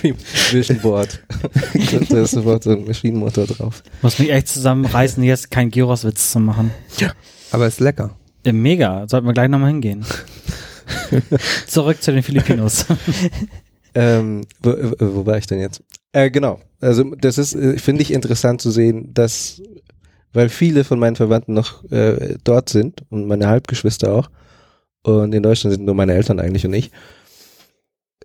Dream 0.00 0.16
Vision 0.50 0.78
Board. 0.80 1.22
da 2.08 2.22
ist 2.22 2.32
sofort 2.32 2.64
so 2.64 2.70
ein 2.70 2.84
Maschinenmotor 2.84 3.46
drauf. 3.46 3.82
Muss 4.02 4.18
mich 4.18 4.30
echt 4.30 4.48
zusammenreißen, 4.48 5.22
jetzt 5.22 5.50
kein 5.50 5.70
Gyros-Witz 5.70 6.32
zu 6.32 6.40
machen. 6.40 6.70
Aber 7.50 7.66
ist 7.66 7.80
lecker. 7.80 8.16
Ja, 8.46 8.52
mega. 8.52 9.06
Sollten 9.08 9.26
wir 9.26 9.32
gleich 9.34 9.48
nochmal 9.48 9.70
hingehen. 9.70 10.04
Zurück 11.66 12.02
zu 12.02 12.12
den 12.12 12.22
Filipinos. 12.22 12.86
Ähm, 13.96 14.40
wo, 14.60 14.72
wo 14.72 15.14
wo 15.14 15.26
war 15.26 15.38
ich 15.38 15.46
denn 15.46 15.60
jetzt? 15.60 15.80
Äh, 16.10 16.28
genau. 16.28 16.58
Also 16.80 17.14
das 17.14 17.38
ist, 17.38 17.54
äh, 17.54 17.78
finde 17.78 18.02
ich 18.02 18.12
interessant 18.12 18.60
zu 18.60 18.72
sehen, 18.72 19.14
dass, 19.14 19.62
weil 20.32 20.48
viele 20.48 20.82
von 20.82 20.98
meinen 20.98 21.14
Verwandten 21.14 21.54
noch 21.54 21.88
äh, 21.92 22.34
dort 22.42 22.68
sind 22.70 23.02
und 23.10 23.28
meine 23.28 23.46
Halbgeschwister 23.46 24.12
auch. 24.12 24.30
Und 25.04 25.34
in 25.34 25.42
Deutschland 25.42 25.76
sind 25.76 25.84
nur 25.84 25.94
meine 25.94 26.14
Eltern 26.14 26.40
eigentlich 26.40 26.66
und 26.66 26.72
ich. 26.74 26.90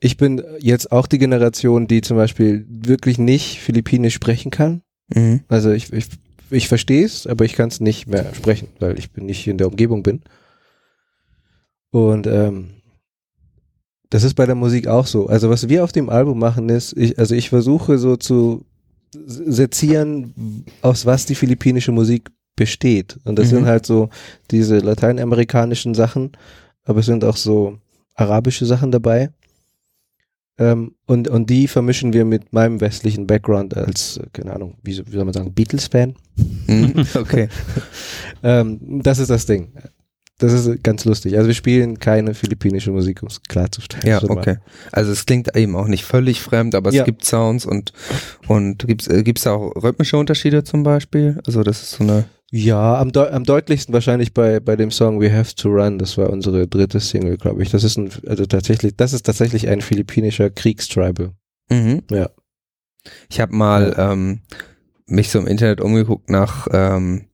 Ich 0.02 0.16
bin 0.18 0.42
jetzt 0.60 0.92
auch 0.92 1.08
die 1.08 1.18
Generation, 1.20 1.88
die 1.88 2.02
zum 2.02 2.16
Beispiel 2.18 2.66
wirklich 2.70 3.18
nicht 3.20 3.60
Philippinisch 3.60 4.14
sprechen 4.16 4.50
kann. 4.50 4.82
Mhm. 5.14 5.42
Also 5.50 5.72
ich, 5.72 5.92
ich, 5.92 6.06
ich 6.50 6.68
verstehe 6.70 7.06
es, 7.06 7.28
aber 7.28 7.44
ich 7.46 7.54
kann 7.54 7.68
es 7.68 7.82
nicht 7.82 8.08
mehr 8.08 8.34
sprechen, 8.34 8.70
weil 8.80 8.98
ich 8.98 9.12
bin 9.12 9.26
nicht 9.26 9.46
in 9.46 9.58
der 9.58 9.68
Umgebung 9.68 10.02
bin. 10.02 10.22
Und 11.92 12.28
ähm, 12.28 12.70
das 14.10 14.24
ist 14.24 14.36
bei 14.36 14.46
der 14.46 14.56
Musik 14.56 14.88
auch 14.88 15.06
so. 15.06 15.28
Also 15.28 15.50
was 15.50 15.68
wir 15.68 15.84
auf 15.84 15.92
dem 15.92 16.10
Album 16.10 16.40
machen 16.40 16.70
ist, 16.70 16.96
ich, 16.96 17.20
also 17.20 17.36
ich 17.36 17.50
versuche 17.50 17.98
so 17.98 18.16
zu 18.16 18.64
sezieren, 19.14 20.64
aus 20.82 21.06
was 21.06 21.26
die 21.26 21.36
philippinische 21.36 21.92
Musik 21.92 22.30
besteht. 22.56 23.20
Und 23.26 23.38
das 23.38 23.48
Mhm. 23.48 23.58
sind 23.58 23.66
halt 23.66 23.86
so 23.86 24.10
diese 24.52 24.80
lateinamerikanischen 24.80 25.94
Sachen, 25.94 26.32
aber 26.86 27.00
es 27.00 27.06
sind 27.06 27.24
auch 27.24 27.38
so 27.38 27.78
arabische 28.16 28.66
Sachen 28.66 28.92
dabei. 28.92 29.30
Ähm, 30.58 30.96
und, 31.06 31.30
und 31.30 31.50
die 31.50 31.68
vermischen 31.70 32.12
wir 32.12 32.26
mit 32.26 32.52
meinem 32.52 32.82
westlichen 32.82 33.28
Background 33.28 33.78
als, 33.78 34.18
äh, 34.18 34.26
keine 34.34 34.54
Ahnung, 34.54 34.76
wie, 34.84 34.98
wie 35.08 35.12
soll 35.12 35.24
man 35.24 35.34
sagen, 35.34 35.54
Beatles-Fan. 35.54 36.16
Mhm. 36.68 37.06
Okay. 37.16 37.48
Ähm, 38.42 39.02
das 39.04 39.20
ist 39.20 39.30
das 39.30 39.46
Ding. 39.46 39.74
Das 40.38 40.54
ist 40.54 40.82
ganz 40.82 41.04
lustig. 41.04 41.36
Also 41.36 41.48
wir 41.48 41.54
spielen 41.54 42.00
keine 42.00 42.34
philippinische 42.34 42.92
Musik, 42.92 43.22
um 43.22 43.28
es 43.28 43.44
klarzustellen. 43.44 44.08
Ja, 44.08 44.24
okay. 44.24 44.58
Also 44.94 45.12
es 45.12 45.26
klingt 45.26 45.54
eben 45.58 45.76
auch 45.76 45.88
nicht 45.88 46.06
völlig 46.06 46.40
fremd, 46.40 46.74
aber 46.76 46.88
es 46.90 46.96
Ja. 46.96 47.04
gibt 47.04 47.26
Sounds 47.26 47.66
und 47.66 47.92
und 48.48 48.88
gibt's 48.88 49.08
äh, 49.08 49.24
gibt's 49.24 49.44
da 49.44 49.52
auch 49.52 49.76
rhythmische 49.76 50.16
Unterschiede 50.18 50.64
zum 50.64 50.84
Beispiel? 50.84 51.42
Also 51.46 51.64
das 51.64 51.84
ist 51.84 51.92
so 51.92 52.04
eine 52.06 52.24
Ja, 52.52 53.00
am, 53.00 53.12
deu 53.12 53.30
am 53.30 53.44
deutlichsten 53.44 53.94
wahrscheinlich 53.94 54.34
bei, 54.34 54.60
bei 54.60 54.76
dem 54.76 54.90
Song 54.92 55.22
We 55.22 55.32
Have 55.32 55.54
to 55.56 55.70
Run. 55.70 56.00
Das 56.00 56.18
war 56.18 56.30
unsere 56.30 56.68
dritte 56.68 57.00
Single, 57.00 57.38
glaube 57.38 57.62
ich. 57.62 57.70
Das 57.70 57.84
ist 57.84 57.98
ein, 57.98 58.10
also 58.26 58.46
tatsächlich, 58.46 58.96
das 58.96 59.14
ist 59.14 59.26
tatsächlich 59.26 59.68
ein 59.68 59.82
philippinischer 59.82 60.50
Kriegstribal. 60.50 61.34
Mhm. 61.70 62.04
Ja. 62.10 62.30
Ich 63.30 63.40
habe 63.40 63.56
mal 63.56 63.96
ähm, 63.98 64.42
mich 65.06 65.30
so 65.30 65.40
im 65.40 65.48
Internet 65.48 65.80
umgeguckt 65.82 66.30
nach 66.30 66.68
ähm, 66.72 67.29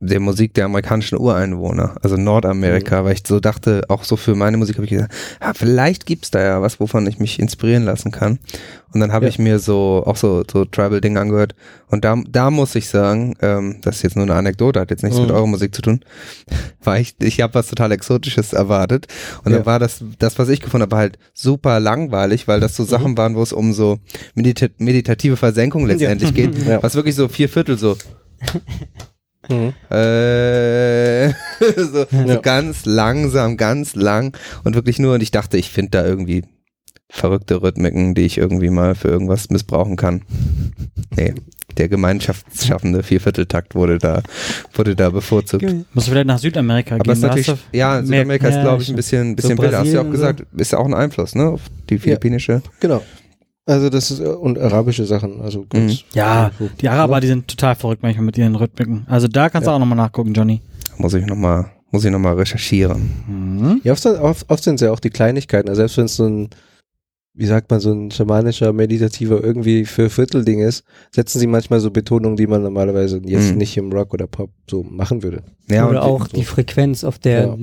der 0.00 0.20
Musik 0.20 0.52
der 0.52 0.66
amerikanischen 0.66 1.16
Ureinwohner, 1.18 1.96
also 2.02 2.18
Nordamerika, 2.18 3.02
weil 3.04 3.14
ich 3.14 3.22
so 3.26 3.40
dachte, 3.40 3.82
auch 3.88 4.04
so 4.04 4.16
für 4.16 4.34
meine 4.34 4.58
Musik 4.58 4.76
habe 4.76 4.84
ich 4.84 4.90
gesagt, 4.90 5.14
ja, 5.40 5.54
vielleicht 5.54 6.04
gibt's 6.04 6.30
da 6.30 6.42
ja 6.42 6.60
was, 6.60 6.78
wovon 6.80 7.06
ich 7.06 7.18
mich 7.18 7.38
inspirieren 7.40 7.84
lassen 7.84 8.10
kann. 8.12 8.38
Und 8.92 9.00
dann 9.00 9.10
habe 9.12 9.24
Ja. 9.24 9.30
ich 9.30 9.38
mir 9.38 9.58
so 9.58 10.02
auch 10.06 10.16
so 10.16 10.44
so 10.50 10.66
Tribal-Dinge 10.66 11.18
angehört. 11.18 11.54
Und 11.88 12.04
da 12.04 12.14
da 12.28 12.50
muss 12.50 12.74
ich 12.74 12.88
sagen, 12.88 13.36
ähm, 13.40 13.76
das 13.82 13.96
ist 13.96 14.02
jetzt 14.02 14.16
nur 14.16 14.24
eine 14.26 14.34
Anekdote, 14.34 14.80
hat 14.80 14.90
jetzt 14.90 15.02
nichts 15.02 15.16
Mhm. 15.18 15.24
mit 15.26 15.32
eurer 15.34 15.46
Musik 15.46 15.74
zu 15.74 15.80
tun, 15.80 16.00
weil 16.84 17.00
ich 17.00 17.14
ich 17.20 17.40
habe 17.40 17.54
was 17.54 17.68
total 17.68 17.90
Exotisches 17.92 18.52
erwartet. 18.52 19.06
Und 19.44 19.52
Ja. 19.52 19.58
dann 19.58 19.66
war 19.66 19.78
das 19.78 20.04
das, 20.18 20.38
was 20.38 20.50
ich 20.50 20.60
gefunden 20.60 20.82
habe, 20.82 20.96
halt 20.96 21.18
super 21.32 21.80
langweilig, 21.80 22.46
weil 22.48 22.60
das 22.60 22.76
so 22.76 22.82
Mhm. 22.82 22.88
Sachen 22.88 23.16
waren, 23.18 23.34
wo 23.34 23.42
es 23.42 23.54
um 23.54 23.72
so 23.72 23.98
medita 24.34 24.66
meditative 24.76 25.38
Versenkung 25.38 25.86
letztendlich 25.86 26.34
geht, 26.34 26.54
Ja. 26.66 26.82
was 26.82 26.94
wirklich 26.96 27.14
so 27.14 27.28
vier 27.28 27.48
Viertel 27.48 27.78
so 27.78 27.96
Mhm. 29.48 29.72
äh, 29.90 31.28
so, 31.76 32.06
Ja. 32.10 32.26
so 32.34 32.40
ganz 32.40 32.84
langsam, 32.86 33.56
ganz 33.56 33.94
lang 33.94 34.36
und 34.64 34.74
wirklich 34.74 34.98
nur, 34.98 35.14
und 35.14 35.22
ich 35.22 35.30
dachte, 35.30 35.56
ich 35.58 35.70
finde 35.70 35.90
da 35.90 36.04
irgendwie 36.06 36.44
verrückte 37.08 37.62
Rhythmiken, 37.62 38.14
die 38.14 38.22
ich 38.22 38.36
irgendwie 38.38 38.68
mal 38.70 38.94
für 38.94 39.08
irgendwas 39.08 39.48
missbrauchen 39.50 39.96
kann. 39.96 40.22
Nee, 41.16 41.34
der 41.78 41.88
gemeinschaftsschaffende 41.88 43.02
Viervierteltakt 43.02 43.74
wurde 43.74 43.98
da, 43.98 44.22
wurde 44.74 44.96
da 44.96 45.10
bevorzugt. 45.10 45.62
Musst 45.92 46.08
du 46.08 46.10
vielleicht 46.12 46.26
nach 46.26 46.38
Südamerika 46.38 46.96
Aber 46.96 47.04
gehen. 47.04 47.12
ist 47.12 47.20
natürlich, 47.22 47.52
ja, 47.72 47.94
mehr- 48.00 48.04
Südamerika 48.04 48.48
ist, 48.48 48.54
ja, 48.56 48.62
glaube 48.62 48.82
ich, 48.82 48.88
ein 48.88 48.96
bisschen, 48.96 49.30
ein 49.30 49.36
bisschen 49.36 49.56
So 49.56 49.62
wilder. 49.62 49.78
Hast 49.78 49.88
du 49.88 49.94
ja 49.94 50.00
auch 50.02 50.10
gesagt, 50.10 50.42
ist 50.56 50.72
ja 50.72 50.78
auch 50.78 50.86
ein 50.86 50.94
Einfluss, 50.94 51.34
ne, 51.34 51.44
auf 51.48 51.60
die 51.90 51.98
philippinische. 51.98 52.62
Genau. 52.80 53.02
Also 53.68 53.90
das 53.90 54.10
ist, 54.12 54.20
äh, 54.20 54.24
und 54.28 54.58
arabische 54.58 55.04
Sachen, 55.04 55.40
also 55.40 55.66
ganz. 55.68 55.92
Mhm. 55.92 55.98
Ja, 56.14 56.52
so- 56.58 56.70
die 56.80 56.88
Araber, 56.88 57.20
die 57.20 57.26
sind 57.26 57.48
total 57.48 57.74
verrückt 57.74 58.02
manchmal 58.02 58.24
mit 58.26 58.38
ihren 58.38 58.54
Rhythmiken. 58.54 59.04
Also 59.08 59.26
da 59.28 59.48
kannst 59.50 59.66
du 59.66 59.70
Ja. 59.70 59.74
auch 59.76 59.80
nochmal 59.80 59.96
nachgucken, 59.96 60.32
Johnny. 60.34 60.60
Muss 60.98 61.14
ich 61.14 61.26
nochmal, 61.26 61.66
muss 61.90 62.04
ich 62.04 62.10
nochmal 62.12 62.34
recherchieren. 62.36 63.10
Mhm. 63.26 63.80
Ja, 63.82 63.92
oft, 63.92 64.06
oft, 64.06 64.48
oft 64.50 64.62
sind 64.64 64.76
es 64.76 64.80
ja 64.82 64.92
auch 64.92 65.00
die 65.00 65.10
Kleinigkeiten. 65.10 65.68
Also 65.68 65.80
selbst 65.80 65.98
wenn 65.98 66.04
es 66.04 66.14
so 66.16 66.26
ein, 66.26 66.48
wie 67.34 67.46
sagt 67.46 67.68
man, 67.70 67.80
so 67.80 67.92
ein 67.92 68.10
schamanischer, 68.12 68.72
meditativer 68.72 69.42
irgendwie 69.42 69.84
für 69.84 70.08
Viertelding 70.10 70.60
ist, 70.60 70.84
setzen 71.10 71.40
sie 71.40 71.46
manchmal 71.48 71.80
so 71.80 71.90
Betonungen, 71.90 72.36
die 72.36 72.46
man 72.46 72.62
normalerweise 72.62 73.20
jetzt 73.24 73.50
Mhm. 73.52 73.58
nicht 73.58 73.76
im 73.76 73.92
Rock 73.92 74.14
oder 74.14 74.26
Pop 74.28 74.50
so 74.70 74.84
machen 74.84 75.22
würde. 75.24 75.42
Ja, 75.68 75.88
Oder 75.88 76.04
und, 76.04 76.08
auch 76.22 76.28
die 76.28 76.44
Frequenz, 76.44 77.02
auf 77.04 77.18
der 77.18 77.58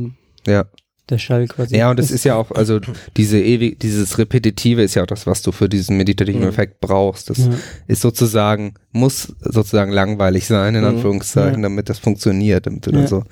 ja. 0.46 0.66
Der 1.10 1.18
Schall 1.18 1.48
quasi. 1.48 1.76
Ja, 1.76 1.90
und 1.92 2.00
es 2.00 2.12
ist 2.12 2.24
ja 2.24 2.36
auch, 2.36 2.52
also 2.52 2.80
diese 3.18 3.38
ewig, 3.40 3.80
dieses 3.80 4.18
Repetitive 4.18 4.82
ist 4.82 4.96
ja 4.96 5.04
auch 5.04 5.08
das, 5.08 5.28
was 5.28 5.42
du 5.42 5.52
für 5.52 5.68
diesen 5.68 5.98
meditativen 5.98 6.42
Mhm. 6.42 6.48
Effekt 6.48 6.80
brauchst. 6.80 7.30
Das 7.30 7.40
Ja. 7.40 7.50
ist 7.88 8.02
sozusagen, 8.02 8.76
muss 8.94 9.34
sozusagen 9.42 9.92
langweilig 9.92 10.46
sein, 10.48 10.76
in 10.76 10.82
Mhm. 10.82 10.88
Anführungszeichen, 10.88 11.62
Ja. 11.62 11.70
damit 11.70 11.90
das 11.90 12.00
funktioniert, 12.00 12.66
damit 12.68 12.86
du 12.88 12.92
Ja. 12.92 12.98
dann 13.00 13.08
so 13.08 13.24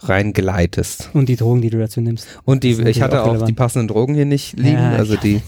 reingleitest. 0.00 1.10
Und 1.12 1.28
die 1.28 1.36
Drogen, 1.36 1.60
die 1.60 1.70
du 1.70 1.78
dazu 1.78 2.00
nimmst. 2.00 2.26
Und 2.44 2.62
die, 2.64 2.70
ich 2.82 3.02
hatte 3.02 3.20
auch 3.22 3.26
auch 3.26 3.30
die 3.32 3.36
relevant. 3.38 3.56
passenden 3.56 3.88
Drogen 3.88 4.14
hier 4.14 4.24
nicht 4.24 4.56
liegen, 4.56 4.78
Ja, 4.78 4.92
also 4.92 5.14
ja. 5.14 5.20
die, 5.20 5.40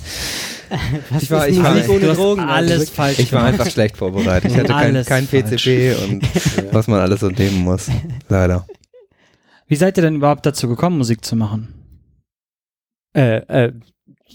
Was 1.11 1.23
Ich 1.25 1.31
war- 1.33 1.49
ich 1.49 1.61
war- 1.61 1.89
ohne 1.89 2.15
Drogen? 2.15 2.41
alles 2.43 2.91
falsch 2.91 3.19
ich 3.19 3.33
war 3.33 3.43
einfach 3.45 3.69
schlecht 3.69 3.97
vorbereitet. 3.97 4.53
Ich 4.53 4.57
hatte 4.57 4.69
kein, 4.73 5.05
kein 5.05 5.27
PCP 5.27 5.95
und 6.05 6.23
was 6.73 6.87
man 6.87 7.01
alles 7.01 7.21
so 7.21 7.29
nehmen 7.29 7.59
muss. 7.63 7.89
Leider. 8.29 8.67
Wie 9.71 9.77
seid 9.77 9.97
ihr 9.97 10.03
denn 10.03 10.17
überhaupt 10.17 10.45
dazu 10.45 10.67
gekommen, 10.67 10.99
Musik 10.99 11.25
zu 11.25 11.37
machen? 11.37 11.69
Äh, 13.17 13.37
äh, 13.69 13.73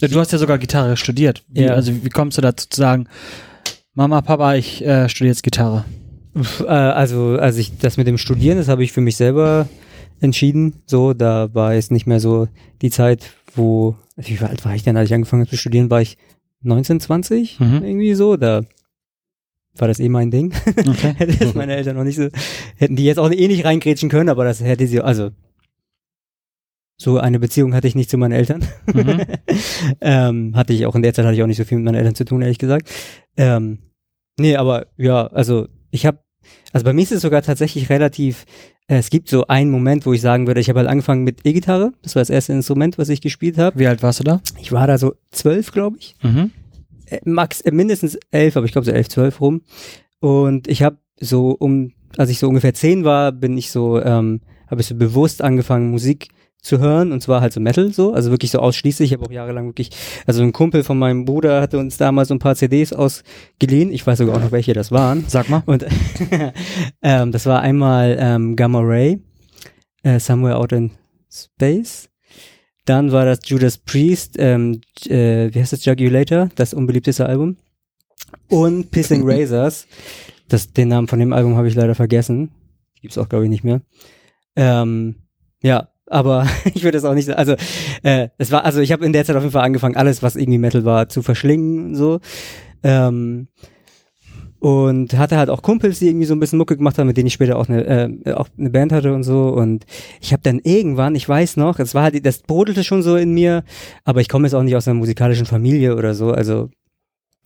Du 0.01 0.19
hast 0.19 0.31
ja 0.31 0.37
sogar 0.37 0.57
Gitarre 0.57 0.97
studiert. 0.97 1.43
Wie, 1.49 1.61
Ja. 1.63 1.73
Also 1.73 1.91
wie 2.03 2.09
kommst 2.09 2.37
du 2.37 2.41
dazu 2.41 2.67
zu 2.69 2.77
sagen, 2.79 3.07
Mama, 3.93 4.21
Papa, 4.21 4.55
ich 4.55 4.83
äh, 4.85 5.07
studiere 5.09 5.31
jetzt 5.31 5.43
Gitarre? 5.43 5.83
äh, 6.61 6.65
also, 6.67 7.37
als 7.39 7.57
ich 7.57 7.77
das 7.77 7.95
mit 7.97 8.07
dem 8.07 8.17
Studieren, 8.17 8.57
das 8.57 8.67
habe 8.69 8.83
ich 8.83 8.91
für 8.93 8.99
mich 9.01 9.15
selber 9.17 9.67
entschieden. 10.21 10.81
So, 10.85 11.13
da 11.13 11.53
war 11.53 11.73
jetzt 11.73 11.91
nicht 11.91 12.07
mehr 12.07 12.19
so 12.21 12.47
die 12.81 12.89
Zeit, 12.91 13.31
wo, 13.55 13.95
also 14.17 14.29
wie 14.29 14.39
alt 14.39 14.63
war 14.65 14.73
ich 14.75 14.83
denn, 14.83 14.97
als 14.97 15.09
ich 15.09 15.13
angefangen 15.13 15.41
habe 15.43 15.49
zu 15.49 15.57
studieren, 15.57 15.89
war 15.89 16.01
ich 16.01 16.17
19, 16.61 16.99
20, 17.01 17.59
Mhm. 17.59 17.83
irgendwie 17.83 18.13
so, 18.15 18.35
da 18.37 18.63
war 19.77 19.87
das 19.87 19.99
eh 19.99 20.09
mein 20.09 20.31
Ding. 20.31 20.53
Okay. 20.65 21.13
hätte 21.17 21.37
das 21.37 21.53
meine 21.53 21.75
Eltern 21.75 21.95
noch 21.97 22.03
nicht 22.03 22.15
so, 22.15 22.29
hätten 22.77 22.95
die 22.95 23.05
jetzt 23.05 23.17
auch 23.19 23.31
eh 23.31 23.47
nicht 23.47 23.65
reingrätschen 23.65 24.09
können, 24.09 24.29
aber 24.29 24.43
das 24.43 24.61
hätte 24.61 24.87
sie, 24.87 25.01
also, 25.01 25.31
so 26.97 27.17
eine 27.17 27.39
Beziehung 27.39 27.73
hatte 27.73 27.87
ich 27.87 27.95
nicht 27.95 28.09
zu 28.09 28.17
meinen 28.17 28.31
Eltern. 28.31 28.65
Mhm. 28.93 29.21
ähm, 30.01 30.55
hatte 30.55 30.73
ich 30.73 30.85
auch 30.85 30.95
in 30.95 31.01
der 31.01 31.13
Zeit 31.13 31.25
hatte 31.25 31.35
ich 31.35 31.43
auch 31.43 31.47
nicht 31.47 31.57
so 31.57 31.65
viel 31.65 31.77
mit 31.77 31.85
meinen 31.85 31.95
Eltern 31.95 32.15
zu 32.15 32.25
tun, 32.25 32.41
ehrlich 32.41 32.57
gesagt. 32.57 32.89
Ähm, 33.35 33.79
nee, 34.39 34.55
aber 34.55 34.87
ja, 34.97 35.27
also 35.27 35.67
ich 35.91 36.05
habe, 36.05 36.19
also 36.71 36.85
bei 36.85 36.93
mir 36.93 37.01
ist 37.01 37.11
es 37.11 37.21
sogar 37.21 37.41
tatsächlich 37.41 37.89
relativ, 37.89 38.45
äh, 38.87 38.97
es 38.97 39.09
gibt 39.09 39.27
so 39.27 39.47
einen 39.47 39.71
Moment, 39.71 40.05
wo 40.05 40.13
ich 40.13 40.21
sagen 40.21 40.47
würde, 40.47 40.61
ich 40.61 40.69
habe 40.69 40.79
halt 40.79 40.89
angefangen 40.89 41.23
mit 41.23 41.45
E-Gitarre, 41.45 41.91
das 42.01 42.15
war 42.15 42.21
das 42.21 42.29
erste 42.29 42.53
Instrument, 42.53 42.97
was 42.97 43.09
ich 43.09 43.19
gespielt 43.19 43.57
habe. 43.57 43.77
Wie 43.77 43.87
alt 43.87 44.01
warst 44.01 44.19
du 44.21 44.23
da? 44.23 44.41
Ich 44.59 44.71
war 44.71 44.87
da 44.87 44.97
so 44.97 45.15
zwölf, 45.31 45.71
glaube 45.71 45.97
ich 45.99 46.15
Mhm. 46.23 46.51
Äh, 47.07 47.19
max 47.25 47.61
äh, 47.61 47.71
mindestens 47.71 48.17
elf, 48.31 48.57
aber 48.57 48.65
ich 48.65 48.71
glaube 48.71 48.85
so 48.85 48.91
elf, 48.91 49.09
zwölf 49.09 49.41
rum. 49.41 49.61
Und 50.19 50.67
ich 50.67 50.83
habe 50.83 50.97
so 51.19 51.51
um, 51.51 51.93
als 52.17 52.29
ich 52.29 52.39
so 52.39 52.47
ungefähr 52.47 52.73
zehn 52.73 53.03
war, 53.03 53.31
bin 53.31 53.57
ich 53.57 53.71
so, 53.71 54.01
ähm, 54.01 54.41
habe 54.69 54.81
ich 54.81 54.87
so 54.87 54.95
bewusst 54.95 55.41
angefangen 55.41 55.91
Musik 55.91 56.29
zu 56.65 56.79
hören 56.79 57.11
und 57.11 57.21
zwar 57.21 57.41
halt 57.41 57.53
so 57.53 57.59
Metal 57.59 57.93
so, 57.93 58.13
also 58.13 58.31
wirklich 58.31 58.51
so 58.51 58.59
ausschließlich. 58.59 59.11
Ich 59.11 59.17
habe 59.17 59.25
auch 59.25 59.31
jahrelang 59.31 59.67
wirklich, 59.67 59.91
also 60.25 60.41
ein 60.41 60.51
Kumpel 60.51 60.83
von 60.83 60.97
meinem 60.97 61.25
Bruder 61.25 61.61
hatte 61.61 61.77
uns 61.77 61.97
damals 61.97 62.29
so 62.29 62.33
ein 62.33 62.39
paar 62.39 62.55
CDs 62.55 62.91
ausgeliehen. 62.91 63.91
Ich 63.91 64.05
weiß 64.05 64.17
sogar 64.17 64.35
auch 64.35 64.41
noch 64.41 64.51
welche 64.51 64.73
das 64.73 64.91
waren. 64.91 65.25
Sag 65.27 65.49
mal. 65.49 65.61
Und 65.65 65.85
ähm, 67.03 67.31
das 67.31 67.45
war 67.45 67.61
einmal 67.61 68.17
ähm, 68.19 68.55
Gamma 68.55 68.79
Ray, 68.81 69.21
äh, 70.03 70.19
Somewhere 70.19 70.57
Out 70.57 70.71
in 70.71 70.91
Space. 71.29 72.09
Dann 72.85 73.11
war 73.11 73.25
das 73.25 73.39
Judas 73.45 73.77
Priest, 73.77 74.35
ähm, 74.37 74.81
äh, 75.07 75.49
wie 75.53 75.59
heißt 75.59 75.73
das, 75.73 75.85
Jugulator, 75.85 76.49
das 76.55 76.73
unbeliebteste 76.73 77.25
Album. 77.25 77.57
Und 78.47 78.91
Pissing 78.91 79.23
Razors. 79.25 79.87
Das, 80.47 80.71
den 80.71 80.89
Namen 80.89 81.07
von 81.07 81.19
dem 81.19 81.33
Album 81.33 81.55
habe 81.55 81.67
ich 81.67 81.75
leider 81.75 81.95
vergessen. 81.95 82.51
Gibt's 83.01 83.17
auch, 83.17 83.27
glaube 83.27 83.45
ich, 83.45 83.49
nicht 83.49 83.63
mehr. 83.63 83.81
Ähm, 84.55 85.15
ja, 85.63 85.89
aber 86.07 86.47
ich 86.73 86.83
würde 86.83 86.97
es 86.97 87.03
auch 87.05 87.15
nicht 87.15 87.25
sagen. 87.25 87.39
Also 87.39 87.55
äh, 88.03 88.29
es 88.37 88.51
war, 88.51 88.65
also 88.65 88.79
ich 88.81 88.91
habe 88.91 89.05
in 89.05 89.13
der 89.13 89.25
Zeit 89.25 89.35
auf 89.35 89.43
jeden 89.43 89.53
Fall 89.53 89.65
angefangen, 89.65 89.95
alles, 89.95 90.21
was 90.21 90.35
irgendwie 90.35 90.59
Metal 90.59 90.85
war, 90.85 91.09
zu 91.09 91.23
verschlingen. 91.23 91.95
So. 91.95 92.19
Ähm, 92.83 93.47
und 94.65 95.15
hatte 95.15 95.37
halt 95.37 95.51
auch 95.51 95.61
Kumpels, 95.61 95.99
die 95.99 96.07
irgendwie 96.07 96.25
so 96.25 96.33
ein 96.33 96.39
bisschen 96.39 96.57
Mucke 96.57 96.75
gemacht 96.75 96.97
haben, 96.97 97.05
mit 97.05 97.17
denen 97.17 97.27
ich 97.27 97.33
später 97.33 97.55
auch 97.57 97.69
eine, 97.69 97.85
äh, 98.25 98.31
auch 98.33 98.47
eine 98.57 98.71
Band 98.71 98.91
hatte 98.91 99.13
und 99.13 99.21
so. 99.21 99.49
Und 99.49 99.85
ich 100.21 100.33
habe 100.33 100.41
dann 100.41 100.59
irgendwann, 100.63 101.13
ich 101.13 101.29
weiß 101.29 101.57
noch, 101.57 101.77
es 101.77 101.93
war 101.93 102.01
halt, 102.01 102.25
das 102.25 102.39
brodelte 102.39 102.83
schon 102.83 103.03
so 103.03 103.15
in 103.15 103.31
mir, 103.31 103.63
aber 104.05 104.21
ich 104.21 104.27
komme 104.29 104.47
jetzt 104.47 104.55
auch 104.55 104.63
nicht 104.63 104.75
aus 104.75 104.87
einer 104.87 104.95
musikalischen 104.97 105.45
Familie 105.45 105.95
oder 105.95 106.15
so. 106.15 106.31
Also 106.31 106.69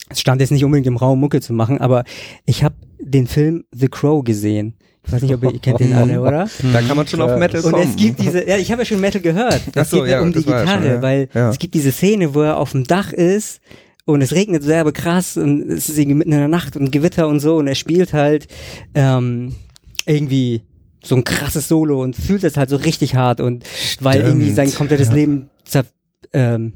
es 0.09 0.21
stand 0.21 0.39
jetzt 0.39 0.51
nicht 0.51 0.63
unbedingt 0.63 0.87
im 0.87 0.95
Raum, 0.95 1.19
Mucke 1.19 1.41
zu 1.41 1.51
machen, 1.51 1.79
aber 1.81 2.05
ich 2.45 2.63
habe 2.63 2.75
den 3.01 3.27
Film 3.27 3.65
The 3.73 3.89
Crow 3.89 4.23
gesehen. 4.23 4.75
Ich 5.05 5.11
weiß 5.11 5.21
nicht, 5.23 5.33
ob 5.33 5.43
ihr, 5.43 5.51
ihr 5.51 5.59
kennt 5.59 5.81
den 5.81 5.91
alle, 5.91 6.21
oder? 6.25 6.47
Da 6.71 6.81
kann 6.81 6.95
man 6.95 7.05
schon 7.05 7.21
auf 7.21 7.37
Metal 7.37 7.59
Und 7.61 7.71
kommen. 7.73 7.83
es 7.83 7.97
gibt 7.97 8.21
diese, 8.21 8.47
ja, 8.47 8.55
ich 8.55 8.71
habe 8.71 8.83
ja 8.83 8.85
schon 8.85 9.01
Metal 9.01 9.21
gehört. 9.21 9.61
Ach 9.75 9.81
Es 9.81 9.89
so, 9.89 9.97
geht 9.97 10.05
ja 10.11 10.17
ja, 10.19 10.21
um 10.21 10.31
die 10.31 10.39
ja 10.39 10.61
Gitarre, 10.61 10.81
schon, 10.83 10.89
ja. 10.89 11.01
weil 11.01 11.27
Ja. 11.33 11.49
es 11.49 11.59
gibt 11.59 11.73
diese 11.73 11.91
Szene, 11.91 12.33
wo 12.33 12.41
er 12.43 12.55
auf 12.57 12.71
dem 12.71 12.85
Dach 12.85 13.11
ist 13.11 13.59
und 14.13 14.21
es 14.21 14.33
regnet 14.33 14.63
sehr 14.63 14.83
krass 14.91 15.37
und 15.37 15.69
es 15.69 15.89
ist 15.89 15.97
irgendwie 15.97 16.15
mitten 16.15 16.31
in 16.31 16.39
der 16.39 16.47
Nacht 16.47 16.75
und 16.75 16.91
Gewitter 16.91 17.27
und 17.27 17.39
so 17.39 17.57
und 17.57 17.67
er 17.67 17.75
spielt 17.75 18.13
halt 18.13 18.47
ähm, 18.95 19.53
irgendwie 20.05 20.63
so 21.03 21.15
ein 21.15 21.23
krasses 21.23 21.67
Solo 21.67 22.01
und 22.01 22.15
fühlt 22.15 22.43
es 22.43 22.57
halt 22.57 22.69
so 22.69 22.75
richtig 22.75 23.15
hart 23.15 23.39
und 23.39 23.63
weil 24.01 24.13
Stimmt, 24.13 24.27
irgendwie 24.27 24.51
sein 24.51 24.73
komplettes 24.73 25.09
ja. 25.09 25.13
Leben 25.13 25.49
zer 25.63 25.85
ähm, 26.33 26.73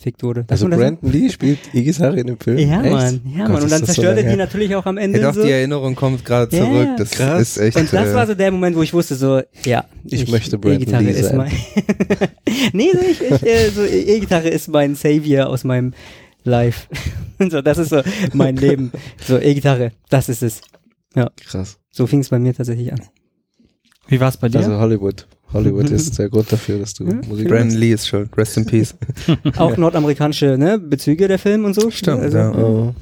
fickt 0.00 0.22
wurde. 0.22 0.46
Also 0.48 0.66
das 0.68 0.78
Brandon 0.78 1.12
Lee 1.12 1.28
spielt 1.28 1.58
E-Gitarre 1.74 2.20
in 2.20 2.26
dem 2.28 2.38
Film. 2.38 2.56
Ja, 2.58 2.82
Echt? 2.82 2.90
Mann, 2.90 3.20
ja, 3.36 3.44
Gott, 3.44 3.52
Mann. 3.52 3.62
Und 3.64 3.70
dann 3.72 3.80
das 3.80 3.80
so 3.80 3.86
zerstört 3.86 4.16
er 4.18 4.30
die 4.30 4.36
natürlich 4.36 4.74
auch 4.74 4.86
am 4.86 4.96
Ende. 4.96 5.20
Ja, 5.20 5.28
doch, 5.28 5.34
so. 5.34 5.42
die 5.42 5.50
Erinnerung 5.50 5.94
kommt 5.94 6.24
gerade 6.24 6.56
Ja, 6.56 6.64
zurück. 6.64 6.88
Das 6.96 7.10
Krass. 7.10 7.42
ist 7.42 7.58
echt. 7.58 7.76
Und 7.76 7.92
das 7.92 8.08
äh, 8.08 8.14
war 8.14 8.26
so 8.26 8.34
der 8.34 8.50
Moment, 8.50 8.76
wo 8.76 8.82
ich 8.82 8.94
wusste, 8.94 9.14
so, 9.14 9.42
ja, 9.64 9.84
Ich 10.04 10.26
möchte 10.30 10.56
Brandon 10.58 10.82
E-Gitarre 10.82 11.04
Lee 11.04 11.10
ist 11.10 11.26
sein. 11.28 11.36
mein. 11.36 11.52
nee, 12.72 12.90
so 12.92 12.98
ich, 13.00 13.20
ich, 13.20 13.46
äh, 13.46 13.70
so 13.70 13.84
E-Gitarre 13.84 14.48
ist 14.48 14.68
mein 14.68 14.94
Savior 14.94 15.48
aus 15.48 15.64
meinem 15.64 15.92
Und 17.38 17.50
so, 17.52 17.62
das 17.62 17.78
ist 17.78 17.90
so 17.90 18.02
mein 18.32 18.56
Leben. 18.66 18.92
So, 19.26 19.38
E-Gitarre, 19.38 19.92
das 20.08 20.28
ist 20.28 20.42
es. 20.42 20.60
Krass. 21.44 21.78
So 21.90 22.06
fing 22.06 22.20
es 22.20 22.28
bei 22.28 22.38
mir 22.38 22.54
tatsächlich 22.54 22.92
an. 22.92 23.00
Wie 24.08 24.20
war 24.20 24.28
es 24.28 24.36
bei 24.36 24.48
dir? 24.48 24.58
Also 24.58 24.78
Hollywood. 24.78 25.26
Hollywood 25.52 25.90
ist 25.90 26.18
der 26.18 26.28
Grund 26.28 26.50
dafür, 26.52 26.78
dass 26.78 26.94
du 26.94 27.06
Hm? 27.06 27.22
Musik 27.28 27.48
Brandon. 27.48 27.76
Lee 27.76 27.92
ist 27.92 28.06
schuld. 28.08 28.36
Rest 28.36 28.56
in 28.56 28.66
peace. 28.66 28.94
Auch 29.56 29.76
nordamerikanische 29.76 30.56
ne, 30.58 30.78
Bezüge 30.78 31.28
der 31.28 31.38
Film 31.38 31.64
und 31.64 31.74
so. 31.74 31.90
Stimmt, 31.90 32.20
also, 32.20 32.38
ja. 32.38 32.52
Oh. 32.52 32.94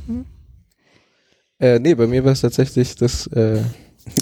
Äh, 1.61 1.79
nee, 1.81 1.95
bei 1.95 2.07
mir 2.07 2.25
war 2.25 2.33
es 2.33 2.41
tatsächlich 2.41 2.95
das, 2.97 3.27
äh, 3.29 3.61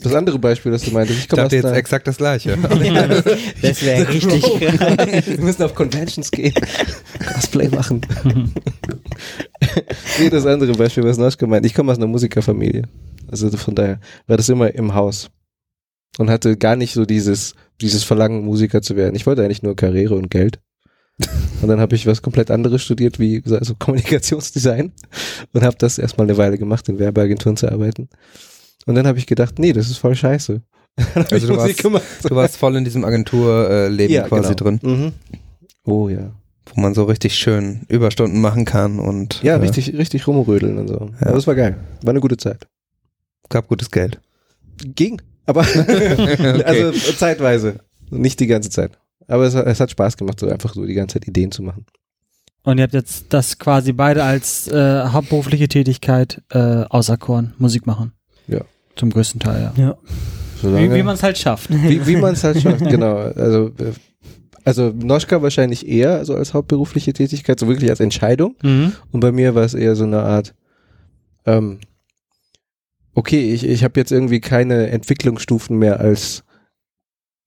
das 0.03 0.15
andere 0.15 0.39
Beispiel, 0.39 0.73
das 0.73 0.83
du 0.83 0.91
meintest. 0.91 1.19
Ich 1.19 1.25
Ich 1.25 1.29
komme 1.29 1.43
aus 1.43 1.47
dachte 1.47 1.57
jetzt 1.57 1.65
einer, 1.67 1.77
exakt 1.77 2.07
das 2.07 2.17
gleiche. 2.17 2.51
Ja, 2.51 2.57
das 3.63 3.83
wäre 3.85 4.09
richtig. 4.13 4.43
Wir 4.45 5.39
müssen 5.41 5.63
auf 5.63 5.75
Conventions 5.75 6.31
gehen, 6.31 6.55
Cosplay 7.35 7.69
machen. 7.69 8.01
nee, 10.19 10.31
das 10.31 10.47
andere 10.47 10.73
Beispiel, 10.73 11.05
was 11.05 11.19
Noschke 11.19 11.47
meint. 11.47 11.67
Ich 11.67 11.75
komme 11.75 11.93
aus 11.93 11.99
einer 11.99 12.07
Musikerfamilie. 12.07 12.85
Also 13.29 13.51
von 13.51 13.75
daher 13.75 14.01
war 14.27 14.37
das 14.37 14.49
immer 14.49 14.75
im 14.75 14.95
Haus. 14.95 15.31
Und 16.19 16.31
hatte 16.31 16.57
gar 16.57 16.77
nicht 16.77 16.95
so 16.95 17.05
dieses, 17.05 17.55
dieses 17.81 18.03
Verlangen, 18.03 18.45
Musiker 18.45 18.81
zu 18.81 18.97
werden. 18.97 19.15
Ich 19.15 19.27
wollte 19.27 19.43
eigentlich 19.43 19.63
nur 19.63 19.77
Karriere 19.77 20.15
und 20.15 20.31
Geld. 20.31 20.61
Und 21.63 21.69
dann 21.69 21.81
habe 21.81 21.95
ich 21.95 22.07
was 22.07 22.23
komplett 22.23 22.51
anderes 22.51 22.83
studiert, 22.83 23.19
wie 23.19 23.43
also 23.51 23.75
Kommunikationsdesign. 23.75 24.93
Und 25.53 25.63
habe 25.63 25.77
das 25.79 25.99
erstmal 25.99 26.27
eine 26.27 26.37
Weile 26.37 26.59
gemacht, 26.59 26.89
in 26.89 26.99
Werbeagenturen 26.99 27.57
zu 27.57 27.71
arbeiten. 27.71 28.09
Und 28.87 28.95
dann 28.95 29.07
habe 29.07 29.19
ich 29.19 29.27
gedacht, 29.27 29.59
nee, 29.59 29.73
das 29.73 29.91
ist 29.91 29.99
voll 29.99 30.15
scheiße. 30.15 30.63
Also 31.15 31.37
ich 31.37 31.43
du 31.47 31.57
warst- 31.57 31.79
gemacht. 31.83 32.03
Du 32.23 32.35
warst 32.35 32.57
voll 32.57 32.75
in 32.77 32.85
diesem 32.85 33.05
Agenturleben 33.05 34.25
quasi 34.29 34.57
drin, 34.57 34.81
Mhm. 34.83 35.13
Oh 35.85 36.09
ja. 36.09 36.33
wo 36.75 36.81
man 36.81 36.95
so 36.95 37.05
richtig 37.05 37.35
schön 37.37 37.83
Überstunden 37.89 38.41
machen 38.41 38.65
kann 38.65 38.99
und 38.99 39.43
Ja, 39.43 39.55
äh, 39.55 39.61
richtig, 39.61 39.93
richtig 39.97 40.27
rumrödeln 40.27 40.79
und 40.79 40.89
so. 40.89 41.11
Ja. 41.21 41.27
Aber 41.29 41.37
es 41.37 41.47
war 41.47 41.55
geil. 41.55 41.77
War 42.03 42.11
eine 42.11 42.21
gute 42.21 42.37
Zeit. 42.39 42.67
gab 43.51 43.69
gutes 43.69 43.91
Geld. 43.91 44.21
Ging. 44.95 45.21
Aber 45.45 45.61
also 46.65 46.93
zeitweise. 47.13 47.81
Nicht 48.11 48.41
die 48.41 48.47
ganze 48.47 48.71
Zeit. 48.71 48.99
Aber 49.29 49.45
es, 49.45 49.55
hat- 49.55 49.67
es 49.67 49.81
hat 49.81 49.91
Spaß 49.91 50.17
gemacht, 50.17 50.41
so 50.41 50.49
einfach 50.49 50.75
so 50.75 50.85
die 50.87 50.95
ganze 50.95 51.15
Zeit 51.21 51.29
Ideen 51.29 51.51
zu 51.53 51.63
machen. 51.63 51.85
Und 52.63 52.79
ihr 52.79 52.85
habt 52.85 52.95
jetzt 52.95 53.27
das 53.31 53.59
quasi 53.59 53.93
beide 53.93 54.25
als 54.25 54.67
äh, 54.69 55.05
hauptberufliche 55.09 55.69
Tätigkeit 55.69 56.43
äh, 56.51 56.59
auserkoren, 56.89 57.53
Musik 57.59 57.87
machen. 57.87 58.13
Ja. 58.49 58.63
Zum 58.97 59.11
größten 59.11 59.41
Teil, 59.41 59.73
ja. 59.77 59.83
Ja. 59.83 59.97
Solange, 60.61 60.91
Wie, 60.91 60.95
wie 60.95 61.03
man 61.03 61.15
es 61.15 61.23
halt 61.23 61.37
schafft. 61.37 61.71
wie, 61.71 62.07
wie 62.07 62.17
man 62.17 62.33
es 62.33 62.43
halt 62.43 62.61
schafft, 62.61 62.85
genau. 62.89 63.17
Also, 63.17 63.73
also 64.65 64.89
Noschka 64.91 65.43
wahrscheinlich 65.43 65.87
eher 65.87 66.25
so 66.25 66.35
als 66.35 66.55
hauptberufliche 66.55 67.13
Tätigkeit, 67.13 67.61
so 67.61 67.69
wirklich 67.69 67.91
als 67.91 68.01
Entscheidung. 68.01 68.57
Mhm. 68.63 68.93
Und 69.13 69.21
bei 69.21 69.33
mir 69.33 69.55
war 69.55 69.65
es 69.65 69.75
eher 69.75 69.95
so 69.95 70.05
eine 70.05 70.23
Art, 70.23 70.55
ähm, 71.45 71.79
okay, 73.15 73.53
ich, 73.53 73.65
ich 73.65 73.85
habe 73.85 74.01
jetzt 74.01 74.13
irgendwie 74.13 74.41
keine 74.41 74.89
Entwicklungsstufen 74.89 75.79
mehr 75.79 76.01
als, 76.01 76.43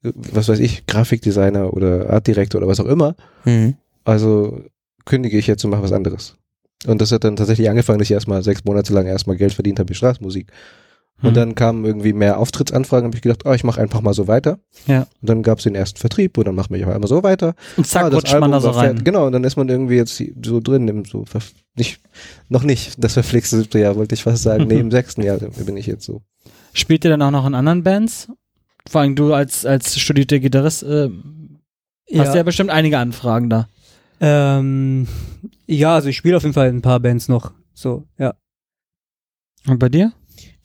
was 0.02 0.48
weiß 0.48 0.60
ich, 0.60 0.86
Grafikdesigner 0.86 1.74
oder 1.74 2.12
Artdirektor 2.12 2.60
oder 2.60 2.70
was 2.70 2.80
auch 2.80 2.86
immer. 2.86 3.16
Mhm. 3.44 3.76
Also 4.04 4.62
kündige 5.06 5.38
ich 5.38 5.48
jetzt 5.48 5.64
und 5.66 5.72
mache 5.72 5.84
was 5.84 5.92
anderes. 5.92 6.36
Und 6.86 7.02
das 7.02 7.12
hat 7.12 7.24
dann 7.24 7.36
tatsächlich 7.36 7.70
angefangen, 7.70 8.00
dass 8.00 8.08
ich 8.08 8.14
erstmal 8.14 8.44
sechs 8.44 8.64
Monate 8.64 8.94
lang 8.94 9.06
erstmal 9.08 9.36
Geld 9.36 9.54
verdient 9.54 9.80
habe 9.80 9.90
mit 9.90 9.98
Straßenmusik. 9.98 10.52
Und 11.22 11.32
Mhm. 11.32 11.34
dann 11.36 11.56
kamen 11.56 11.84
irgendwie 11.86 12.14
mehr 12.14 12.38
Auftrittsanfragen, 12.40 13.06
habe 13.08 13.16
ich 13.18 13.22
gedacht, 13.22 13.46
oh, 13.46 13.52
ich 13.54 13.64
mache 13.66 13.82
einfach 13.82 14.00
mal 14.02 14.14
so 14.14 14.28
weiter. 14.28 14.60
Ja. 14.88 15.02
Und 15.22 15.30
dann 15.30 15.44
gab 15.44 15.58
es 15.58 15.66
den 15.66 15.76
ersten 15.76 16.00
Vertrieb 16.00 16.38
und 16.38 16.46
dann 16.46 16.56
machen 16.56 16.74
wir 16.74 16.88
auf 16.88 16.94
einmal 16.94 17.10
so 17.10 17.24
weiter. 17.24 17.56
Und 17.76 17.86
zack, 17.88 18.06
Ah, 18.06 18.10
das 18.10 18.20
rutscht 18.20 18.34
man 18.34 18.44
Album 18.44 18.52
da 18.54 18.60
so 18.62 18.70
rein. 18.70 19.04
Genau, 19.04 19.26
und 19.28 19.34
dann 19.34 19.44
ist 19.44 19.58
man 19.58 19.68
irgendwie 19.68 19.96
jetzt 19.96 20.24
so 20.44 20.60
drin 20.62 20.88
im 20.88 21.04
so 21.06 21.26
nicht 21.76 22.00
noch 22.48 22.64
nicht 22.64 23.04
das 23.04 23.14
verflixte 23.14 23.58
siebte 23.58 23.80
Jahr, 23.80 23.96
wollte 23.98 24.16
ich 24.16 24.24
fast 24.24 24.44
sagen. 24.44 24.66
Nee, 24.68 24.80
im 24.80 24.92
sechsten 24.92 25.22
Jahr 25.22 25.38
bin 25.40 25.76
ich 25.78 25.88
jetzt 25.88 26.06
so. 26.06 26.22
Spielt 26.74 27.04
ihr 27.04 27.10
dann 27.12 27.22
auch 27.22 27.32
noch 27.32 27.46
in 27.46 27.54
anderen 27.56 27.84
Bands? 27.84 28.30
Vor 28.88 29.02
allem 29.02 29.16
du 29.16 29.34
als, 29.34 29.66
als 29.66 30.00
studierter 30.00 30.40
Gitarrist 30.40 30.84
äh, 30.84 31.10
hast 32.18 32.34
ja 32.36 32.44
bestimmt 32.44 32.70
einige 32.70 32.98
Anfragen 32.98 33.50
da. 33.50 33.68
Ähm, 34.22 35.08
ja, 35.68 35.96
also 35.96 36.10
ich 36.10 36.18
spiele 36.18 36.38
auf 36.38 36.44
jeden 36.44 36.54
Fall 36.54 36.70
ein 36.70 36.82
paar 36.82 37.00
Bands 37.00 37.28
noch. 37.28 37.52
So, 37.74 38.06
ja. 38.18 38.34
Und 39.68 39.80
bei 39.80 39.90
dir? 39.90 40.14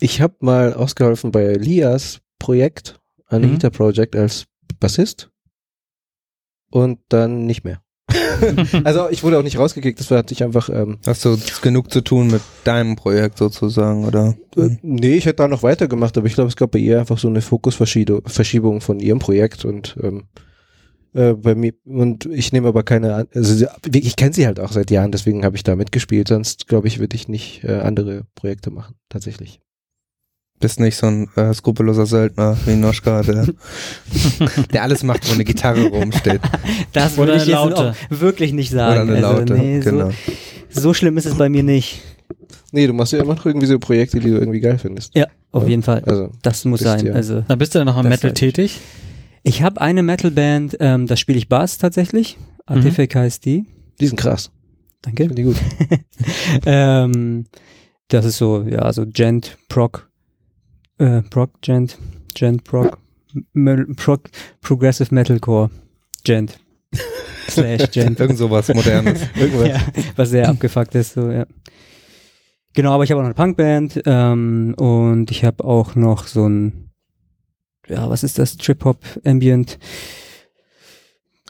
Ich 0.01 0.21
habe 0.21 0.35
mal 0.41 0.75
ausgeholfen 0.75 1.31
bei 1.31 1.55
Lias 1.55 2.21
Projekt, 2.39 3.01
Anita 3.27 3.71
Project 3.71 4.17
als 4.17 4.47
Bassist 4.81 5.31
und 6.71 6.99
dann 7.09 7.47
nicht 7.47 7.65
mehr. 7.65 7.81
also 8.85 9.09
ich 9.09 9.23
wurde 9.23 9.39
auch 9.39 9.43
nicht 9.43 9.59
rausgekickt, 9.59 9.99
das 9.99 10.11
war 10.11 10.19
hatte 10.19 10.35
ich 10.35 10.43
einfach 10.43 10.69
ähm, 10.69 10.99
Hast 11.07 11.25
du 11.25 11.39
genug 11.63 11.91
zu 11.91 12.03
tun 12.03 12.27
mit 12.29 12.43
deinem 12.65 12.97
Projekt 12.97 13.39
sozusagen, 13.39 14.05
oder? 14.05 14.37
Äh, 14.57 14.77
Nee, 14.83 15.15
ich 15.15 15.25
hätte 15.27 15.37
da 15.37 15.49
noch 15.49 15.63
weitergemacht, 15.63 16.17
aber 16.19 16.27
ich 16.27 16.35
glaube, 16.35 16.49
es 16.49 16.57
gab 16.57 16.73
bei 16.73 16.79
ihr 16.79 17.01
einfach 17.01 17.19
so 17.19 17.29
eine 17.29 17.41
Fokusverschiebung 17.41 18.81
von 18.81 19.01
ihrem 19.01 19.19
Projekt 19.21 19.65
und 19.65 19.97
ähm, 20.03 20.25
äh, 21.15 21.33
bei 21.35 21.55
mir 21.55 21.73
und 21.85 22.27
ich 22.27 22.53
nehme 22.53 22.69
aber 22.69 22.83
keine, 22.83 23.27
also 23.35 23.67
ich 23.93 24.17
kenne 24.17 24.33
sie 24.35 24.47
halt 24.47 24.61
auch 24.61 24.73
seit 24.73 24.91
Jahren, 24.91 25.13
deswegen 25.13 25.45
habe 25.45 25.57
ich 25.57 25.63
da 25.63 25.77
mitgespielt, 25.77 26.29
sonst 26.29 26.67
glaube 26.69 26.89
ich, 26.89 26.99
würde 26.99 27.17
ich 27.17 27.29
nicht 27.29 27.65
äh, 27.65 27.81
andere 27.81 28.23
Projekte 28.35 28.71
machen, 28.71 28.97
tatsächlich. 29.09 29.61
Bist 30.61 30.79
nicht 30.81 30.97
so 30.97 31.07
ein 31.09 31.29
äh, 31.37 31.53
skrupelloser 31.53 32.07
Söldner 32.07 32.57
wie 32.65 32.77
Noschka, 32.77 33.23
der, 33.23 33.47
der 34.73 34.83
alles 34.83 35.03
macht, 35.03 35.29
wo 35.29 35.35
eine 35.35 35.45
Gitarre 35.45 35.87
rumsteht. 35.89 36.41
Das 36.93 37.17
würde 37.17 37.37
ich 37.37 37.47
jetzt 37.47 37.57
auch 37.57 37.95
wirklich 38.09 38.53
nicht 38.53 38.71
sagen. 38.71 39.09
Oder 39.09 39.17
eine 39.19 39.27
also, 39.27 39.41
Laute, 39.41 39.55
nee, 39.55 39.81
genau. 39.81 40.11
so, 40.71 40.81
so 40.81 40.95
schlimm 40.95 41.17
ist 41.19 41.27
es 41.27 41.35
bei 41.35 41.49
mir 41.49 41.63
nicht. 41.65 42.01
Nee, 42.73 42.87
du 42.87 42.93
machst 42.93 43.13
ja 43.13 43.21
immer 43.21 43.35
noch 43.35 43.45
irgendwie 43.47 43.67
so 43.67 43.79
Projekte, 43.79 44.19
die 44.21 44.31
du 44.31 44.39
irgendwie 44.39 44.61
geil 44.61 44.79
findest. 44.79 45.15
Ja, 45.15 45.27
auf 45.53 45.65
Ja. 45.65 45.69
jeden 45.71 45.83
Fall. 45.83 46.03
Also, 46.07 46.31
Das 46.43 46.65
muss 46.65 46.81
sein. 46.81 47.05
ja- 47.07 47.13
Also 47.13 47.43
Dann 47.47 47.59
bist 47.59 47.75
du 47.75 47.79
dann 47.81 47.87
noch 47.87 47.97
am 47.97 48.09
Metal 48.09 48.33
weiß 48.33 48.59
ich. 48.59 48.81
Ich 49.45 49.63
habe 49.63 49.81
eine 49.81 50.03
Metalband, 50.03 50.77
ähm, 50.81 51.07
da 51.07 51.17
spiele 51.17 51.39
ich 51.39 51.49
Bass 51.49 51.79
tatsächlich. 51.79 52.39
Artifact 52.67 53.15
heißt 53.15 53.45
die. 53.45 53.67
die 54.01 54.07
sind 54.07 54.19
krass. 54.19 54.51
Danke. 55.03 55.27
Finde 55.27 55.43
ich 55.43 55.49
gut. 55.49 55.57
ähm, 56.67 57.45
das 58.09 58.25
ist 58.25 58.39
so, 58.39 58.63
ja, 58.63 58.91
so 58.93 59.05
Gent, 59.07 59.59
Proc, 59.69 60.11
äh, 60.99 61.21
Proc, 61.23 61.61
Gent, 61.61 61.99
Gent, 62.35 62.65
Proc, 62.65 62.99
M 63.55 63.95
Proc, 63.97 64.31
Progressive 64.63 65.15
Metalcore, 65.15 65.71
Gent, 66.25 66.59
slash 67.49 67.91
Gent. 67.93 68.19
Irgend 68.19 68.39
sowas 68.39 68.73
Modernes. 68.73 69.21
Irgendwas. 69.37 69.69
ja, 69.69 69.81
was 70.17 70.31
sehr 70.31 70.49
abgefuckt 70.49 70.95
ist, 70.95 71.15
so, 71.15 71.31
ja. 71.31 71.47
Genau, 72.73 72.93
aber 72.93 73.05
ich 73.05 73.11
habe 73.11 73.21
auch 73.21 73.29
noch 73.29 73.37
eine 73.37 73.55
Punkband 73.55 74.03
ähm, 74.07 74.75
und 74.79 75.31
ich 75.31 75.45
habe 75.45 75.63
auch 75.65 75.95
noch 75.95 76.27
so 76.27 76.49
ein, 76.49 76.84
ja, 77.89 78.09
was 78.11 78.23
ist 78.25 78.39
das? 78.39 78.57
Trip-Hop, 78.57 78.99
Ambient, 79.25 79.79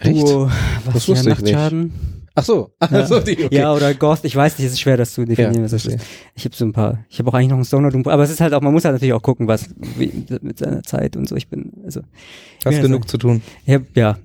Echt? 0.01 0.13
Duo, 0.15 0.51
was 0.85 0.95
Das 0.95 1.07
ja, 1.07 1.15
wusste 1.15 1.31
ich 1.31 1.39
nicht. 1.41 1.53
Nachtschaden. 1.53 1.93
Ach 2.37 2.43
so, 2.45 2.73
ach 2.81 3.07
so 3.07 3.21
die, 3.21 3.45
okay. 3.45 3.55
Ja, 3.55 3.73
oder 3.73 3.95
Goth, 3.95 4.25
ich 4.25 4.35
weiß 4.35 4.59
nicht, 4.59 4.67
es 4.67 4.73
ist 4.73 4.81
schwer, 4.81 4.97
das 4.97 5.13
zu 5.13 5.25
definieren, 5.25 5.55
Ja, 5.55 5.63
was 5.63 5.71
das 5.71 5.87
ist. 5.87 6.05
Ich 6.35 6.45
habe 6.45 6.57
so 6.57 6.65
ein 6.65 6.73
paar, 6.73 7.05
ich 7.09 7.21
habe 7.21 7.31
auch 7.31 7.35
eigentlich 7.35 7.51
noch 7.51 7.57
einen 7.57 7.65
Stoner 7.65 7.91
Doom, 7.91 8.05
aber 8.09 8.25
es 8.25 8.31
ist 8.31 8.41
halt 8.41 8.55
auch, 8.55 8.61
man 8.61 8.73
muss 8.73 8.85
halt 8.85 8.95
natürlich 8.95 9.13
auch 9.15 9.23
gucken, 9.23 9.47
was 9.47 9.69
wie, 9.77 10.27
mit 10.41 10.59
seiner 10.59 10.83
Zeit 10.83 11.17
und 11.17 11.29
so. 11.29 11.37
Ich 11.37 11.47
bin, 11.49 11.71
also, 11.85 12.01
Hast 12.65 12.75
Ja, 12.75 12.83
genug 12.83 13.09
zu 13.09 13.19
tun. 13.19 13.41
ich 13.65 13.75
hab, 13.75 13.83
ja, 13.97 14.19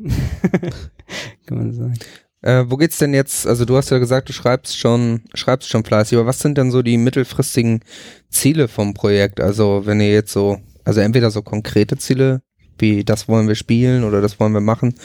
kann 1.46 1.58
man 1.60 1.72
sagen. 1.72 1.94
Äh, 2.42 2.64
wo 2.68 2.78
geht's 2.78 2.98
denn 2.98 3.14
jetzt? 3.14 3.46
Also 3.46 3.66
du 3.66 3.76
hast 3.78 3.92
ja 3.92 4.00
gesagt, 4.00 4.30
du 4.30 4.34
schreibst 4.34 4.76
schon, 4.78 5.22
schreibst 5.36 5.70
schon 5.70 5.84
fleißig, 5.84 6.18
aber 6.18 6.26
was 6.26 6.40
sind 6.40 6.58
denn 6.58 6.72
so 6.72 6.82
die 6.82 6.98
mittelfristigen 6.98 7.82
Ziele 8.30 8.68
vom 8.68 8.96
Projekt? 8.96 9.40
Also 9.40 9.82
wenn 9.86 10.00
ihr 10.00 10.12
jetzt 10.12 10.32
so, 10.32 10.58
also 10.90 11.02
entweder 11.02 11.32
so 11.32 11.42
konkrete 11.42 11.98
Ziele, 11.98 12.42
wie 12.78 13.04
das 13.04 13.28
wollen 13.28 13.48
wir 13.48 13.56
spielen 13.56 14.04
oder 14.04 14.22
das 14.22 14.40
wollen 14.40 14.54
wir 14.54 14.62
machen, 14.62 14.96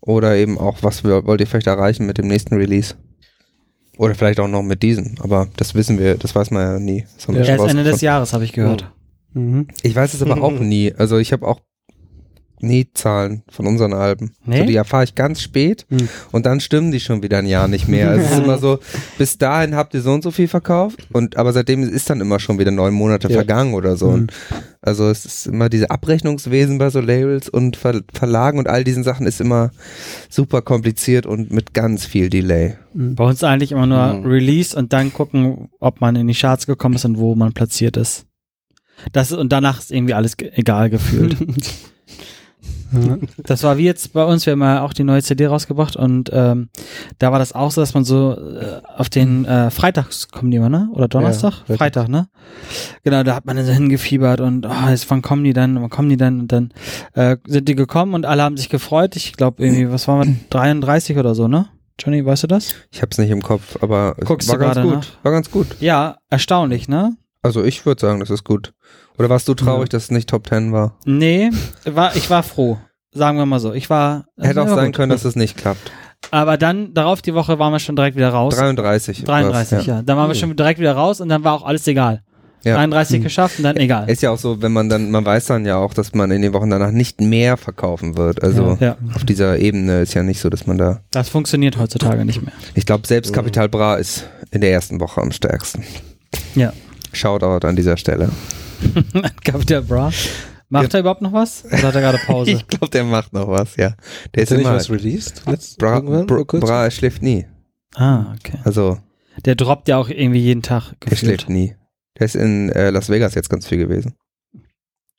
oder 0.00 0.36
eben 0.36 0.58
auch, 0.58 0.78
was 0.82 1.04
wir, 1.04 1.24
wollt 1.26 1.40
ihr 1.40 1.46
vielleicht 1.46 1.66
erreichen 1.66 2.06
mit 2.06 2.18
dem 2.18 2.26
nächsten 2.26 2.54
Release? 2.56 2.94
Oder 3.98 4.14
vielleicht 4.14 4.40
auch 4.40 4.48
noch 4.48 4.62
mit 4.62 4.82
diesem, 4.82 5.16
aber 5.20 5.48
das 5.56 5.74
wissen 5.74 5.98
wir, 5.98 6.16
das 6.16 6.34
weiß 6.34 6.50
man 6.50 6.62
ja 6.62 6.78
nie. 6.78 7.04
Das 7.16 7.28
haben 7.28 7.34
wir 7.34 7.44
Ja. 7.44 7.56
Erst 7.56 7.68
Ende 7.68 7.84
des. 7.84 8.00
Jahres 8.00 8.32
habe 8.32 8.44
ich 8.44 8.52
gehört. 8.52 8.90
Mhm. 9.34 9.68
Ich 9.82 9.94
weiß 9.94 10.14
es 10.14 10.22
aber 10.22 10.42
auch 10.42 10.58
nie. 10.60 10.92
Also 10.96 11.18
ich 11.18 11.32
habe 11.32 11.46
auch 11.46 11.60
nie 12.62 12.88
Zahlen 12.94 13.42
von 13.50 13.66
unseren 13.66 13.92
Alben. 13.92 14.32
Nee? 14.44 14.60
So, 14.60 14.64
die 14.66 14.76
erfahre 14.76 15.04
ich 15.04 15.14
ganz 15.14 15.40
spät 15.42 15.86
Hm. 15.90 16.08
und 16.30 16.46
dann 16.46 16.60
stimmen 16.60 16.92
die 16.92 17.00
schon 17.00 17.22
wieder 17.22 17.38
ein 17.38 17.46
Jahr 17.46 17.68
nicht 17.68 17.88
mehr. 17.88 18.10
Also 18.10 18.24
es 18.24 18.30
ist 18.32 18.38
immer 18.44 18.58
so, 18.58 18.78
bis 19.18 19.38
dahin 19.38 19.74
habt 19.74 19.94
ihr 19.94 20.00
so 20.00 20.12
und 20.12 20.22
so 20.22 20.30
viel 20.30 20.48
verkauft 20.48 21.06
und 21.12 21.36
aber 21.36 21.52
seitdem 21.52 21.82
ist 21.82 22.08
dann 22.10 22.20
immer 22.20 22.38
schon 22.40 22.58
wieder 22.58 22.70
neun 22.70 22.94
Monate 22.94 23.28
Ja. 23.28 23.34
vergangen 23.34 23.74
oder 23.74 23.96
so. 23.96 24.08
Und 24.08 24.32
also 24.80 25.08
es 25.10 25.24
ist 25.24 25.46
immer 25.46 25.68
diese 25.68 25.90
Abrechnungswesen 25.90 26.78
bei 26.78 26.90
so 26.90 27.00
Labels 27.00 27.48
und 27.48 27.76
Ver 27.76 28.00
Verlagen 28.12 28.58
und 28.58 28.68
all 28.68 28.84
diesen 28.84 29.04
Sachen 29.04 29.26
ist 29.26 29.40
immer 29.40 29.70
super 30.28 30.62
kompliziert 30.62 31.26
und 31.26 31.50
mit 31.52 31.74
ganz 31.74 32.04
viel 32.06 32.28
Delay. 32.30 32.74
Mhm. 32.94 33.14
Bei 33.14 33.24
uns 33.24 33.42
eigentlich 33.44 33.72
immer 33.72 33.86
nur 33.86 34.12
Mhm. 34.14 34.26
Release 34.26 34.76
und 34.76 34.92
dann 34.92 35.12
gucken, 35.12 35.68
ob 35.80 36.00
man 36.00 36.16
in 36.16 36.26
die 36.26 36.34
Charts 36.34 36.66
gekommen 36.66 36.94
ist 36.96 37.04
und 37.04 37.18
wo 37.18 37.34
man 37.34 37.52
platziert 37.52 37.96
ist. 37.96 38.26
Das, 39.12 39.32
und 39.32 39.50
danach 39.52 39.80
ist 39.80 39.90
irgendwie 39.90 40.14
alles 40.14 40.36
egal 40.38 40.90
gefühlt. 40.90 41.36
Ja. 42.92 43.18
Das 43.44 43.62
war 43.62 43.78
wie 43.78 43.84
jetzt 43.84 44.12
bei 44.12 44.24
uns, 44.24 44.46
wir 44.46 44.52
haben 44.52 44.62
ja 44.62 44.82
auch 44.82 44.92
die 44.92 45.04
neue 45.04 45.22
CD 45.22 45.46
rausgebracht 45.46 45.96
und 45.96 46.30
ähm, 46.32 46.68
da 47.18 47.32
war 47.32 47.38
das 47.38 47.52
auch 47.54 47.70
so, 47.70 47.80
dass 47.80 47.94
man 47.94 48.04
so 48.04 48.32
äh, 48.32 48.80
auf 48.96 49.08
den 49.08 49.44
äh, 49.44 49.70
Freitags 49.70 50.28
kommen 50.28 50.50
die 50.50 50.58
immer, 50.58 50.68
ne? 50.68 50.88
Oder 50.92 51.08
Donnerstag? 51.08 51.52
Freitag. 51.66 51.78
Freitag, 51.78 52.08
ne? 52.08 52.28
Genau, 53.04 53.22
da 53.22 53.34
hat 53.34 53.46
man 53.46 53.56
dann 53.56 53.66
so 53.66 53.72
hingefiebert 53.72 54.40
und 54.40 54.66
oh, 54.66 54.88
jetzt 54.88 55.10
wann 55.10 55.22
kommen 55.22 55.44
die 55.44 55.52
dann, 55.52 55.80
wann 55.80 55.90
kommen 55.90 56.08
die 56.08 56.16
dann? 56.16 56.40
Und 56.40 56.52
dann 56.52 56.72
äh, 57.14 57.36
sind 57.46 57.68
die 57.68 57.74
gekommen 57.74 58.14
und 58.14 58.26
alle 58.26 58.42
haben 58.42 58.56
sich 58.56 58.68
gefreut. 58.68 59.16
Ich 59.16 59.34
glaube 59.34 59.62
irgendwie, 59.62 59.90
was 59.90 60.08
waren 60.08 60.28
wir, 60.28 60.36
33 60.50 61.16
oder 61.18 61.34
so, 61.34 61.48
ne? 61.48 61.66
Johnny, 61.98 62.24
weißt 62.24 62.44
du 62.44 62.46
das? 62.48 62.74
Ich 62.90 63.02
hab's 63.02 63.18
nicht 63.18 63.30
im 63.30 63.42
Kopf, 63.42 63.78
aber 63.80 64.16
es 64.18 64.26
Guckst 64.26 64.48
war 64.48 64.58
ganz 64.58 64.80
gut. 64.80 64.94
nach? 64.94 65.24
War 65.24 65.32
ganz 65.32 65.50
gut. 65.50 65.66
Ja, 65.80 66.16
erstaunlich, 66.30 66.88
ne? 66.88 67.16
Also 67.42 67.64
ich 67.64 67.84
würde 67.86 68.00
sagen, 68.00 68.20
das 68.20 68.30
ist 68.30 68.44
gut. 68.44 68.72
Oder 69.18 69.28
warst 69.28 69.46
du 69.48 69.54
traurig, 69.54 69.88
dass 69.90 70.04
es 70.04 70.10
nicht 70.10 70.28
Top 70.28 70.46
10 70.48 70.72
war? 70.72 70.96
Nee, 71.04 71.50
war, 71.84 72.16
ich 72.16 72.28
war 72.30 72.42
froh. 72.42 72.78
Sagen 73.14 73.36
wir 73.38 73.44
mal 73.46 73.60
so. 73.60 73.72
Ich 73.74 73.90
war. 73.90 74.24
Hätte 74.40 74.62
auch 74.62 74.66
ja, 74.68 74.74
sein 74.74 74.86
gut. 74.86 74.96
können, 74.96 75.10
dass 75.10 75.24
es 75.24 75.36
nicht 75.36 75.56
klappt. 75.56 75.90
Aber 76.30 76.56
dann, 76.56 76.94
darauf 76.94 77.20
die 77.20 77.34
Woche 77.34 77.58
waren 77.58 77.72
wir 77.72 77.78
schon 77.78 77.96
direkt 77.96 78.16
wieder 78.16 78.30
raus. 78.30 78.54
33. 78.56 79.24
33, 79.24 79.72
war's, 79.78 79.86
ja. 79.86 80.02
Dann 80.02 80.16
waren 80.16 80.28
wir 80.28 80.34
schon 80.34 80.54
direkt 80.56 80.80
wieder 80.80 80.94
raus 80.94 81.20
und 81.20 81.28
dann 81.28 81.44
war 81.44 81.52
auch 81.54 81.64
alles 81.64 81.86
egal. 81.86 82.22
Ja. 82.64 82.76
33 82.76 83.18
Mhm. 83.18 83.24
geschafft 83.24 83.58
und 83.58 83.64
dann 83.64 83.76
egal. 83.76 84.08
Ist 84.08 84.22
ja 84.22 84.30
auch 84.30 84.38
so, 84.38 84.62
wenn 84.62 84.72
man 84.72 84.88
dann, 84.88 85.10
man 85.10 85.24
weiß 85.26 85.46
dann 85.46 85.66
ja 85.66 85.76
auch, 85.78 85.92
dass 85.94 86.14
man 86.14 86.30
in 86.30 86.42
den 86.42 86.52
Wochen 86.52 86.70
danach 86.70 86.92
nicht 86.92 87.20
mehr 87.20 87.56
verkaufen 87.56 88.16
wird. 88.16 88.40
Also 88.42 88.78
Ja, 88.80 88.96
auf 89.14 89.24
dieser 89.24 89.58
Ebene 89.58 90.02
ist 90.02 90.14
ja 90.14 90.22
nicht 90.22 90.40
so, 90.40 90.48
dass 90.48 90.66
man 90.68 90.78
da. 90.78 91.00
das 91.10 91.28
funktioniert 91.28 91.76
heutzutage 91.76 92.24
nicht 92.24 92.40
mehr. 92.40 92.52
Ich 92.74 92.86
glaube, 92.86 93.06
selbst 93.06 93.32
Capital 93.34 93.68
Bra 93.68 93.96
ist 93.96 94.28
in 94.52 94.60
der 94.60 94.70
ersten 94.72 95.00
Woche 95.00 95.20
am 95.20 95.32
stärksten. 95.32 95.82
Ja. 96.54 96.72
Shoutout 97.12 97.66
an 97.66 97.74
dieser 97.74 97.96
Stelle. 97.96 98.30
Capital 99.44 99.82
Bra. 99.82 100.10
Macht 100.68 100.94
er 100.94 101.00
überhaupt 101.00 101.20
noch 101.22 101.32
was? 101.34 101.64
Oder 101.66 101.82
hat 101.88 101.94
er 101.94 102.00
gerade 102.00 102.18
Pause? 102.24 102.50
Ich 102.52 102.66
glaube, 102.66 102.88
der 102.88 103.04
macht 103.04 103.32
noch 103.32 103.48
was, 103.48 103.76
ja. 103.76 103.94
Der 104.34 104.42
ist 104.42 104.50
Ist 104.50 104.50
ja 104.52 104.56
nicht 104.58 104.66
immer. 104.66 104.74
was 104.76 104.90
released? 104.90 105.42
Letzt, 105.46 105.78
Bra, 105.78 106.00
Bra? 106.00 106.44
Bra 106.44 106.90
schläft 106.90 107.22
nie. 107.22 107.46
ah, 107.94 108.32
okay. 108.38 108.58
Also, 108.64 108.98
Der 109.44 109.54
droppt 109.54 109.88
ja 109.88 109.98
auch 109.98 110.08
irgendwie 110.08 110.40
jeden 110.40 110.62
Tag. 110.62 110.94
der 111.00 111.10
Gefühlt. 111.10 111.18
schläft 111.42 111.48
nie. 111.50 111.76
Der 112.18 112.24
ist 112.26 112.36
in 112.36 112.70
äh, 112.70 112.90
Las 112.90 113.08
Vegas 113.10 113.34
jetzt 113.34 113.50
ganz 113.50 113.66
viel 113.66 113.78
gewesen. 113.78 114.14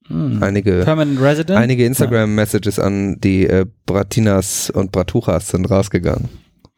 Hm. 0.07 0.41
Einige, 0.43 0.83
Permanent 0.83 1.21
Resident? 1.21 1.57
einige 1.59 1.85
Instagram-Messages 1.85 2.77
an 2.79 3.19
die 3.21 3.45
äh, 3.47 3.65
Bratinas 3.85 4.69
und 4.69 4.91
Bratuchas 4.91 5.49
sind 5.49 5.65
rausgegangen. 5.69 6.29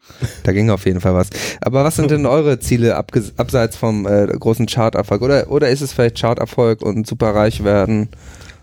Da 0.44 0.52
ging 0.52 0.70
auf 0.70 0.86
jeden 0.86 1.00
Fall 1.00 1.14
was. 1.14 1.28
Aber 1.60 1.84
was 1.84 1.96
sind 1.96 2.10
denn 2.10 2.24
eure 2.26 2.58
Ziele 2.58 2.96
abseits 2.96 3.76
vom 3.76 4.06
äh, 4.06 4.26
großen 4.26 4.66
Charterfolg? 4.66 5.20
Oder, 5.22 5.50
oder 5.50 5.68
ist 5.70 5.80
es 5.82 5.92
vielleicht 5.92 6.18
Charterfolg 6.18 6.82
und 6.82 7.06
super 7.06 7.34
reich 7.34 7.64
werden 7.64 8.08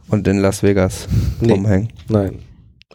und 0.08 0.28
in 0.28 0.40
Las 0.40 0.64
Vegas 0.64 1.08
Nee. 1.42 1.52
rumhängen? 1.54 1.90
Nein. 2.10 2.40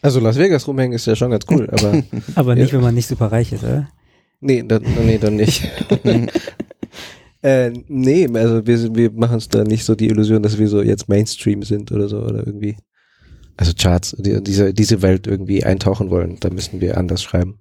Also 0.03 0.21
Las 0.21 0.39
Vegas 0.39 0.67
rumhängen 0.67 0.95
ist 0.95 1.07
ja 1.07 1.15
schon 1.17 1.31
ganz 1.31 1.45
cool, 1.51 1.69
aber 1.71 2.03
Aber 2.35 2.55
nicht, 2.55 2.69
Ja. 2.73 2.79
wenn 2.79 2.85
man 2.85 2.95
nicht 2.95 3.09
super 3.09 3.31
reich 3.33 3.53
ist, 3.53 3.63
oder? 3.65 3.89
nee, 4.41 4.63
dann, 4.67 4.83
nee, 5.05 5.19
dann 5.19 5.37
nicht. 5.37 5.69
äh, 7.43 7.71
nee, 7.89 8.29
also 8.35 8.67
wir, 8.67 8.95
wir 8.95 9.11
machen 9.13 9.35
uns 9.35 9.49
da 9.49 9.65
nicht 9.65 9.85
so 9.85 9.95
die 9.95 10.09
Illusion, 10.09 10.43
dass 10.43 10.59
wir 10.59 10.69
so 10.69 10.83
jetzt 10.83 11.09
Mainstream 11.09 11.63
sind 11.63 11.93
oder 11.93 12.09
so 12.09 12.19
oder 12.21 12.47
irgendwie. 12.47 12.77
Also 13.57 13.73
Charts, 13.77 14.15
die, 14.19 14.41
diese, 14.43 14.73
diese 14.73 15.03
Welt 15.03 15.27
irgendwie 15.27 15.65
eintauchen 15.65 16.11
wollen, 16.11 16.37
da 16.41 16.51
müssen 16.51 16.81
wir 16.81 16.97
anders 16.97 17.23
schreiben. 17.23 17.59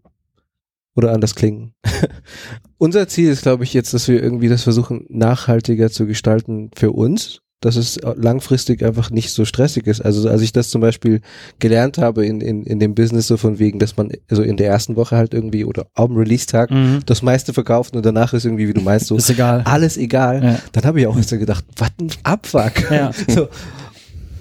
Oder 0.98 1.14
anders 1.14 1.36
klingen. 1.36 1.74
Unser 2.78 3.08
Ziel 3.08 3.30
ist, 3.30 3.44
glaube 3.44 3.64
ich, 3.64 3.74
jetzt, 3.74 3.94
dass 3.94 4.08
wir 4.08 4.22
irgendwie 4.22 4.50
das 4.50 4.64
versuchen, 4.64 5.06
nachhaltiger 5.10 5.90
zu 5.92 6.06
gestalten 6.06 6.72
für 6.76 6.92
uns, 6.92 7.40
dass 7.62 7.76
es 7.76 8.00
langfristig 8.16 8.84
einfach 8.84 9.10
nicht 9.10 9.32
so 9.32 9.44
stressig 9.46 9.88
ist. 9.88 10.02
Also 10.02 10.30
als 10.30 10.42
ich 10.42 10.52
das 10.54 10.70
zum 10.70 10.82
Beispiel 10.82 11.22
gelernt 11.60 11.98
habe 11.98 12.26
in, 12.26 12.40
in, 12.42 12.64
in 12.64 12.80
dem 12.80 12.94
Business 12.94 13.28
so 13.28 13.38
von 13.38 13.58
wegen, 13.58 13.80
dass 13.80 13.98
man 13.98 14.12
also 14.30 14.44
in 14.44 14.58
der 14.58 14.68
ersten 14.70 14.96
Woche 14.96 15.16
halt 15.18 15.34
irgendwie 15.34 15.66
oder 15.66 15.88
am 15.96 16.16
Release-Tag 16.16 16.70
Mhm. 16.70 17.00
das 17.06 17.22
meiste 17.24 17.54
verkauft 17.54 17.96
und 17.96 18.06
danach 18.06 18.34
ist 18.34 18.46
irgendwie, 18.46 18.68
wie 18.68 18.74
du 18.74 18.82
meinst, 18.82 19.08
so 19.08 19.16
Ist 19.18 19.30
egal. 19.32 19.62
alles 19.66 19.98
egal. 19.98 20.44
Ja. 20.44 20.60
Dann 20.72 20.84
habe 20.86 21.00
ich 21.02 21.08
auch 21.08 21.18
erst 21.18 21.30
so 21.30 21.38
gedacht, 21.40 21.66
was 21.78 21.90
ein 22.00 22.10
Abfuck. 22.24 22.92
Ja. 22.92 23.12
So, 23.28 23.48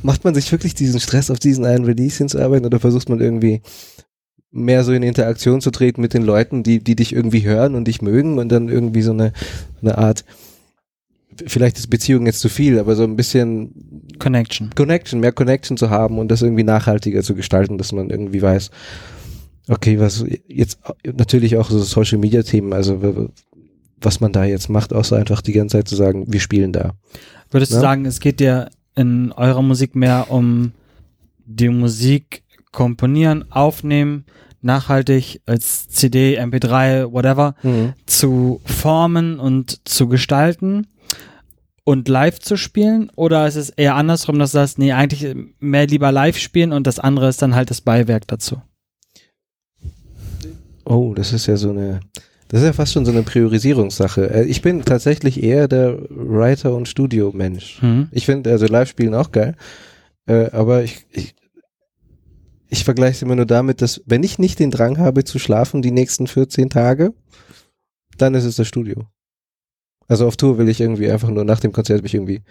macht 0.02 0.24
man 0.24 0.34
sich 0.34 0.52
wirklich 0.52 0.74
diesen 0.74 1.00
Stress 1.00 1.30
auf 1.30 1.38
diesen 1.38 1.64
einen 1.64 1.84
Release 1.84 2.18
hinzuarbeiten 2.18 2.64
oder 2.66 2.78
versucht 2.80 3.08
man 3.08 3.20
irgendwie 3.20 3.60
mehr 4.56 4.84
so 4.84 4.92
in 4.92 5.02
Interaktion 5.02 5.60
zu 5.60 5.70
treten 5.70 6.00
mit 6.00 6.14
den 6.14 6.22
Leuten, 6.22 6.62
die, 6.62 6.82
die 6.82 6.96
dich 6.96 7.12
irgendwie 7.12 7.44
hören 7.44 7.74
und 7.74 7.86
dich 7.86 8.02
mögen 8.02 8.38
und 8.38 8.50
dann 8.50 8.68
irgendwie 8.68 9.02
so 9.02 9.12
eine, 9.12 9.32
eine 9.82 9.98
Art, 9.98 10.24
vielleicht 11.46 11.78
ist 11.78 11.88
Beziehung 11.88 12.26
jetzt 12.26 12.40
zu 12.40 12.48
viel, 12.48 12.78
aber 12.78 12.96
so 12.96 13.04
ein 13.04 13.16
bisschen 13.16 14.08
Connection. 14.18 14.70
Connection, 14.74 15.20
mehr 15.20 15.32
Connection 15.32 15.76
zu 15.76 15.90
haben 15.90 16.18
und 16.18 16.28
das 16.28 16.42
irgendwie 16.42 16.64
nachhaltiger 16.64 17.22
zu 17.22 17.34
gestalten, 17.34 17.78
dass 17.78 17.92
man 17.92 18.10
irgendwie 18.10 18.42
weiß, 18.42 18.70
okay, 19.68 19.98
was 20.00 20.24
jetzt 20.48 20.78
natürlich 21.04 21.56
auch 21.56 21.70
so 21.70 21.78
Social 21.80 22.18
Media 22.18 22.42
Themen, 22.42 22.72
also 22.72 23.30
was 24.00 24.20
man 24.20 24.32
da 24.32 24.44
jetzt 24.44 24.68
macht, 24.68 24.92
außer 24.92 25.16
einfach 25.16 25.42
die 25.42 25.52
ganze 25.52 25.78
Zeit 25.78 25.88
zu 25.88 25.96
sagen, 25.96 26.24
wir 26.28 26.40
spielen 26.40 26.72
da. 26.72 26.94
Würdest 27.50 27.72
du 27.72 27.76
Ja. 27.76 27.82
sagen, 27.82 28.04
es 28.06 28.20
geht 28.20 28.40
dir 28.40 28.70
in 28.94 29.32
eurer 29.32 29.62
Musik 29.62 29.94
mehr 29.94 30.30
um 30.30 30.72
die 31.44 31.68
Musik 31.68 32.42
komponieren, 32.72 33.50
aufnehmen, 33.50 34.24
nachhaltig 34.62 35.40
als 35.46 35.88
CD, 35.88 36.40
MP3, 36.40 37.12
whatever, 37.12 37.54
zu 38.06 38.60
formen 38.64 39.38
und 39.38 39.88
zu 39.88 40.08
gestalten 40.08 40.86
und 41.84 42.08
live 42.08 42.40
zu 42.40 42.56
spielen? 42.56 43.10
Oder 43.16 43.46
ist 43.46 43.56
es 43.56 43.70
eher 43.70 43.94
andersrum, 43.94 44.38
dass 44.38 44.50
du 44.52 44.58
sagst, 44.58 44.78
nee, 44.78 44.92
eigentlich 44.92 45.34
mehr 45.60 45.86
lieber 45.86 46.10
live 46.12 46.36
spielen 46.38 46.72
und 46.72 46.86
das 46.86 46.98
andere 46.98 47.28
ist 47.28 47.40
dann 47.42 47.54
halt 47.54 47.70
das 47.70 47.80
Beiwerk 47.80 48.26
dazu? 48.26 48.60
Oh, 50.84 51.14
das 51.14 51.32
ist 51.32 51.46
ja 51.46 51.56
so 51.56 51.70
eine, 51.70 52.00
das 52.48 52.60
ist 52.60 52.66
ja 52.66 52.72
fast 52.72 52.92
schon 52.92 53.04
so 53.04 53.10
eine 53.10 53.22
Priorisierungssache. 53.22 54.30
Äh, 54.30 54.44
Ich 54.44 54.62
bin 54.62 54.84
tatsächlich 54.84 55.42
eher 55.42 55.66
der 55.68 55.98
Writer- 56.10 56.74
und 56.74 56.88
Studio-Mensch. 56.88 57.82
Mhm. 57.82 58.08
Ich 58.12 58.26
finde 58.26 58.50
also 58.50 58.66
Live-Spielen 58.66 59.14
auch 59.14 59.32
geil, 59.32 59.56
äh, 60.26 60.50
aber 60.50 60.84
ich, 60.84 61.06
ich, 61.12 61.34
ich 62.68 62.84
vergleiche 62.84 63.16
es 63.16 63.22
immer 63.22 63.36
nur 63.36 63.46
damit, 63.46 63.82
dass 63.82 64.02
wenn 64.06 64.22
ich 64.22 64.38
nicht 64.38 64.58
den 64.58 64.70
Drang 64.70 64.98
habe 64.98 65.24
zu 65.24 65.38
schlafen 65.38 65.82
die 65.82 65.90
nächsten 65.90 66.26
14 66.26 66.70
Tage, 66.70 67.12
dann 68.18 68.34
ist 68.34 68.44
es 68.44 68.56
das 68.56 68.66
Studio. 68.68 69.06
Also 70.08 70.26
auf 70.26 70.36
Tour 70.36 70.58
will 70.58 70.68
ich 70.68 70.80
irgendwie 70.80 71.10
einfach 71.10 71.30
nur 71.30 71.44
nach 71.44 71.60
dem 71.60 71.72
Konzert 71.72 72.02
mich 72.02 72.14
irgendwie 72.14 72.42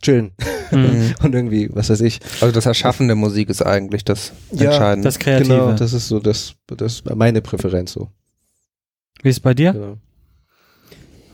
chillen 0.00 0.32
Mhm. 0.70 1.14
und 1.22 1.34
irgendwie, 1.34 1.68
was 1.72 1.90
weiß 1.90 2.00
ich. 2.00 2.20
Also 2.40 2.52
das 2.52 2.66
Erschaffen 2.66 3.06
der 3.06 3.16
Musik 3.16 3.48
ist 3.48 3.62
eigentlich 3.62 4.04
das 4.04 4.32
Ja, 4.52 4.70
Entscheidende. 4.70 5.06
Das 5.06 5.18
Kreative. 5.18 5.48
Genau, 5.54 5.72
das 5.72 5.92
ist 5.92 6.08
so 6.08 6.20
das, 6.20 6.54
das 6.66 6.94
ist 6.94 7.14
meine 7.14 7.40
Präferenz 7.42 7.92
so. 7.92 8.08
Wie 9.22 9.28
ist 9.28 9.36
es 9.36 9.40
bei 9.40 9.54
dir? 9.54 9.72
Genau. 9.72 9.96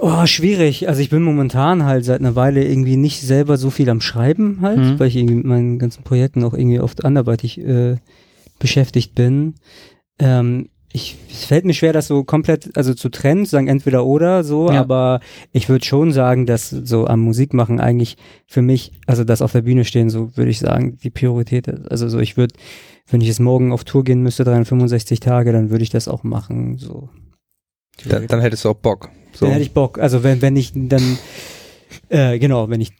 Oh, 0.03 0.25
schwierig. 0.27 0.89
Also 0.89 1.01
ich 1.03 1.11
bin 1.11 1.23
momentan 1.23 1.85
halt 1.85 2.05
seit 2.05 2.21
einer 2.21 2.35
Weile 2.35 2.65
irgendwie 2.65 2.97
nicht 2.97 3.21
selber 3.21 3.57
so 3.59 3.69
viel 3.71 3.91
am 3.91 4.01
Schreiben 4.01 4.59
halt, 4.63 4.79
Mhm. 4.79 4.99
weil 4.99 5.09
ich 5.09 5.17
irgendwie 5.17 5.35
mit 5.35 5.45
meinen 5.45 5.79
ganzen 5.79 6.03
Projekten 6.05 6.43
auch 6.45 6.55
irgendwie 6.55 6.81
oft 6.81 7.05
anderweitig 7.05 7.59
äh, 7.61 7.97
beschäftigt 8.59 9.15
bin. 9.15 9.55
Ähm, 10.19 10.71
ich, 10.93 11.17
es 11.31 11.45
fällt 11.45 11.65
mir 11.67 11.75
schwer, 11.75 11.93
das 11.93 12.09
so 12.09 12.25
komplett, 12.25 12.77
also 12.77 12.95
zu 12.95 13.11
trennen, 13.11 13.45
zu 13.45 13.53
sagen 13.53 13.69
entweder 13.69 14.05
oder 14.07 14.43
so, 14.43 14.71
Ja. 14.73 14.81
aber 14.81 15.21
ich 15.53 15.69
würde 15.69 15.85
schon 15.85 16.13
sagen, 16.13 16.47
dass 16.47 16.71
so 16.71 17.07
am 17.07 17.21
Musikmachen 17.21 17.79
eigentlich 17.79 18.17
für 18.47 18.63
mich, 18.63 18.93
also 19.07 19.23
das 19.23 19.43
auf 19.43 19.53
der 19.53 19.63
Bühne 19.63 19.85
stehen, 19.85 20.11
so 20.11 20.37
würde 20.37 20.51
ich 20.51 20.59
sagen, 20.59 20.97
die 21.03 21.11
Priorität 21.11 21.69
ist. 21.69 21.89
Also 21.91 22.09
so, 22.09 22.19
ich 22.19 22.37
würde, 22.37 22.55
wenn 23.09 23.21
ich 23.21 23.29
jetzt 23.29 23.39
morgen 23.41 23.71
auf 23.73 23.85
Tour 23.85 24.03
gehen 24.03 24.23
müsste, 24.23 24.45
365 24.45 25.21
Tage, 25.21 25.53
dann 25.53 25.71
würde 25.71 25.85
ich 25.85 25.91
das 25.91 26.09
auch 26.09 26.25
machen, 26.25 26.77
so. 26.79 27.09
Dann, 28.09 28.27
dann 28.27 28.41
hättest 28.41 28.65
du 28.65 28.71
auch 28.71 28.75
Bock. 28.77 29.11
So. 29.33 29.47
Dann 29.47 29.53
hätte 29.53 29.65
ich 29.65 29.73
Bock. 29.73 29.99
Also 29.99 30.23
wenn, 30.23 30.43
wenn 30.43 30.57
ich 30.57 30.73
dann, 30.75 31.19
äh, 32.09 32.39
genau, 32.39 32.69
wenn 32.71 32.81
ich, 32.81 32.93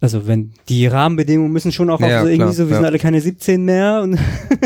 also 0.00 0.26
wenn 0.26 0.52
die 0.68 0.86
Rahmenbedingungen 0.86 1.50
müssen 1.50 1.72
schon 1.72 1.88
auch, 1.88 2.00
Ja, 2.00 2.18
auch 2.18 2.22
so 2.22 2.28
irgendwie 2.28 2.36
klar, 2.36 2.52
so, 2.52 2.64
wir 2.66 2.70
ja. 2.72 2.76
sind 2.76 2.84
alle 2.84 2.98
keine 2.98 3.20
17 3.20 3.64
mehr 3.64 4.02
und 4.02 4.18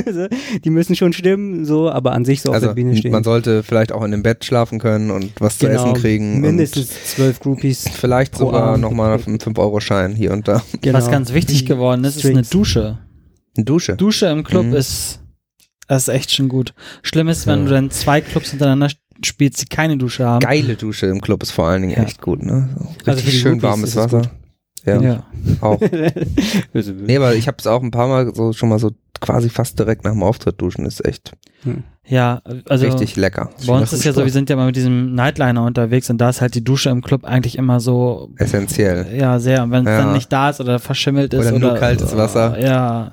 die 0.65 0.71
müssen 0.71 0.97
schon 0.97 1.13
stimmen, 1.13 1.65
so, 1.65 1.89
aber 1.91 2.13
an 2.13 2.25
sich 2.25 2.43
so 2.43 2.49
auf 2.51 2.57
also 2.57 2.67
der 2.69 2.75
Bühne 2.75 2.97
stehen. 2.97 3.13
man 3.13 3.23
sollte 3.23 3.63
vielleicht 3.63 3.93
auch 3.93 4.03
in 4.03 4.11
dem 4.11 4.23
Bett 4.25 4.45
schlafen 4.45 4.79
können 4.81 5.11
und 5.13 5.33
was 5.41 5.59
zu 5.59 5.67
Genau, 5.69 5.85
essen 5.85 5.95
kriegen. 5.95 6.41
Mindestens 6.41 6.91
zwölf 7.15 7.39
Groupies. 7.41 7.89
Vielleicht 7.89 8.33
pro 8.33 8.47
sogar 8.47 8.77
nochmal 8.77 9.21
einen 9.25 9.39
5-Euro-Schein 9.39 10.15
hier 10.17 10.33
und 10.33 10.49
da. 10.49 10.63
Genau. 10.81 10.99
Was 10.99 11.11
ganz 11.11 11.33
wichtig 11.33 11.65
geworden 11.65 12.03
ist, 12.05 12.17
ist 12.17 12.27
eine. 12.27 12.43
Dusche. 12.43 12.99
Eine 13.57 13.65
Dusche. 13.65 13.97
Dusche 13.97 14.27
im 14.27 14.43
Club 14.45 14.67
Mhm. 14.67 14.75
ist, 14.75 15.21
das 15.87 16.09
ist 16.09 16.15
echt 16.15 16.33
schon 16.33 16.49
gut. 16.49 16.75
Schlimm 17.03 17.29
ist, 17.29 17.47
wenn 17.47 17.61
Ja. 17.61 17.65
du 17.67 17.71
dann 17.71 17.91
zwei 17.93 18.21
Clubs 18.21 18.51
hintereinander 18.51 18.91
spielst, 19.25 19.63
die 19.63 19.67
keine 19.67 19.97
Dusche 19.97 20.25
haben. 20.27 20.41
Geile 20.41 20.75
Dusche 20.77 21.07
im 21.07 21.21
Club 21.21 21.43
ist 21.43 21.51
vor 21.53 21.67
allen 21.67 21.83
Dingen 21.83 21.95
Ja. 21.97 22.03
echt 22.05 22.21
gut, 22.21 22.43
ne? 22.43 22.69
So 22.79 22.85
Richtig 22.85 23.09
Also 23.09 23.23
schön 23.31 23.59
Groupies 23.59 23.63
warmes 23.63 23.97
Wasser. 23.97 24.23
Ja, 24.87 25.01
Ja. 25.01 25.23
auch. 25.61 25.81
Nee, 26.73 27.17
aber 27.17 27.35
ich 27.35 27.47
habe 27.49 27.57
es 27.59 27.67
auch 27.67 27.83
ein 27.83 27.91
paar 27.91 28.09
Mal 28.09 28.35
so 28.35 28.53
schon 28.53 28.69
mal 28.69 28.79
so 28.79 28.91
quasi 29.21 29.49
fast 29.51 29.79
direkt 29.79 30.05
nach 30.05 30.13
dem 30.13 30.23
Auftritt 30.23 30.61
duschen. 30.61 30.87
Ist 30.87 31.05
echt 31.05 31.33
Ja, 32.07 32.41
also 32.69 32.87
richtig 32.87 33.17
lecker. 33.17 33.51
bei 33.67 33.75
uns 33.79 33.93
ist 33.93 34.05
ja 34.05 34.13
so, 34.15 34.25
wir 34.25 34.33
sind 34.33 34.49
ja 34.49 34.57
mal 34.57 34.67
mit 34.67 34.77
diesem 34.77 35.15
Nightliner 35.15 35.63
unterwegs 35.65 36.09
und 36.09 36.19
da 36.19 36.31
ist 36.31 36.41
halt 36.41 36.55
die 36.55 36.65
Dusche 36.65 36.89
im 36.89 37.03
Club 37.03 37.25
eigentlich 37.25 37.59
immer 37.59 37.81
so, 37.81 38.31
Essentiell. 38.37 39.15
ja, 39.17 39.39
sehr. 39.39 39.63
Und 39.65 39.71
wenn 39.73 39.87
es 39.87 39.91
Ja. 39.91 39.99
dann 40.05 40.13
nicht 40.15 40.33
da 40.33 40.49
ist 40.51 40.61
oder 40.61 40.79
verschimmelt 40.79 41.35
ist 41.35 41.41
Oder 41.41 41.57
oder, 41.57 41.71
nur 41.73 41.75
kaltes 41.79 42.17
Wasser. 42.17 42.59
Ja. 42.59 43.13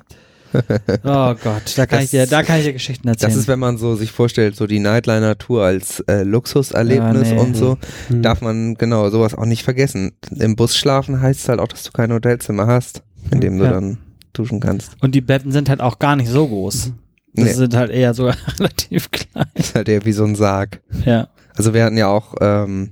Oh 1.04 1.34
Gott, 1.42 1.74
da 1.76 1.86
kann 1.86 1.98
Das- 1.98 2.04
ich 2.04 2.10
dir, 2.10 2.26
da 2.26 2.42
kann 2.42 2.58
ich 2.58 2.64
dir 2.64 2.72
Geschichten 2.72 3.08
erzählen. 3.08 3.30
Das 3.30 3.38
ist, 3.38 3.48
wenn 3.48 3.58
man 3.58 3.76
so 3.78 3.94
sich 3.96 4.12
vorstellt, 4.12 4.56
so 4.56 4.66
die 4.66 4.78
Nightliner-Tour 4.80 5.62
als 5.64 6.00
äh, 6.08 6.22
Luxuserlebnis 6.22 7.28
Ja, 7.28 7.34
nee. 7.34 7.40
und 7.40 7.56
so, 7.56 7.78
Hm. 8.08 8.22
darf 8.22 8.40
man 8.40 8.74
genau 8.74 9.08
sowas 9.10 9.34
auch 9.34 9.44
nicht 9.46 9.62
vergessen. 9.62 10.12
Im 10.36 10.56
Bus 10.56 10.76
schlafen 10.76 11.20
heißt 11.20 11.48
halt 11.48 11.60
auch, 11.60 11.68
dass 11.68 11.82
du 11.84 11.90
kein 11.92 12.12
Hotelzimmer 12.12 12.66
hast, 12.66 13.02
in 13.30 13.40
dem 13.40 13.58
du 13.58 13.64
Ja. 13.64 13.72
dann 13.72 13.98
duschen 14.32 14.60
kannst. 14.60 14.92
und 15.00 15.14
die 15.14 15.20
Betten 15.20 15.50
sind 15.52 15.68
halt 15.68 15.80
auch 15.80 15.98
gar 15.98 16.14
nicht 16.16 16.28
so 16.30 16.46
groß. 16.46 16.92
Das 17.34 17.44
Nee. 17.44 17.52
sind 17.52 17.74
halt 17.76 17.90
eher 17.90 18.14
so 18.14 18.30
relativ 18.58 19.10
klein. 19.10 19.46
Ist 19.54 19.74
halt 19.74 19.88
eher 19.88 20.04
wie 20.04 20.12
so 20.12 20.24
ein 20.24 20.34
Sarg. 20.36 20.80
Ja. 21.04 21.28
Also 21.56 21.74
wir 21.74 21.84
hatten 21.84 21.96
ja 21.96 22.06
auch 22.08 22.34
ähm, 22.40 22.90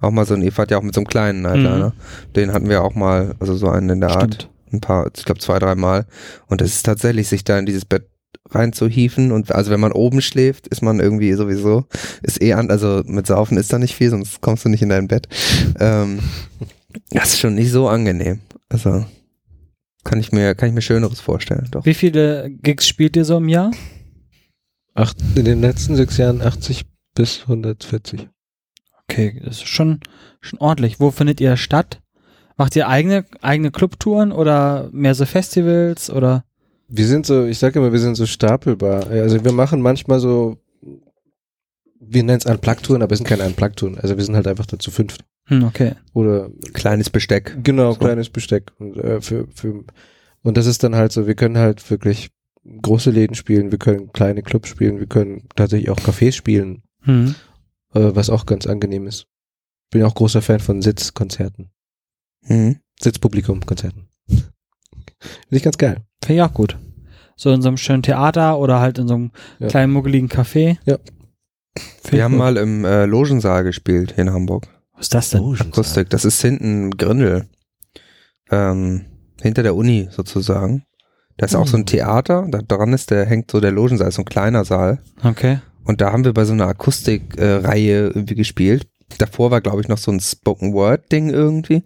auch 0.00 0.10
mal 0.10 0.24
so 0.26 0.34
ein, 0.34 0.42
ihr 0.42 0.52
fahrt 0.52 0.70
ja 0.70 0.78
auch 0.78 0.82
mit 0.82 0.94
so 0.94 1.00
einem 1.00 1.06
kleinen 1.08 1.42
Nightliner. 1.42 1.92
Den 2.34 2.52
hatten 2.52 2.68
wir 2.68 2.82
auch 2.82 2.94
mal, 2.94 3.34
also 3.40 3.54
so 3.56 3.68
einen 3.68 3.90
in 3.90 4.00
der 4.00 4.10
Art. 4.10 4.48
Ein 4.76 4.80
paar, 4.80 5.10
ich 5.16 5.24
glaube 5.24 5.40
zwei, 5.40 5.58
dreimal. 5.58 6.06
Und 6.46 6.62
es 6.62 6.74
ist 6.74 6.86
tatsächlich, 6.86 7.28
sich 7.28 7.44
da 7.44 7.58
in 7.58 7.66
dieses 7.66 7.84
Bett 7.84 8.08
reinzuhieven 8.50 9.32
und 9.32 9.52
also 9.52 9.70
wenn 9.70 9.80
man 9.80 9.92
oben 9.92 10.20
schläft, 10.20 10.68
ist 10.68 10.82
man 10.82 11.00
irgendwie 11.00 11.32
sowieso, 11.32 11.86
ist 12.22 12.40
eh 12.40 12.52
an, 12.52 12.70
also 12.70 13.02
mit 13.04 13.26
Saufen 13.26 13.58
ist 13.58 13.72
da 13.72 13.78
nicht 13.78 13.94
viel, 13.94 14.10
sonst 14.10 14.40
kommst 14.40 14.64
du 14.64 14.68
nicht 14.68 14.82
in 14.82 14.88
dein 14.88 15.08
Bett. 15.08 15.28
Ähm, 15.80 16.20
das 17.10 17.34
ist 17.34 17.40
schon 17.40 17.54
nicht 17.54 17.70
so 17.70 17.88
angenehm. 17.88 18.40
Also 18.68 19.04
kann 20.04 20.20
ich 20.20 20.32
mir, 20.32 20.54
kann 20.54 20.68
ich 20.68 20.74
mir 20.74 20.82
Schöneres 20.82 21.20
vorstellen, 21.20 21.66
doch. 21.70 21.84
Wie 21.84 21.94
viele 21.94 22.50
Gigs 22.50 22.86
spielt 22.86 23.16
ihr 23.16 23.24
so 23.24 23.38
im 23.38 23.48
Jahr? 23.48 23.72
Acht, 24.94 25.16
in 25.34 25.44
den 25.44 25.60
letzten 25.60 25.96
sechs 25.96 26.16
Jahren 26.16 26.40
80 26.40 26.86
bis 27.14 27.42
140. 27.42 28.28
Okay, 29.08 29.40
das 29.44 29.56
ist 29.56 29.68
schon, 29.68 30.00
schon 30.40 30.58
ordentlich. 30.58 31.00
Wo 31.00 31.10
findet 31.10 31.40
ihr 31.40 31.56
statt? 31.56 32.00
Macht 32.56 32.74
ihr 32.76 32.88
eigene, 32.88 33.24
eigene 33.42 33.70
Clubtouren 33.70 34.32
oder 34.32 34.88
mehr 34.92 35.14
so 35.14 35.26
Festivals 35.26 36.10
oder? 36.10 36.44
Wir 36.88 37.06
sind 37.06 37.26
so, 37.26 37.44
ich 37.44 37.58
sage 37.58 37.78
immer, 37.78 37.92
wir 37.92 37.98
sind 37.98 38.14
so 38.14 38.26
stapelbar. 38.26 39.08
Also 39.08 39.44
wir 39.44 39.52
machen 39.52 39.80
manchmal 39.82 40.20
so, 40.20 40.56
wir 42.00 42.22
nennen 42.22 42.38
es 42.38 42.46
Unplugged-Touren, 42.46 43.02
aber 43.02 43.12
es 43.12 43.18
sind 43.18 43.26
keine 43.26 43.44
Unplugged-Touren. 43.44 43.98
Also 43.98 44.16
wir 44.16 44.24
sind 44.24 44.36
halt 44.36 44.46
einfach 44.46 44.66
dazu 44.66 44.90
fünft. 44.90 45.24
Hm, 45.48 45.64
okay. 45.64 45.92
Oder 46.14 46.50
Kleines 46.72 47.10
Besteck. 47.10 47.58
genau, 47.62 47.92
So. 47.92 47.98
kleines 47.98 48.30
Besteck. 48.30 48.72
Und, 48.78 48.96
äh, 48.96 49.20
für, 49.20 49.46
für, 49.54 49.84
und 50.42 50.56
das 50.56 50.66
ist 50.66 50.82
dann 50.82 50.94
halt 50.96 51.12
so, 51.12 51.26
wir 51.26 51.34
können 51.34 51.58
halt 51.58 51.88
wirklich 51.90 52.30
große 52.82 53.10
Läden 53.10 53.34
spielen, 53.34 53.70
wir 53.70 53.78
können 53.78 54.12
kleine 54.12 54.42
Clubs 54.42 54.68
spielen, 54.68 54.98
wir 54.98 55.06
können 55.06 55.44
tatsächlich 55.54 55.90
auch 55.90 55.98
Cafés 56.00 56.32
spielen, 56.32 56.82
Hm. 57.02 57.34
äh, 57.94 58.10
was 58.14 58.30
auch 58.30 58.46
ganz 58.46 58.66
angenehm 58.66 59.06
ist. 59.06 59.26
Bin 59.90 60.02
auch 60.02 60.14
großer 60.14 60.42
Fan 60.42 60.58
von 60.60 60.82
Sitzkonzerten. 60.82 61.70
Mhm. 62.48 62.76
Sitzpublikum-Konzerten. 63.00 64.08
Finde 64.28 64.46
ich 65.50 65.62
ganz 65.62 65.78
geil. 65.78 65.98
Finde 66.22 66.42
ich 66.42 66.42
auch 66.48 66.54
gut. 66.54 66.78
So 67.36 67.52
in 67.52 67.60
so 67.62 67.68
einem 67.68 67.76
schönen 67.76 68.02
Theater 68.02 68.58
oder 68.58 68.80
halt 68.80 68.98
in 68.98 69.08
so 69.08 69.14
einem 69.14 69.30
Ja. 69.58 69.68
kleinen 69.68 69.92
muggeligen 69.92 70.28
Café. 70.28 70.78
Ja. 70.84 70.98
Find 72.02 72.12
Wir 72.12 72.24
haben 72.24 72.32
gut. 72.32 72.38
mal 72.38 72.56
im 72.56 72.84
äh, 72.84 73.04
Logensaal 73.04 73.64
gespielt 73.64 74.12
hier 74.14 74.22
in 74.24 74.32
Hamburg. 74.32 74.68
Was 74.94 75.06
ist 75.06 75.14
das 75.14 75.30
denn? 75.30 75.40
Oh, 75.42 75.54
Akustik. 75.58 76.08
Das 76.10 76.24
ist 76.24 76.40
hinten 76.40 76.90
Grindel. 76.92 77.48
Ähm, 78.50 79.04
hinter 79.42 79.62
der 79.62 79.74
Uni 79.74 80.08
sozusagen. 80.10 80.84
Da 81.36 81.44
ist 81.44 81.54
auch 81.54 81.66
so 81.66 81.76
ein 81.76 81.84
Theater, 81.84 82.46
da 82.48 82.62
dran 82.62 82.94
ist 82.94 83.10
der, 83.10 83.26
hängt 83.26 83.50
so 83.50 83.60
der 83.60 83.70
Logensaal, 83.72 84.08
ist 84.08 84.14
so 84.14 84.22
ein 84.22 84.26
kleiner 84.26 84.64
Saal. 84.64 85.02
Okay. 85.22 85.58
Und 85.84 86.00
da 86.00 86.10
haben 86.10 86.24
wir 86.24 86.32
bei 86.32 86.46
so 86.46 86.54
einer 86.54 86.66
Akustikreihe 86.66 88.06
irgendwie 88.08 88.34
gespielt. 88.36 88.86
Davor 89.18 89.50
war, 89.50 89.60
glaube 89.60 89.80
ich, 89.80 89.88
noch 89.88 89.98
so 89.98 90.10
ein 90.10 90.20
Spoken 90.20 90.72
Word 90.74 91.10
Ding 91.12 91.30
irgendwie. 91.30 91.82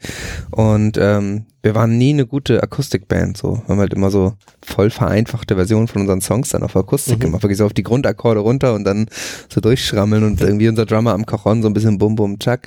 Und 0.51 0.97
ähm, 0.99 1.45
wir 1.62 1.75
waren 1.75 1.99
nie 1.99 2.11
eine 2.14 2.27
gute 2.27 2.62
Akustikband. 2.62 3.37
So, 3.37 3.57
wir 3.57 3.68
haben 3.68 3.79
halt 3.79 3.93
immer 3.95 4.11
so 4.11 4.35
voll 4.64 4.91
vereinfachte 4.91 5.55
Versionen 5.55 5.87
von 5.87 6.03
unseren 6.03 6.23
Songs 6.23 6.49
dann 6.49 6.62
auf 6.62 6.75
Akustik 6.77 7.16
Mhm. 7.18 7.21
gemacht. 7.21 7.43
Wirklich 7.43 7.59
so 7.59 7.66
auf 7.66 7.75
die 7.75 7.83
Grundakkorde 7.83 8.41
runter 8.41 8.75
und 8.75 8.85
dann 8.85 9.07
so 9.53 9.61
durchschrammeln 9.61 10.25
und 10.25 10.41
irgendwie 10.41 10.68
unser 10.68 10.87
Drummer 10.87 11.12
am 11.12 11.27
Cajon 11.27 11.62
so 11.62 11.68
ein 11.68 11.75
bisschen 11.75 11.99
Bum 11.99 12.16
Bum 12.16 12.39
Chuck. 12.39 12.61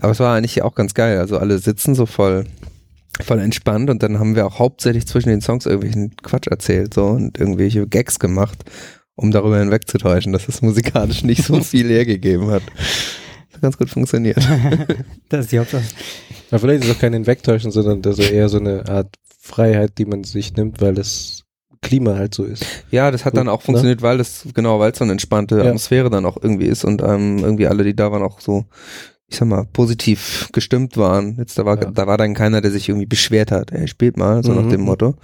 Aber 0.00 0.12
es 0.12 0.20
war 0.20 0.34
eigentlich 0.34 0.62
auch 0.62 0.74
ganz 0.74 0.94
geil. 0.94 1.18
Also 1.18 1.36
alle 1.38 1.58
sitzen 1.58 1.94
so 1.94 2.06
voll 2.06 2.46
voll 3.22 3.40
entspannt 3.40 3.90
und 3.90 4.02
dann 4.02 4.18
haben 4.18 4.34
wir 4.34 4.46
auch 4.46 4.58
hauptsächlich 4.58 5.06
zwischen 5.06 5.28
den 5.28 5.42
Songs 5.42 5.66
irgendwelchen 5.66 6.16
Quatsch 6.22 6.46
erzählt 6.46 6.94
so 6.94 7.06
und 7.08 7.38
irgendwelche 7.38 7.86
Gags 7.86 8.18
gemacht, 8.18 8.64
um 9.14 9.30
darüber 9.30 9.58
hinwegzutäuschen, 9.58 10.32
dass 10.32 10.48
es 10.48 10.62
musikalisch 10.62 11.22
nicht 11.22 11.44
so 11.44 11.60
viel 11.62 11.88
hergegeben 11.90 12.50
hat. 12.50 12.62
Ganz 13.60 13.76
gut 13.76 13.90
funktioniert. 13.90 14.38
Das 15.28 15.40
ist 15.46 15.52
die 15.52 15.58
Hauptsache. 15.58 15.84
Aber 16.50 16.58
vielleicht 16.60 16.82
ist 16.84 16.90
es 16.90 16.96
auch 16.96 17.00
kein 17.00 17.12
Hinwegtäuschen, 17.12 17.70
sondern 17.70 18.02
also 18.04 18.22
eher 18.22 18.48
so 18.48 18.58
eine 18.58 18.88
Art 18.88 19.14
Freiheit, 19.38 19.98
die 19.98 20.04
man 20.06 20.24
sich 20.24 20.54
nimmt, 20.54 20.80
weil 20.80 20.94
das 20.94 21.44
Klima 21.82 22.14
halt 22.16 22.34
so 22.34 22.44
ist. 22.44 22.64
Ja, 22.90 23.10
das 23.10 23.24
hat 23.24 23.36
dann 23.36 23.48
auch 23.48 23.62
funktioniert, 23.62 24.02
weil 24.02 24.18
es, 24.20 24.46
genau, 24.54 24.80
weil 24.80 24.90
es 24.92 24.98
so 24.98 25.04
eine 25.04 25.12
entspannte 25.12 25.58
Ja. 25.58 25.64
Atmosphäre 25.66 26.10
dann 26.10 26.26
auch 26.26 26.36
irgendwie 26.42 26.66
ist 26.66 26.84
und 26.84 27.00
ähm, 27.02 27.38
irgendwie 27.38 27.66
alle, 27.68 27.84
die 27.84 27.94
da 27.94 28.10
waren, 28.12 28.22
auch 28.22 28.40
so, 28.40 28.64
ich 29.28 29.36
sag 29.36 29.46
mal, 29.48 29.64
positiv 29.72 30.48
gestimmt 30.52 30.96
waren. 30.96 31.36
Jetzt 31.38 31.56
da 31.58 31.64
war, 31.64 31.80
Ja. 31.80 31.90
da 31.90 32.06
war 32.06 32.18
dann 32.18 32.34
keiner, 32.34 32.60
der 32.60 32.70
sich 32.72 32.88
irgendwie 32.88 33.06
beschwert 33.06 33.50
hat, 33.52 33.70
ey, 33.72 33.86
spielt 33.88 34.16
mal, 34.16 34.42
so 34.42 34.52
nach 34.52 34.64
Mhm. 34.64 34.70
dem 34.70 34.80
Motto. 34.82 35.14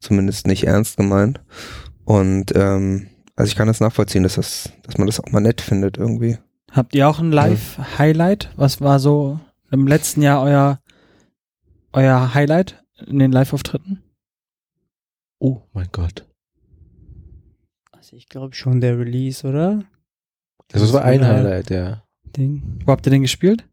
Zumindest 0.00 0.46
nicht 0.46 0.64
ernst 0.66 0.96
gemeint. 0.96 1.40
Und 2.04 2.52
ähm, 2.56 3.08
also 3.36 3.50
ich 3.50 3.56
kann 3.56 3.68
das 3.68 3.80
nachvollziehen, 3.80 4.22
dass 4.22 4.34
das, 4.36 4.70
dass 4.84 4.96
man 4.98 5.06
das 5.06 5.20
auch 5.20 5.30
mal 5.30 5.40
nett 5.40 5.60
findet 5.60 5.96
irgendwie. 5.98 6.38
Habt 6.70 6.94
ihr 6.94 7.08
auch 7.08 7.18
ein 7.18 7.32
Live-Highlight? 7.32 8.50
Was 8.56 8.80
war 8.80 8.98
so 9.00 9.40
im 9.70 9.86
letzten 9.86 10.22
Jahr 10.22 10.42
euer, 10.42 10.80
euer 11.92 12.32
Highlight 12.34 12.82
in 13.06 13.18
den 13.18 13.32
Live-Auftritten? 13.32 14.02
Oh 15.40 15.62
mein 15.72 15.88
Gott. 15.90 16.26
Also 17.92 18.16
ich 18.16 18.28
glaube 18.28 18.54
schon 18.54 18.80
der 18.80 18.98
Release, 18.98 19.46
oder? 19.46 19.84
Also 20.72 20.86
das 20.86 20.92
war 20.92 21.04
ein. 21.04 21.24
Highlight, 21.26 21.70
ja. 21.70 22.04
Ding. 22.36 22.78
Wo 22.84 22.92
habt 22.92 23.06
ihr 23.06 23.10
den 23.10 23.22
gespielt? 23.22 23.66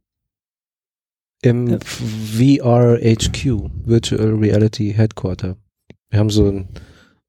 Im 1.43 1.67
Ja. 1.67 1.79
VRHQ, 1.79 3.69
Virtual 3.85 4.33
Reality 4.33 4.93
Headquarter. 4.93 5.55
Wir 6.09 6.19
haben 6.19 6.31
so 6.31 6.47
ein 6.49 6.67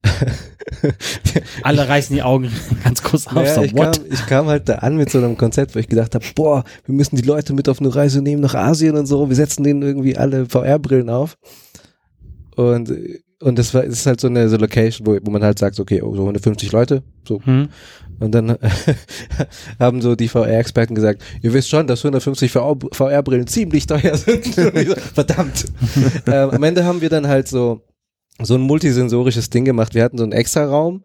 Alle 1.62 1.88
reißen 1.88 2.14
die 2.14 2.22
Augen 2.22 2.50
ganz 2.84 3.02
kurz 3.02 3.26
auf. 3.26 3.44
Ja, 3.44 3.54
so, 3.54 3.62
ich, 3.62 3.74
kam, 3.74 3.92
ich 4.10 4.26
kam 4.26 4.46
halt 4.46 4.68
da 4.68 4.76
an 4.76 4.96
mit 4.96 5.10
so 5.10 5.18
einem 5.18 5.36
Konzept, 5.36 5.74
wo 5.74 5.78
ich 5.78 5.88
gedacht 5.88 6.14
habe, 6.14 6.24
boah, 6.34 6.64
wir 6.84 6.94
müssen 6.94 7.16
die 7.16 7.22
Leute 7.22 7.52
mit 7.52 7.68
auf 7.68 7.80
eine 7.80 7.94
Reise 7.94 8.22
nehmen 8.22 8.42
nach 8.42 8.54
Asien 8.54 8.96
und 8.96 9.06
so. 9.06 9.28
Wir 9.28 9.36
setzen 9.36 9.64
denen 9.64 9.82
irgendwie 9.82 10.16
alle 10.16 10.46
VR-Brillen 10.46 11.10
auf. 11.10 11.36
Und, 12.56 12.92
und 13.40 13.58
das 13.58 13.72
war, 13.74 13.84
es 13.84 14.00
ist 14.00 14.06
halt 14.06 14.20
so 14.20 14.28
eine 14.28 14.48
so 14.48 14.56
Location, 14.56 15.06
wo, 15.06 15.18
wo 15.22 15.30
man 15.30 15.42
halt 15.42 15.58
sagt, 15.58 15.78
okay, 15.78 16.02
oh, 16.02 16.14
so 16.14 16.22
150 16.22 16.72
Leute, 16.72 17.02
so. 17.26 17.40
Hm. 17.44 17.68
Und 18.20 18.32
dann 18.34 18.58
haben 19.78 20.02
so 20.02 20.16
die 20.16 20.26
VR-Experten 20.26 20.94
gesagt, 20.94 21.22
ihr 21.40 21.52
wisst 21.52 21.68
schon, 21.68 21.86
dass 21.86 22.00
150 22.00 22.50
VR-Brillen 22.50 23.46
ziemlich 23.46 23.86
teuer 23.86 24.16
sind. 24.16 24.44
Verdammt. 25.14 25.66
ähm, 26.26 26.50
am 26.50 26.62
Ende 26.64 26.84
haben 26.84 27.00
wir 27.00 27.10
dann 27.10 27.28
halt 27.28 27.46
so, 27.46 27.82
so 28.42 28.54
ein 28.54 28.60
multisensorisches 28.60 29.50
Ding 29.50 29.64
gemacht. 29.64 29.94
Wir 29.94 30.04
hatten 30.04 30.18
so 30.18 30.24
einen 30.24 30.32
extra 30.32 30.64
Raum, 30.64 31.02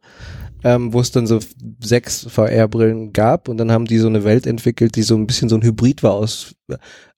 ähm, 0.64 0.94
wo 0.94 1.00
es 1.02 1.12
dann 1.12 1.28
so 1.28 1.40
sechs 1.82 2.26
VR-Brillen 2.30 3.12
gab 3.14 3.50
und 3.50 3.58
dann 3.58 3.72
haben 3.72 3.86
die 3.86 3.98
so 3.98 4.08
eine 4.08 4.24
Welt 4.24 4.46
entwickelt, 4.48 4.96
die 4.96 5.04
so 5.04 5.16
ein 5.16 5.28
bisschen 5.28 5.50
so 5.50 5.56
ein 5.56 5.64
Hybrid 5.64 6.04
war 6.04 6.14
aus 6.14 6.54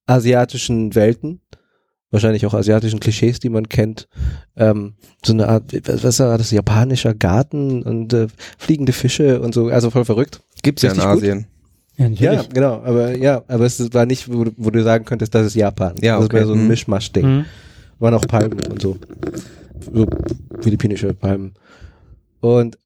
asiatischen 0.08 0.96
Welten, 0.96 1.42
wahrscheinlich 2.12 2.46
auch 2.46 2.54
asiatischen 2.54 3.00
Klischees, 3.00 3.40
die 3.40 3.50
man 3.50 3.68
kennt. 3.68 4.08
Ähm, 4.56 4.94
so 5.26 5.34
eine 5.34 5.48
Art, 5.50 5.74
was 6.04 6.20
war 6.20 6.38
das, 6.38 6.52
japanischer 6.52 7.14
Garten 7.14 7.84
und 7.84 8.14
äh, 8.14 8.28
fliegende 8.58 8.94
Fische 8.94 9.42
und 9.42 9.54
so, 9.54 9.68
also 9.68 9.90
voll 9.90 10.06
verrückt. 10.06 10.42
Gibt's 10.64 10.82
ja 10.84 10.92
in 10.92 11.00
Richtig 11.00 11.14
gut. 11.14 11.24
Asien. 11.24 11.48
Ja, 11.98 12.34
Ja, 12.34 12.44
genau, 12.54 12.82
aber 12.84 13.16
ja, 13.18 13.44
aber 13.48 13.66
es 13.66 13.94
war 13.94 14.06
nicht, 14.06 14.32
wo, 14.32 14.44
du- 14.44 14.52
wo 14.58 14.70
du 14.70 14.84
sagen 14.84 15.06
könntest, 15.06 15.34
das 15.34 15.48
ist 15.48 15.56
Japan. 15.56 15.96
Ja, 16.02 16.18
Das 16.18 16.26
okay. 16.26 16.40
war 16.40 16.46
so 16.48 16.54
ein 16.54 16.62
Mhm. 16.64 16.68
Mischmasch-Ding. 16.68 17.26
Mhm. 17.26 17.46
Waren 18.00 18.14
auch 18.16 18.28
Palmen 18.28 18.60
und 18.70 18.82
so. 18.82 18.98
So. 19.94 20.06
Philippinische 20.62 21.14
Palmen. 21.14 21.54
Und 22.42 22.78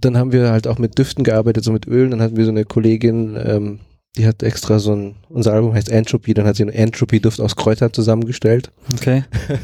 dann 0.00 0.16
haben 0.16 0.32
wir 0.32 0.50
halt 0.50 0.66
auch 0.68 0.78
mit 0.78 0.98
Düften 0.98 1.24
gearbeitet, 1.24 1.64
so 1.64 1.72
mit 1.72 1.86
Ölen. 1.86 2.10
Dann 2.10 2.20
hatten 2.22 2.36
wir 2.36 2.44
so 2.44 2.50
eine 2.50 2.64
Kollegin, 2.64 3.36
ähm, 3.42 3.80
die 4.16 4.26
hat 4.26 4.42
extra 4.42 4.78
so 4.78 4.92
ein, 4.94 5.16
unser 5.28 5.52
Album 5.52 5.74
heißt 5.74 5.90
Entropy, 5.90 6.34
dann 6.34 6.46
hat 6.46 6.56
sie 6.56 6.62
einen 6.64 6.72
Entropy-Duft 6.72 7.40
aus 7.40 7.56
Kräutern 7.56 7.92
zusammengestellt. 7.92 8.70
Okay. 8.94 9.24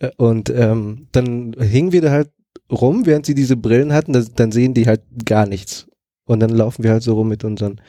Äh, 0.00 0.10
Und 0.16 0.48
ähm, 0.50 1.08
dann 1.10 1.56
hingen 1.58 1.90
wir 1.90 2.00
da 2.00 2.10
halt 2.12 2.30
rum, 2.70 3.04
während 3.04 3.26
sie 3.26 3.34
diese 3.34 3.56
Brillen 3.56 3.92
hatten, 3.92 4.12
das, 4.12 4.32
dann 4.32 4.52
sehen 4.52 4.72
die 4.72 4.86
halt 4.86 5.02
gar 5.24 5.44
nichts. 5.46 5.88
Und 6.24 6.38
dann 6.38 6.50
laufen 6.50 6.84
wir 6.84 6.92
halt 6.92 7.02
so 7.02 7.14
rum 7.14 7.28
mit 7.28 7.42
unseren 7.42 7.80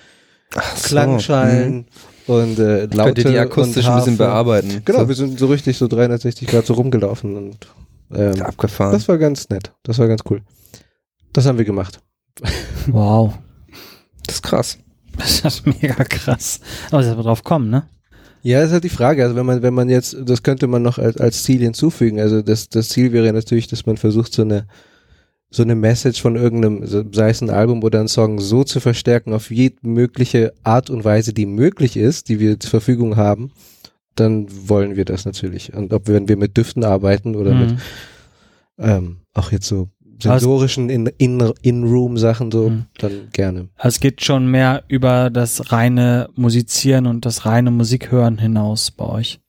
so. 0.51 0.59
Klangschalen 0.87 1.85
Mhm. 2.27 2.33
und 2.33 2.57
äh, 2.57 2.85
Laute 2.85 2.95
Könnt 3.13 3.17
ihr 3.19 3.31
die 3.31 3.37
akustisch 3.37 3.85
ein 3.87 3.97
bisschen 3.97 4.17
bearbeiten. 4.17 4.81
Genau, 4.85 5.01
So. 5.01 5.07
wir 5.07 5.13
sind 5.15 5.37
so 5.37 5.45
richtig 5.45 5.77
so 5.77 5.87
360 5.87 6.47
Grad 6.47 6.65
so 6.65 6.73
rumgelaufen 6.73 7.35
und 7.35 7.67
ähm, 8.13 8.41
Abgefahren. 8.41 8.93
das 8.93 9.07
war 9.07 9.17
ganz 9.17 9.49
nett. 9.49 9.73
Das 9.83 9.99
war 9.99 10.07
ganz 10.07 10.21
cool. 10.29 10.41
Das 11.33 11.45
haben 11.45 11.57
wir 11.57 11.65
gemacht. 11.65 12.01
Wow. 12.87 13.37
das 14.25 14.35
ist 14.35 14.41
krass. 14.41 14.77
Das 15.17 15.43
ist 15.45 15.65
mega 15.81 16.03
krass. 16.05 16.59
Aber 16.89 17.05
wir 17.05 17.13
drauf 17.15 17.43
kommen, 17.43 17.69
ne? 17.69 17.87
Ja, 18.41 18.63
ist 18.63 18.71
halt 18.71 18.85
die 18.85 18.89
Frage. 18.89 19.23
Also 19.23 19.35
wenn 19.35 19.45
man, 19.45 19.61
wenn 19.61 19.73
man 19.73 19.89
jetzt, 19.89 20.15
das 20.23 20.43
könnte 20.43 20.67
man 20.67 20.81
noch 20.81 20.97
als, 20.97 21.17
als 21.17 21.43
Ziel 21.43 21.59
hinzufügen. 21.61 22.19
Also 22.19 22.41
das, 22.41 22.69
das 22.69 22.89
Ziel 22.89 23.11
wäre 23.11 23.31
natürlich, 23.33 23.67
dass 23.67 23.85
man 23.85 23.97
versucht, 23.97 24.33
so 24.33 24.43
eine, 24.43 24.65
so 25.49 25.63
eine 25.63 25.75
Message 25.75 26.21
von 26.21 26.35
irgendeinem, 26.35 26.85
sei 27.13 27.29
es 27.29 27.41
ein 27.41 27.49
Album 27.49 27.83
oder 27.83 27.99
ein 27.99 28.07
Song, 28.07 28.39
so 28.39 28.63
zu 28.63 28.79
verstärken 28.79 29.33
auf 29.33 29.51
jede 29.51 29.75
mögliche 29.81 30.53
Art 30.63 30.89
und 30.89 31.03
Weise, 31.03 31.33
die 31.33 31.45
möglich 31.45 31.97
ist, 31.97 32.29
die 32.29 32.39
wir 32.39 32.59
zur 32.59 32.69
Verfügung 32.69 33.17
haben, 33.17 33.51
dann 34.19 34.47
wollen 34.69 34.95
wir 34.95 35.05
das 35.05 35.25
natürlich. 35.25 35.73
Und 35.73 35.93
ob 35.93 36.07
wenn 36.07 36.27
wir 36.27 36.37
mit 36.37 36.57
Düften 36.57 36.83
arbeiten 36.83 37.35
oder 37.35 37.53
mit 37.53 37.71
Mhm. 37.71 37.77
ähm, 38.77 39.17
auch 39.33 39.51
jetzt 39.51 39.67
so 39.67 39.89
sensorischen 40.21 40.89
In- 40.89 41.07
In- 41.17 41.53
In-Room-Sachen 41.61 42.51
so, 42.51 42.69
Mhm. 42.69 42.85
dann 42.97 43.29
gerne. 43.31 43.69
Also 43.75 43.95
es 43.95 43.99
geht 44.01 44.21
schon 44.23 44.51
mehr 44.51 44.83
über 44.89 45.29
das 45.29 45.71
reine 45.71 46.29
Musizieren 46.35 47.05
und 47.07 47.25
das 47.25 47.45
reine 47.45 47.71
Musikhören 47.71 48.37
hinaus 48.37 48.91
bei 48.91 49.05
euch. 49.05 49.39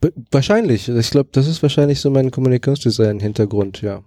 B 0.00 0.10
wahrscheinlich. 0.30 0.88
Ich 0.88 1.10
glaube, 1.10 1.30
das 1.32 1.48
ist 1.48 1.62
wahrscheinlich 1.62 2.00
so 2.00 2.10
mein 2.10 2.30
Kommunikationsdesign-Hintergrund, 2.30 3.82
ja. 3.82 4.02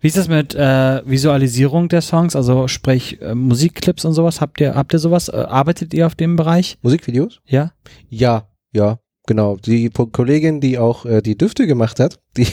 Wie 0.00 0.08
ist 0.08 0.16
das 0.16 0.28
mit 0.28 0.54
äh, 0.54 1.02
Visualisierung 1.08 1.88
der 1.88 2.02
Songs, 2.02 2.36
also 2.36 2.68
sprich 2.68 3.20
äh, 3.22 3.34
Musikclips 3.34 4.04
und 4.04 4.12
sowas? 4.12 4.40
Habt 4.40 4.60
ihr, 4.60 4.74
habt 4.74 4.92
ihr 4.92 4.98
sowas? 4.98 5.28
Äh, 5.28 5.36
arbeitet 5.36 5.94
ihr 5.94 6.06
auf 6.06 6.14
dem 6.14 6.36
Bereich? 6.36 6.78
Musikvideos? 6.82 7.40
Ja? 7.46 7.72
Ja, 8.08 8.48
ja, 8.72 8.98
genau. 9.26 9.56
Die 9.56 9.90
Kollegin, 9.90 10.60
die 10.60 10.78
auch 10.78 11.06
äh, 11.06 11.22
die 11.22 11.38
Düfte 11.38 11.66
gemacht 11.66 12.00
hat, 12.00 12.20
die 12.36 12.48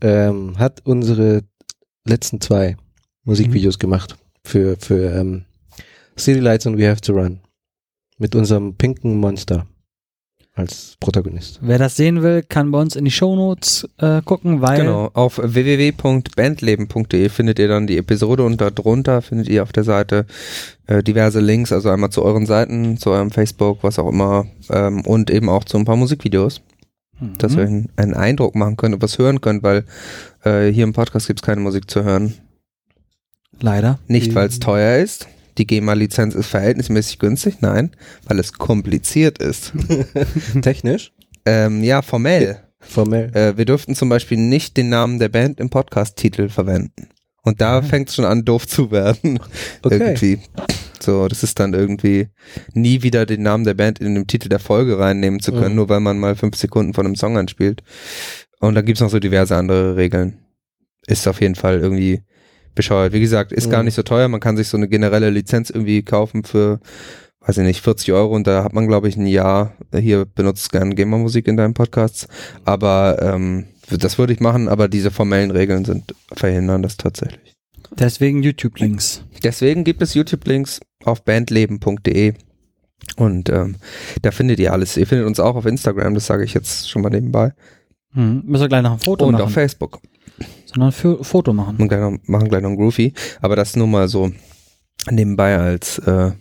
ähm, 0.00 0.58
hat 0.58 0.80
unsere 0.84 1.42
letzten 2.04 2.40
zwei 2.40 2.76
Musikvideos 3.24 3.78
gemacht 3.78 4.16
für, 4.44 4.76
für 4.78 5.12
ähm, 5.12 5.44
City 6.18 6.40
Lights 6.40 6.66
and 6.66 6.78
We 6.78 6.88
Have 6.88 7.00
to 7.00 7.12
Run. 7.12 7.40
Mit 8.18 8.34
unserem 8.34 8.74
pinken 8.76 9.16
Monster 9.16 9.66
als 10.60 10.96
Protagonist. 11.00 11.58
Wer 11.62 11.78
das 11.78 11.96
sehen 11.96 12.22
will, 12.22 12.42
kann 12.42 12.70
bei 12.70 12.80
uns 12.80 12.94
in 12.96 13.04
die 13.04 13.10
Shownotes 13.10 13.88
äh, 13.98 14.22
gucken, 14.22 14.60
weil 14.62 14.78
Genau, 14.78 15.10
auf 15.14 15.38
www.bandleben.de 15.42 17.28
findet 17.28 17.58
ihr 17.58 17.68
dann 17.68 17.86
die 17.86 17.98
Episode 17.98 18.44
und 18.44 18.60
darunter 18.60 19.22
findet 19.22 19.48
ihr 19.48 19.62
auf 19.62 19.72
der 19.72 19.84
Seite 19.84 20.26
äh, 20.86 21.02
diverse 21.02 21.40
Links, 21.40 21.72
also 21.72 21.90
einmal 21.90 22.10
zu 22.10 22.22
euren 22.22 22.46
Seiten, 22.46 22.96
zu 22.98 23.10
eurem 23.10 23.30
Facebook, 23.30 23.78
was 23.82 23.98
auch 23.98 24.08
immer, 24.08 24.46
ähm, 24.70 25.00
und 25.06 25.30
eben 25.30 25.48
auch 25.48 25.64
zu 25.64 25.76
ein 25.78 25.84
paar 25.84 25.96
Musikvideos, 25.96 26.60
Mhm. 27.20 27.36
dass 27.38 27.54
ihr 27.54 27.62
einen, 27.62 27.88
einen 27.96 28.14
Eindruck 28.14 28.54
machen 28.54 28.76
könnt 28.78 28.94
und 28.94 29.02
was 29.02 29.18
hören 29.18 29.40
könnt, 29.42 29.62
weil 29.62 29.84
äh, 30.44 30.68
hier 30.72 30.84
im 30.84 30.94
Podcast 30.94 31.26
gibt 31.26 31.40
es 31.40 31.46
keine 31.46 31.60
Musik 31.60 31.90
zu 31.90 32.02
hören. 32.02 32.34
leider. 33.60 33.98
Nicht, 34.08 34.34
weil 34.34 34.48
es 34.48 34.58
teuer 34.58 34.96
ist. 35.02 35.28
Die 35.58 35.66
GEMA-Lizenz 35.66 36.34
ist 36.34 36.46
verhältnismäßig 36.48 37.18
günstig, 37.18 37.56
nein, 37.60 37.90
weil 38.26 38.38
es 38.38 38.52
kompliziert 38.52 39.38
ist. 39.38 39.72
Technisch? 40.62 41.12
ähm, 41.46 41.82
ja, 41.82 42.02
formell. 42.02 42.60
Formell. 42.80 43.30
Äh, 43.34 43.56
wir 43.56 43.64
dürften 43.64 43.94
zum 43.94 44.08
Beispiel 44.08 44.38
nicht 44.38 44.76
den 44.76 44.88
Namen 44.88 45.18
der 45.18 45.28
Band 45.28 45.60
im 45.60 45.70
Podcast-Titel 45.70 46.48
verwenden. 46.48 47.08
Und 47.42 47.60
da 47.60 47.78
Ah. 47.78 47.82
fängt 47.82 48.08
es 48.10 48.14
schon 48.14 48.24
an, 48.26 48.44
doof 48.44 48.66
zu 48.66 48.90
werden. 48.90 49.38
Okay. 49.82 49.94
Irgendwie. 49.98 50.38
So, 51.02 51.26
das 51.28 51.42
ist 51.42 51.58
dann 51.58 51.72
irgendwie 51.72 52.28
nie 52.74 53.02
wieder 53.02 53.24
den 53.24 53.42
Namen 53.42 53.64
der 53.64 53.72
Band 53.72 53.98
in 54.00 54.14
den 54.14 54.26
Titel 54.26 54.50
der 54.50 54.58
Folge 54.58 54.98
reinnehmen 54.98 55.40
zu 55.40 55.50
können, 55.52 55.70
Mhm. 55.70 55.76
nur 55.76 55.88
weil 55.88 56.00
man 56.00 56.18
mal 56.18 56.36
fünf 56.36 56.56
Sekunden 56.56 56.92
von 56.92 57.06
einem 57.06 57.16
Song 57.16 57.38
anspielt. 57.38 57.82
Und 58.60 58.74
dann 58.74 58.84
gibt's 58.84 59.00
noch 59.00 59.08
so 59.08 59.18
diverse 59.18 59.56
andere 59.56 59.96
Regeln. 59.96 60.38
Ist 61.06 61.26
auf 61.26 61.40
jeden 61.40 61.54
Fall 61.54 61.80
irgendwie 61.80 62.22
bescheuert. 62.74 63.12
Wie 63.12 63.20
gesagt, 63.20 63.52
ist 63.52 63.70
gar 63.70 63.80
Mhm. 63.80 63.86
nicht 63.86 63.94
so 63.94 64.02
teuer. 64.02 64.28
Man 64.28 64.40
kann 64.40 64.56
sich 64.56 64.68
so 64.68 64.76
eine 64.76 64.88
generelle 64.88 65.30
Lizenz 65.30 65.70
irgendwie 65.70 66.02
kaufen 66.02 66.44
für, 66.44 66.80
weiß 67.40 67.58
ich 67.58 67.64
nicht, 67.64 67.80
40 67.82 68.12
Euro 68.12 68.34
und 68.34 68.46
da 68.46 68.64
hat 68.64 68.72
man, 68.72 68.86
glaube 68.86 69.08
ich, 69.08 69.16
ein 69.16 69.26
Jahr. 69.26 69.72
Hier 69.94 70.24
benutzt 70.24 70.72
gerne 70.72 70.94
GEMA-Musik 70.94 71.48
in 71.48 71.56
deinen 71.56 71.74
Podcasts. 71.74 72.26
Aber 72.64 73.18
ähm, 73.20 73.66
das 73.90 74.18
würde 74.18 74.32
ich 74.32 74.40
machen, 74.40 74.68
aber 74.68 74.88
diese 74.88 75.10
formellen 75.10 75.50
Regeln 75.50 75.84
sind 75.84 76.14
verhindern 76.32 76.82
das 76.82 76.96
tatsächlich. 76.96 77.54
Deswegen 77.98 78.42
YouTube-Links. 78.42 79.24
Deswegen 79.42 79.82
gibt 79.84 80.00
es 80.00 80.14
YouTube-Links 80.14 80.80
auf 81.04 81.24
bandleben.de 81.24 82.34
und 83.16 83.48
ähm, 83.48 83.76
da 84.22 84.30
findet 84.30 84.60
ihr 84.60 84.72
alles. 84.72 84.96
Ihr 84.96 85.06
findet 85.08 85.26
uns 85.26 85.40
auch 85.40 85.56
auf 85.56 85.66
Instagram, 85.66 86.14
das 86.14 86.26
sage 86.26 86.44
ich 86.44 86.54
jetzt 86.54 86.88
schon 86.88 87.02
mal 87.02 87.08
nebenbei. 87.10 87.52
Mhm. 88.12 88.42
Müssen 88.44 88.62
wir 88.62 88.68
gleich 88.68 88.82
noch 88.82 88.92
ein 88.92 88.98
Foto 89.00 89.26
und 89.26 89.34
auf 89.36 89.40
machen. 89.42 89.52
Facebook. 89.54 90.00
Sondern 90.72 90.92
für 90.92 91.24
Foto 91.24 91.52
machen. 91.52 91.76
Und 91.78 91.88
gleich 91.88 92.00
noch, 92.00 92.18
machen 92.24 92.48
gleich 92.48 92.62
noch 92.62 92.70
ein 92.70 92.76
Groovy. 92.76 93.12
Aber 93.40 93.56
das 93.56 93.74
nur 93.76 93.86
mal 93.86 94.08
so 94.08 94.30
nebenbei 95.10 95.56
als 95.56 95.98
äh, 95.98 96.32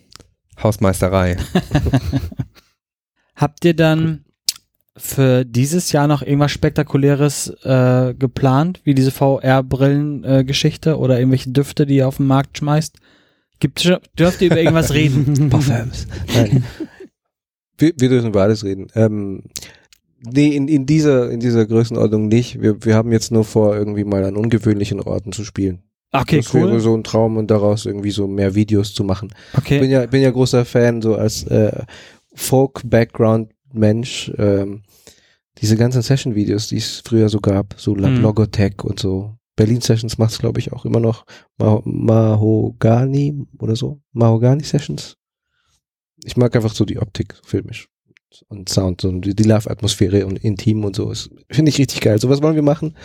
Hausmeisterei. 0.61 1.37
Habt 3.35 3.65
ihr 3.65 3.73
dann 3.73 4.25
für 4.97 5.45
dieses 5.45 5.91
Jahr 5.91 6.07
noch 6.07 6.21
irgendwas 6.21 6.51
Spektakuläres 6.51 7.47
äh, 7.63 8.13
geplant, 8.13 8.81
wie 8.83 8.93
diese 8.93 9.11
VR-Brillen-Geschichte 9.11 10.97
oder 10.97 11.17
irgendwelche 11.17 11.51
Düfte, 11.51 11.85
die 11.85 11.95
ihr 11.95 12.07
auf 12.07 12.17
den 12.17 12.27
Markt 12.27 12.57
schmeißt? 12.57 12.97
Gibt, 13.59 13.83
dürft 14.17 14.41
ihr 14.41 14.47
über 14.47 14.59
irgendwas 14.59 14.93
reden? 14.93 15.49
Parfums. 15.49 16.07
Nein. 16.33 16.63
Wir, 17.77 17.93
wir 17.97 18.09
dürfen 18.09 18.29
über 18.29 18.43
alles 18.43 18.63
reden. 18.63 18.87
Ähm, 18.93 19.43
nee, 20.21 20.55
in, 20.55 20.67
in 20.67 20.85
dieser, 20.85 21.29
in 21.31 21.39
dieser 21.39 21.65
Größenordnung 21.65 22.27
nicht. 22.27 22.61
Wir, 22.61 22.83
wir 22.83 22.95
haben 22.95 23.11
jetzt 23.11 23.31
nur 23.31 23.43
vor, 23.45 23.75
irgendwie 23.75 24.03
mal 24.03 24.23
an 24.25 24.35
ungewöhnlichen 24.35 24.99
Orten 25.01 25.31
zu 25.31 25.43
spielen. 25.43 25.83
Okay, 26.11 26.37
das 26.37 26.53
wäre 26.53 26.71
cool. 26.71 26.79
so 26.79 26.95
ein 26.95 27.03
Traum 27.03 27.37
und 27.37 27.51
daraus 27.51 27.85
irgendwie 27.85 28.09
so 28.11 28.27
mehr 28.27 28.55
Videos 28.55 28.93
zu 28.95 29.03
machen. 29.03 29.29
Ich 29.57 29.63
bin 29.69 29.77
Okay. 29.83 29.91
ja, 29.91 30.05
bin 30.07 30.21
ja 30.23 30.31
großer 30.31 30.65
Fan, 30.65 31.01
so 31.03 31.15
als 31.15 31.43
äh, 31.43 31.83
Folk-Background-Mensch. 32.33 34.31
Ähm, 34.37 34.81
diese 35.61 35.75
ganzen 35.75 36.01
Session-Videos, 36.01 36.69
die 36.69 36.77
es 36.77 37.01
früher 37.05 37.29
so 37.29 37.39
gab, 37.39 37.75
so 37.77 37.93
La 37.95 38.09
Mhm. 38.09 38.21
Logotech 38.21 38.83
und 38.83 38.99
so. 38.99 39.35
Berlin 39.55 39.81
Sessions 39.81 40.17
macht 40.17 40.31
es, 40.31 40.39
glaube 40.39 40.59
ich, 40.59 40.71
auch 40.71 40.85
immer 40.85 41.01
noch. 41.01 41.25
Ma 41.57 41.81
Mahogani 41.83 43.45
oder 43.59 43.75
so. 43.75 43.99
Mahogani 44.13 44.63
Sessions. 44.63 45.15
Ich 46.23 46.37
mag 46.37 46.55
einfach 46.55 46.73
so 46.73 46.85
die 46.85 46.97
Optik, 46.99 47.35
filmisch. 47.43 47.87
Und 48.47 48.69
Sound 48.69 49.03
und 49.05 49.21
die, 49.21 49.43
Love-Atmosphäre 49.43 50.25
und 50.25 50.37
intim 50.43 50.85
und 50.85 50.95
so. 50.95 51.11
Ist- 51.11 51.29
Finde 51.49 51.69
ich 51.69 51.77
richtig 51.79 52.01
geil. 52.01 52.19
Sowas 52.19 52.41
wollen 52.41 52.55
wir 52.55 52.61
machen. 52.61 52.95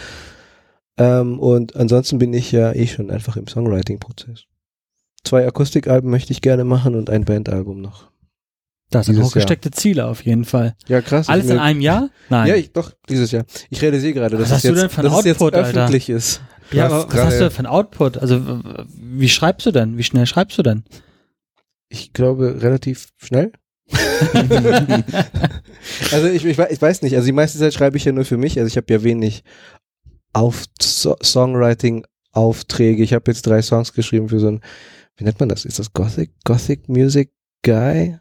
Ähm, 0.99 1.39
und 1.41 1.75
ansonsten 1.77 2.19
bin 2.19 2.33
ich 2.35 2.53
ja 2.53 2.73
eh 2.73 2.87
schon 2.87 3.11
einfach 3.11 3.37
im 3.37 3.47
Songwriting-Prozess. 3.47 4.45
Zwei 5.25 5.47
Akustikalben 5.47 6.11
möchte 6.11 6.33
ich 6.33 6.41
gerne 6.43 6.65
machen 6.65 6.95
und 6.95 7.09
ein 7.11 7.25
Bandalbum 7.25 7.81
noch. 7.81 8.11
Das 8.91 9.07
sind 9.07 9.21
hochgesteckte 9.21 9.71
Ziele 9.71 10.07
auf 10.07 10.25
jeden 10.25 10.45
Fall. 10.45 10.77
Ja, 10.87 11.01
krass. 11.01 11.29
Alles 11.29 11.49
in 11.49 11.59
einem 11.59 11.81
Jahr? 11.81 12.11
Nein. 12.29 12.47
Ja, 12.49 12.55
ich, 12.55 12.73
doch, 12.73 12.93
dieses 13.09 13.33
Jahr. 13.33 13.45
Ich 13.71 13.81
realisiere 13.83 14.13
gerade, 14.13 14.37
Was 14.39 14.43
dass 14.51 14.51
hast 14.59 14.65
es 14.67 14.75
du 14.75 14.81
jetzt, 14.83 14.97
denn 14.99 15.05
dass 15.05 15.19
es 15.21 15.25
jetzt 15.25 15.41
Output, 15.41 15.55
Alter? 15.55 15.81
öffentlich 15.85 16.09
ist. 16.11 16.43
Du 16.71 16.77
ja 16.77 16.87
aber 16.87 17.09
was 17.13 17.25
hast 17.25 17.41
du 17.41 17.51
für 17.51 17.59
ein 17.61 17.67
Output? 17.67 18.19
Also 18.19 18.61
wie 18.95 19.29
schreibst 19.29 19.67
du 19.67 19.73
denn? 19.73 19.97
Wie 19.99 20.05
schnell 20.05 20.27
schreibst 20.27 20.59
du 20.59 20.63
denn? 20.63 20.85
Ich 21.89 22.13
glaube, 22.13 22.61
relativ 22.63 23.09
schnell. 23.17 23.53
Also 26.13 26.29
ich, 26.29 26.45
ich, 26.45 26.59
ich 26.59 26.83
weiß 26.83 27.03
nicht, 27.03 27.15
also 27.15 27.27
die 27.27 27.33
meiste 27.33 27.59
Zeit 27.59 27.75
schreibe 27.75 27.97
ich 27.97 28.05
ja 28.05 28.13
nur 28.13 28.25
für 28.25 28.39
mich, 28.39 28.59
also 28.59 28.67
ich 28.67 28.77
habe 28.77 28.93
ja 28.93 29.03
wenig 29.03 29.45
auf 30.33 30.65
so 30.81 31.17
Songwriting 31.23 32.05
Aufträge. 32.35 33.03
Ich 33.03 33.13
habe 33.13 33.31
jetzt 33.31 33.47
drei 33.47 33.63
Songs 33.63 33.93
geschrieben 33.93 34.29
für 34.29 34.41
so 34.41 34.49
ein, 34.49 34.61
wie 35.17 35.25
nennt 35.25 35.41
man 35.41 35.49
das? 35.49 35.65
Ist 35.65 35.79
das 35.79 35.93
Gothic? 35.93 36.33
Gothic 36.45 36.89
Music 36.89 37.31
Guy? 37.63 38.19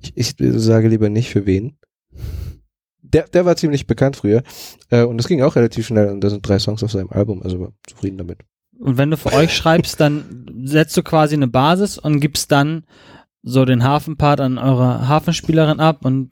Ich, 0.00 0.12
ich 0.16 0.34
sage 0.38 0.88
lieber 0.88 1.08
nicht 1.08 1.30
für 1.30 1.46
wen. 1.46 1.76
Der, 3.00 3.28
der 3.28 3.44
war 3.44 3.56
ziemlich 3.56 3.86
bekannt 3.86 4.16
früher. 4.16 4.42
Äh, 4.90 5.04
und 5.04 5.18
das 5.18 5.28
ging 5.28 5.42
auch 5.42 5.56
relativ 5.56 5.86
schnell 5.86 6.08
und 6.08 6.20
da 6.20 6.30
sind 6.30 6.46
drei 6.46 6.58
Songs 6.58 6.82
auf 6.82 6.90
seinem 6.90 7.10
Album, 7.10 7.42
also 7.42 7.60
war 7.60 7.72
zufrieden 7.86 8.18
damit. 8.18 8.38
Und 8.78 8.98
wenn 8.98 9.10
du 9.10 9.16
für 9.16 9.32
euch 9.32 9.54
schreibst, 9.54 10.00
dann 10.00 10.64
setzt 10.64 10.96
du 10.96 11.02
quasi 11.02 11.36
eine 11.36 11.46
Basis 11.46 11.96
und 11.96 12.18
gibst 12.18 12.50
dann 12.50 12.84
so 13.44 13.64
den 13.64 13.84
Hafenpart 13.84 14.40
an 14.40 14.58
eure 14.58 15.06
Hafenspielerin 15.06 15.78
ab 15.78 16.04
und 16.04 16.30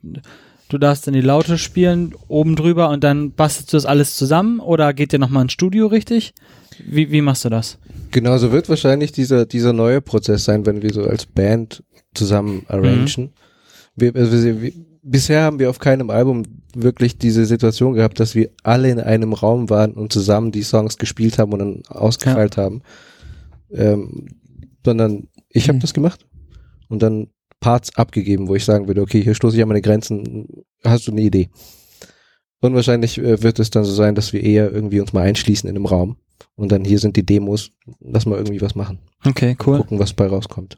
du 0.69 0.77
darfst 0.79 1.05
dann 1.05 1.13
die 1.13 1.21
Laute 1.21 1.57
spielen 1.57 2.15
oben 2.27 2.55
drüber 2.55 2.89
und 2.89 3.03
dann 3.03 3.31
bastelst 3.31 3.71
du 3.71 3.77
das 3.77 3.85
alles 3.85 4.17
zusammen 4.17 4.59
oder 4.59 4.93
geht 4.93 5.13
ihr 5.13 5.19
nochmal 5.19 5.43
ins 5.43 5.53
Studio 5.53 5.87
richtig? 5.87 6.33
Wie, 6.85 7.11
wie 7.11 7.21
machst 7.21 7.45
du 7.45 7.49
das? 7.49 7.77
Genauso 8.11 8.51
wird 8.51 8.67
wahrscheinlich 8.67 9.11
dieser, 9.11 9.45
dieser 9.45 9.73
neue 9.73 10.01
Prozess 10.01 10.45
sein, 10.45 10.65
wenn 10.65 10.81
wir 10.81 10.91
so 10.91 11.03
als 11.03 11.27
Band 11.27 11.83
zusammen 12.15 12.65
arrangen. 12.67 13.31
Wir, 13.95 14.15
also 14.15 14.43
wir, 14.43 14.61
wir, 14.61 14.71
bisher 15.03 15.43
haben 15.43 15.59
wir 15.59 15.69
auf 15.69 15.77
keinem 15.77 16.09
Album 16.09 16.43
wirklich 16.75 17.19
diese 17.19 17.45
Situation 17.45 17.93
gehabt, 17.93 18.19
dass 18.19 18.33
wir 18.33 18.49
alle 18.63 18.89
in 18.89 18.99
einem 18.99 19.33
Raum 19.33 19.69
waren 19.69 19.93
und 19.93 20.11
zusammen 20.11 20.51
die 20.51 20.63
Songs 20.63 20.97
gespielt 20.97 21.37
haben 21.37 21.53
und 21.53 21.59
dann 21.59 21.83
ausgefeilt 21.89 22.57
haben. 22.57 22.81
Ähm, 23.71 24.27
sondern 24.83 25.27
ich 25.49 25.67
habe 25.67 25.77
Mhm. 25.77 25.81
das 25.81 25.93
gemacht 25.93 26.25
und 26.93 27.01
dann 27.01 27.27
Parts 27.59 27.95
abgegeben, 27.97 28.47
wo 28.47 28.55
ich 28.55 28.63
sagen 28.65 28.87
würde, 28.87 29.01
okay, 29.01 29.21
hier 29.23 29.33
stoße 29.35 29.55
ich 29.57 29.61
an 29.63 29.67
meine 29.67 29.81
Grenzen, 29.81 30.63
hast 30.83 31.07
du 31.07 31.11
eine 31.11 31.21
Idee? 31.21 31.49
Und 32.61 32.75
wahrscheinlich 32.75 33.17
äh, 33.17 33.41
wird 33.41 33.59
es 33.59 33.71
dann 33.71 33.83
so 33.83 33.93
sein, 33.93 34.15
dass 34.15 34.31
wir 34.31 34.41
eher 34.43 34.71
irgendwie 34.71 34.99
uns 34.99 35.11
mal 35.11 35.23
einschließen 35.23 35.69
in 35.69 35.75
einem 35.75 35.85
Raum 35.85 36.17
und 36.55 36.71
dann 36.71 36.85
hier 36.85 36.99
sind 36.99 37.15
die 37.15 37.25
Demos, 37.25 37.71
lass 37.99 38.25
mal 38.25 38.37
irgendwie 38.37 38.61
was 38.61 38.75
machen, 38.75 38.99
Okay, 39.25 39.57
cool. 39.65 39.77
gucken, 39.79 39.99
was 39.99 40.13
bei 40.13 40.27
rauskommt. 40.27 40.77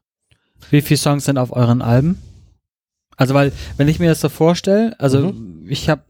Wie 0.72 0.82
viele 0.82 0.98
Songs 0.98 1.26
sind 1.26 1.38
auf 1.38 1.52
euren 1.52 1.82
Alben? 1.82 2.18
Also 3.18 3.34
weil, 3.34 3.52
wenn 3.78 3.88
ich 3.88 4.00
mir 4.00 4.10
das 4.10 4.22
so 4.22 4.30
vorstelle, 4.30 4.96
also 5.00 5.34
ich 5.68 5.90
habe, 5.90 6.02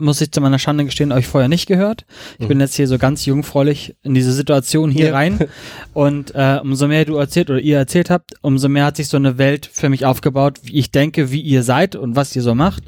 muss 0.00 0.20
ich 0.20 0.32
zu 0.32 0.40
meiner 0.40 0.58
Schande 0.58 0.84
gestehen, 0.84 1.12
euch 1.12 1.26
vorher 1.26 1.48
nicht 1.48 1.66
gehört. 1.66 2.04
Ich 2.38 2.44
Mhm. 2.44 2.48
bin 2.48 2.60
jetzt 2.60 2.74
hier 2.74 2.86
so 2.88 2.98
ganz 2.98 3.26
jungfräulich 3.26 3.94
in 4.02 4.14
diese 4.14 4.32
Situation 4.32 4.90
hier 4.90 5.08
Ja. 5.08 5.12
rein. 5.12 5.38
Und 5.94 6.34
äh, 6.34 6.58
umso 6.62 6.88
mehr 6.88 7.04
du 7.04 7.16
erzählt 7.16 7.50
oder 7.50 7.60
ihr 7.60 7.76
erzählt 7.78 8.10
habt, 8.10 8.32
umso 8.42 8.68
mehr 8.68 8.86
hat 8.86 8.96
sich 8.96 9.08
so 9.08 9.16
eine 9.16 9.38
Welt 9.38 9.68
für 9.72 9.88
mich 9.88 10.04
aufgebaut, 10.06 10.60
wie 10.62 10.78
ich 10.78 10.90
denke, 10.90 11.30
wie 11.30 11.40
ihr 11.40 11.62
seid 11.62 11.96
und 11.96 12.16
was 12.16 12.34
ihr 12.34 12.42
so 12.42 12.54
macht. 12.54 12.82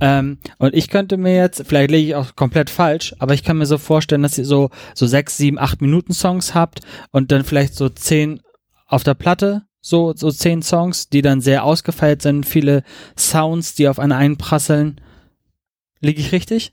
Ähm, 0.00 0.38
und 0.58 0.74
ich 0.74 0.88
könnte 0.88 1.16
mir 1.16 1.34
jetzt, 1.36 1.64
vielleicht 1.66 1.90
lege 1.90 2.06
ich 2.08 2.14
auch 2.14 2.36
komplett 2.36 2.68
falsch, 2.70 3.14
aber 3.18 3.32
ich 3.34 3.42
kann 3.42 3.56
mir 3.58 3.66
so 3.66 3.78
vorstellen, 3.78 4.22
dass 4.22 4.36
ihr 4.38 4.44
so, 4.44 4.70
so 4.94 5.06
sechs, 5.06 5.36
sieben, 5.38 5.58
acht 5.58 5.80
Minuten 5.80 6.12
Songs 6.12 6.54
habt 6.54 6.80
und 7.12 7.32
dann 7.32 7.44
vielleicht 7.44 7.74
so 7.74 7.88
zehn 7.88 8.40
auf 8.86 9.04
der 9.04 9.14
Platte, 9.14 9.62
so, 9.80 10.12
so 10.14 10.30
zehn 10.30 10.62
Songs, 10.62 11.08
die 11.08 11.22
dann 11.22 11.40
sehr 11.40 11.64
ausgefeilt 11.64 12.20
sind, 12.20 12.44
viele 12.44 12.82
Sounds, 13.18 13.74
die 13.74 13.88
auf 13.88 13.98
einen 13.98 14.12
einprasseln. 14.12 15.00
Liege 16.00 16.20
ich 16.20 16.32
richtig? 16.32 16.72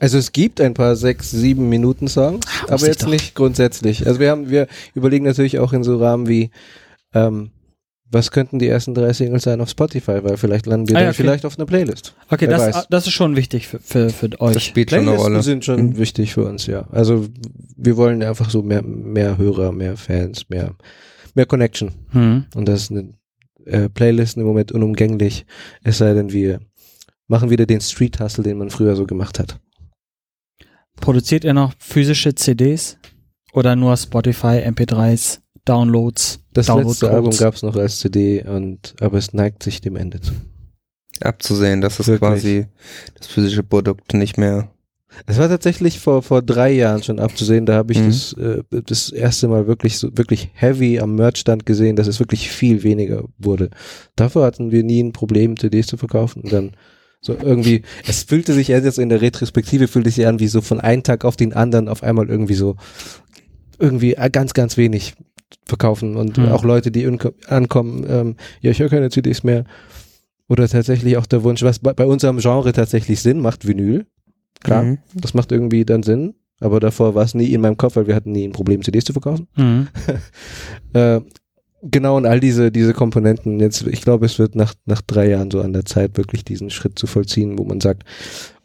Also 0.00 0.18
es 0.18 0.32
gibt 0.32 0.60
ein 0.60 0.74
paar 0.74 0.96
sechs, 0.96 1.30
sieben 1.30 1.68
Minuten 1.68 2.08
Songs, 2.08 2.44
aber 2.64 2.72
wusste 2.74 2.86
ich 2.86 2.92
jetzt 2.94 3.02
doch. 3.04 3.08
nicht 3.10 3.34
grundsätzlich. 3.34 4.06
Also 4.06 4.20
wir 4.20 4.30
haben, 4.30 4.50
wir 4.50 4.66
überlegen 4.94 5.24
natürlich 5.24 5.58
auch 5.58 5.72
in 5.72 5.82
so 5.84 5.96
Rahmen 5.98 6.28
wie, 6.28 6.50
ähm, 7.14 7.50
was 8.10 8.30
könnten 8.30 8.58
die 8.58 8.68
ersten 8.68 8.92
drei 8.94 9.12
Singles 9.14 9.44
sein 9.44 9.60
auf 9.62 9.70
Spotify, 9.70 10.22
weil 10.22 10.36
vielleicht 10.36 10.66
landen 10.66 10.88
wir 10.88 10.96
Ah, 10.96 11.00
dann 11.00 11.08
okay. 11.10 11.22
vielleicht 11.22 11.46
auf 11.46 11.58
einer 11.58 11.64
Playlist. 11.66 12.14
Okay, 12.28 12.46
Wer 12.48 12.58
das, 12.58 12.74
weiß. 12.76 12.86
das 12.90 13.06
ist 13.06 13.12
schon 13.14 13.36
wichtig 13.36 13.66
für, 13.68 13.78
für, 13.78 14.10
für 14.10 14.28
Das 14.28 14.40
euch. 14.40 14.62
spielt 14.64 14.90
schon 14.90 14.98
eine 15.00 15.06
Playlisten 15.12 15.32
Rolle. 15.32 15.42
sind 15.42 15.64
schon 15.64 15.80
Mhm. 15.86 15.96
wichtig 15.98 16.34
für 16.34 16.44
uns, 16.44 16.66
ja. 16.66 16.86
Also 16.90 17.26
wir 17.76 17.96
wollen 17.96 18.22
einfach 18.22 18.50
so 18.50 18.62
mehr, 18.62 18.82
mehr 18.82 19.38
Hörer, 19.38 19.72
mehr 19.72 19.96
Fans, 19.96 20.48
mehr, 20.50 20.74
mehr 21.34 21.46
Connection. 21.46 21.92
Hm. 22.10 22.44
Und 22.54 22.68
das 22.68 22.82
ist 22.82 22.90
eine 22.90 23.14
äh, 23.64 23.88
Playlist 23.88 24.36
im 24.36 24.42
Moment 24.44 24.72
unumgänglich, 24.72 25.46
es 25.82 25.98
sei 25.98 26.12
denn, 26.12 26.32
wir 26.32 26.60
machen 27.28 27.50
wieder 27.50 27.66
den 27.66 27.80
Street 27.80 28.20
Hustle, 28.20 28.44
den 28.44 28.58
man 28.58 28.70
früher 28.70 28.96
so 28.96 29.06
gemacht 29.06 29.38
hat. 29.38 29.58
Produziert 31.00 31.44
ihr 31.44 31.54
noch 31.54 31.72
physische 31.78 32.34
CDs? 32.34 32.98
Oder 33.52 33.76
nur 33.76 33.96
Spotify, 33.96 34.62
MP3s, 34.66 35.40
Downloads? 35.64 36.40
Das 36.52 36.66
Download 36.66 36.88
letzte 36.88 37.06
Codes. 37.06 37.16
Album 37.16 37.36
gab 37.38 37.54
es 37.54 37.62
noch 37.62 37.76
als 37.76 37.98
CD 37.98 38.42
und 38.42 38.94
aber 39.00 39.18
es 39.18 39.32
neigt 39.34 39.62
sich 39.62 39.80
dem 39.80 39.96
Ende 39.96 40.20
zu. 40.20 40.32
Abzusehen, 41.20 41.80
dass 41.80 42.00
es 42.00 42.08
Wirklich. 42.08 42.20
quasi 42.30 42.66
das 43.14 43.26
physische 43.26 43.62
Produkt 43.62 44.14
nicht 44.14 44.38
mehr. 44.38 44.70
Es 45.26 45.38
war 45.38 45.48
tatsächlich 45.48 46.00
vor 46.00 46.22
vor 46.22 46.40
drei 46.40 46.72
Jahren 46.72 47.02
schon 47.02 47.18
abzusehen. 47.20 47.66
Da 47.66 47.74
habe 47.74 47.92
ich 47.92 47.98
Mhm. 48.00 48.06
das 48.06 48.32
äh, 48.34 48.62
das 48.86 49.10
erste 49.10 49.48
Mal 49.48 49.66
wirklich 49.66 49.98
so 49.98 50.16
wirklich 50.16 50.50
heavy 50.54 50.98
am 51.00 51.14
Merchstand 51.16 51.66
gesehen, 51.66 51.96
dass 51.96 52.06
es 52.06 52.18
wirklich 52.18 52.48
viel 52.50 52.82
weniger 52.82 53.24
wurde. 53.38 53.68
Dafür 54.16 54.44
hatten 54.44 54.70
wir 54.70 54.82
nie 54.82 55.02
ein 55.02 55.12
Problem, 55.12 55.58
CDs 55.58 55.86
zu 55.86 55.98
verkaufen. 55.98 56.42
Und 56.42 56.52
dann 56.52 56.72
so 57.24 57.34
irgendwie, 57.40 57.82
es 58.06 58.24
fühlte 58.24 58.52
sich 58.52 58.68
jetzt 58.68 58.98
in 58.98 59.08
der 59.08 59.20
Retrospektive 59.22 59.86
fühlte 59.88 60.10
sich 60.10 60.26
an, 60.26 60.40
wie 60.40 60.48
so 60.48 60.60
von 60.60 60.80
einem 60.80 61.02
Tag 61.04 61.24
auf 61.24 61.36
den 61.36 61.52
anderen 61.54 61.88
auf 61.88 62.02
einmal 62.02 62.28
irgendwie 62.28 62.54
so 62.54 62.76
irgendwie 63.78 64.14
äh, 64.14 64.28
ganz 64.30 64.52
ganz 64.54 64.76
wenig 64.76 65.14
verkaufen 65.64 66.16
und 66.16 66.36
Mhm. 66.38 66.48
auch 66.48 66.64
Leute, 66.64 66.90
die 66.90 67.06
ankommen, 67.46 68.04
ähm, 68.08 68.36
ja, 68.60 68.70
ich 68.72 68.80
höre 68.80 68.88
keine 68.88 69.10
CDs 69.10 69.42
mehr. 69.44 69.64
Oder 70.48 70.68
tatsächlich 70.68 71.16
auch 71.16 71.26
der 71.26 71.44
Wunsch, 71.44 71.62
was 71.62 71.78
bei, 71.78 71.92
bei 71.94 72.04
unserem 72.04 72.38
Genre 72.38 72.72
tatsächlich 72.72 73.20
Sinn 73.22 73.40
macht, 73.40 73.66
Vinyl. 73.66 74.04
Klar, 74.62 74.82
Mhm. 74.82 74.98
das 75.14 75.32
macht 75.34 75.52
irgendwie 75.52 75.84
dann 75.84 76.02
Sinn. 76.02 76.34
Aber 76.60 76.78
davor 76.80 77.14
war 77.14 77.24
es 77.24 77.34
nie 77.34 77.52
in 77.52 77.60
meinem 77.60 77.76
Kopf, 77.76 77.96
weil 77.96 78.06
wir 78.06 78.14
hatten 78.14 78.32
nie 78.32 78.46
ein 78.46 78.52
Problem, 78.52 78.82
CDs 78.82 79.04
zu 79.04 79.12
verkaufen. 79.12 79.46
Mhm. 79.56 79.88
Äh, 80.94 81.20
genau, 81.82 82.16
und 82.16 82.26
all 82.26 82.40
diese, 82.40 82.70
diese 82.72 82.94
Komponenten. 82.94 83.60
Jetzt, 83.60 83.86
ich 83.86 84.00
glaube, 84.02 84.26
es 84.26 84.38
wird 84.38 84.54
nach, 84.54 84.74
nach 84.86 85.02
drei 85.02 85.28
Jahren 85.28 85.50
so 85.50 85.60
an 85.60 85.72
der 85.72 85.84
Zeit, 85.84 86.16
wirklich 86.16 86.44
diesen 86.44 86.70
Schritt 86.70 86.98
zu 86.98 87.06
vollziehen, 87.06 87.58
wo 87.58 87.64
man 87.64 87.80
sagt, 87.80 88.04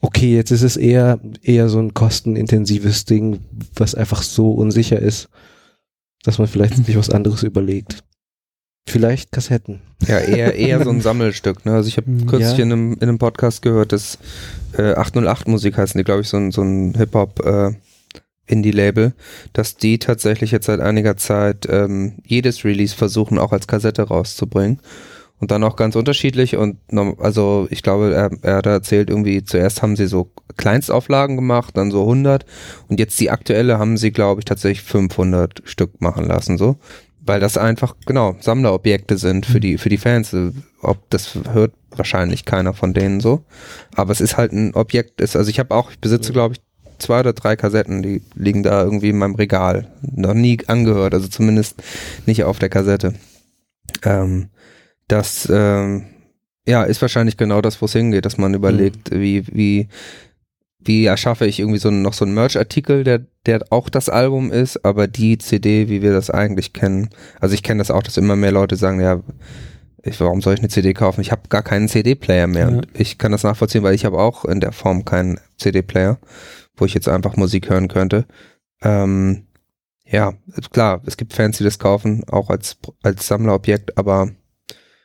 okay, 0.01 0.36
jetzt 0.36 0.51
ist 0.51 0.63
es 0.63 0.78
eher, 0.78 1.20
eher 1.41 1.70
so 1.70 1.80
ein 1.80 1.93
kostenintensives 1.93 3.05
Ding, 3.05 3.39
was 3.76 3.95
einfach 3.95 4.22
so 4.22 4.51
unsicher 4.51 4.99
ist, 4.99 5.30
dass 6.24 6.38
man 6.38 6.47
vielleicht 6.47 6.76
sich 6.86 6.97
was 6.97 7.09
anderes 7.09 7.43
überlegt. 7.43 8.03
Vielleicht 8.89 9.34
Kassetten. 9.34 9.82
Ja, 10.07 10.20
eher, 10.20 10.55
eher 10.55 10.82
so 10.84 10.89
ein 10.91 11.01
Sammelstück. 11.01 11.65
Ne? 11.65 11.74
Also 11.74 11.89
ich 11.89 11.97
habe 11.97 12.09
Mhm. 12.09 12.26
kürzlich 12.28 12.57
Ja. 12.57 12.63
in, 12.63 12.72
einem, 12.72 12.93
in 12.93 13.01
einem 13.01 13.18
Podcast 13.18 13.61
gehört, 13.61 13.91
dass 13.91 14.18
äh, 14.78 14.93
808 14.93 15.47
Musik 15.49 15.78
heißen 15.78 15.97
die, 15.97 16.05
glaube 16.05 16.22
ich, 16.22 16.30
so 16.30 16.38
ein, 16.38 16.51
so 16.51 16.61
ein 16.61 16.93
Hip-Hop 16.95 17.45
äh, 17.45 17.72
Indie-Label, 18.47 19.13
dass 19.53 19.77
die 19.77 19.99
tatsächlich 19.99 20.51
jetzt 20.51 20.65
seit 20.65 20.79
einiger 20.79 21.17
Zeit 21.17 21.67
ähm, 21.69 22.17
jedes 22.25 22.63
Release 22.65 22.95
versuchen, 22.95 23.37
auch 23.37 23.51
als 23.51 23.67
Kassette 23.67 24.03
rauszubringen. 24.03 24.79
Und 25.39 25.51
dann 25.51 25.63
auch 25.63 25.75
ganz 25.75 25.95
unterschiedlich 25.95 26.55
und 26.55 26.77
also 27.19 27.67
ich 27.69 27.83
glaube, 27.83 28.11
er, 28.11 28.31
er 28.41 28.55
hat 28.55 28.65
erzählt, 28.65 29.11
irgendwie 29.11 29.43
zuerst 29.43 29.83
haben 29.83 29.95
sie 29.95 30.07
so 30.07 30.31
Kleinstauflagen 30.57 31.35
gemacht, 31.35 31.77
dann 31.77 31.91
so 31.91 32.01
100 32.01 32.43
und 32.87 32.99
jetzt 32.99 33.19
die 33.19 33.29
aktuelle 33.29 33.77
haben 33.77 33.97
sie, 33.97 34.09
glaube 34.09 34.41
ich, 34.41 34.45
tatsächlich 34.45 34.81
500 34.81 35.61
Stück 35.65 36.01
machen 36.01 36.25
lassen, 36.25 36.57
so. 36.57 36.77
Weil 37.19 37.39
das 37.39 37.57
einfach, 37.57 37.95
genau, 38.07 38.35
Sammlerobjekte 38.39 39.17
sind 39.17 39.45
für 39.45 39.59
die, 39.59 39.77
für 39.77 39.89
die 39.89 39.97
Fans. 39.97 40.35
Ob 40.81 41.09
das 41.09 41.37
hört 41.51 41.73
wahrscheinlich 41.91 42.45
keiner 42.45 42.73
von 42.73 42.93
denen 42.93 43.19
so. 43.19 43.43
Aber 43.95 44.13
es 44.13 44.21
ist 44.21 44.37
halt 44.37 44.53
ein 44.53 44.73
Objekt, 44.73 45.19
ist, 45.21 45.35
also 45.35 45.49
ich 45.49 45.59
habe 45.59 45.75
auch, 45.75 45.91
ich 45.91 45.99
besitze, 45.99 46.31
glaube 46.31 46.55
ich, 46.55 46.61
zwei 46.99 47.19
oder 47.21 47.33
drei 47.33 47.55
Kassetten, 47.55 48.01
die 48.01 48.21
liegen 48.35 48.63
da 48.63 48.83
irgendwie 48.83 49.09
in 49.09 49.17
meinem 49.17 49.35
Regal. 49.35 49.87
Noch 50.01 50.33
nie 50.33 50.59
angehört, 50.67 51.13
also 51.13 51.27
zumindest 51.27 51.81
nicht 52.25 52.43
auf 52.43 52.59
der 52.59 52.69
Kassette. 52.69 53.13
Ähm, 54.03 54.49
das, 55.07 55.47
ähm, 55.51 56.05
ja, 56.67 56.83
ist 56.83 57.01
wahrscheinlich 57.01 57.37
genau 57.37 57.61
das, 57.61 57.81
wo 57.81 57.85
es 57.85 57.93
hingeht, 57.93 58.25
dass 58.25 58.37
man 58.37 58.53
überlegt, 58.53 59.11
wie, 59.11 59.47
wie, 59.47 59.87
wie 60.79 61.05
erschaffe 61.05 61.45
ich 61.45 61.59
irgendwie 61.59 61.79
so 61.79 61.91
noch 61.91 62.13
so 62.13 62.25
einen 62.25 62.33
Merch-Artikel, 62.33 63.03
der, 63.03 63.21
der 63.45 63.61
auch 63.69 63.89
das 63.89 64.09
Album 64.09 64.51
ist, 64.51 64.83
aber 64.83 65.07
die 65.07 65.37
CD, 65.37 65.89
wie 65.89 66.01
wir 66.01 66.11
das 66.11 66.29
eigentlich 66.29 66.73
kennen. 66.73 67.09
Also 67.39 67.55
ich 67.55 67.63
kenne 67.63 67.79
das 67.79 67.91
auch, 67.91 68.03
dass 68.03 68.17
immer 68.17 68.35
mehr 68.35 68.51
Leute 68.51 68.75
sagen, 68.75 68.99
ja, 68.99 69.21
ich, 70.03 70.19
warum 70.19 70.41
soll 70.41 70.53
ich 70.53 70.59
eine 70.59 70.69
CD 70.69 70.93
kaufen? 70.93 71.21
Ich 71.21 71.31
habe 71.31 71.49
gar 71.49 71.63
keinen 71.63 71.87
CD-Player 71.87 72.47
mehr. 72.47 72.69
Ja. 72.69 72.77
Und 72.77 72.87
ich 72.93 73.17
kann 73.17 73.31
das 73.31 73.43
nachvollziehen, 73.43 73.83
weil 73.83 73.95
ich 73.95 74.05
habe 74.05 74.17
auch 74.17 74.45
in 74.45 74.59
der 74.59 74.71
Form 74.71 75.05
keinen 75.05 75.39
CD-Player, 75.57 76.17
wo 76.78 76.86
ich 76.86 76.93
jetzt 76.93 77.07
einfach 77.07 77.36
Musik 77.36 77.69
hören 77.69 77.88
könnte. 77.88 78.25
Ähm, 78.82 79.47
ja, 80.05 80.34
klar, 80.71 81.01
es 81.05 81.17
gibt 81.17 81.34
Fans, 81.34 81.57
die 81.57 81.63
das 81.63 81.80
kaufen, 81.80 82.23
auch 82.30 82.49
als, 82.49 82.78
als 83.03 83.28
Sammlerobjekt, 83.28 83.97
aber 83.97 84.30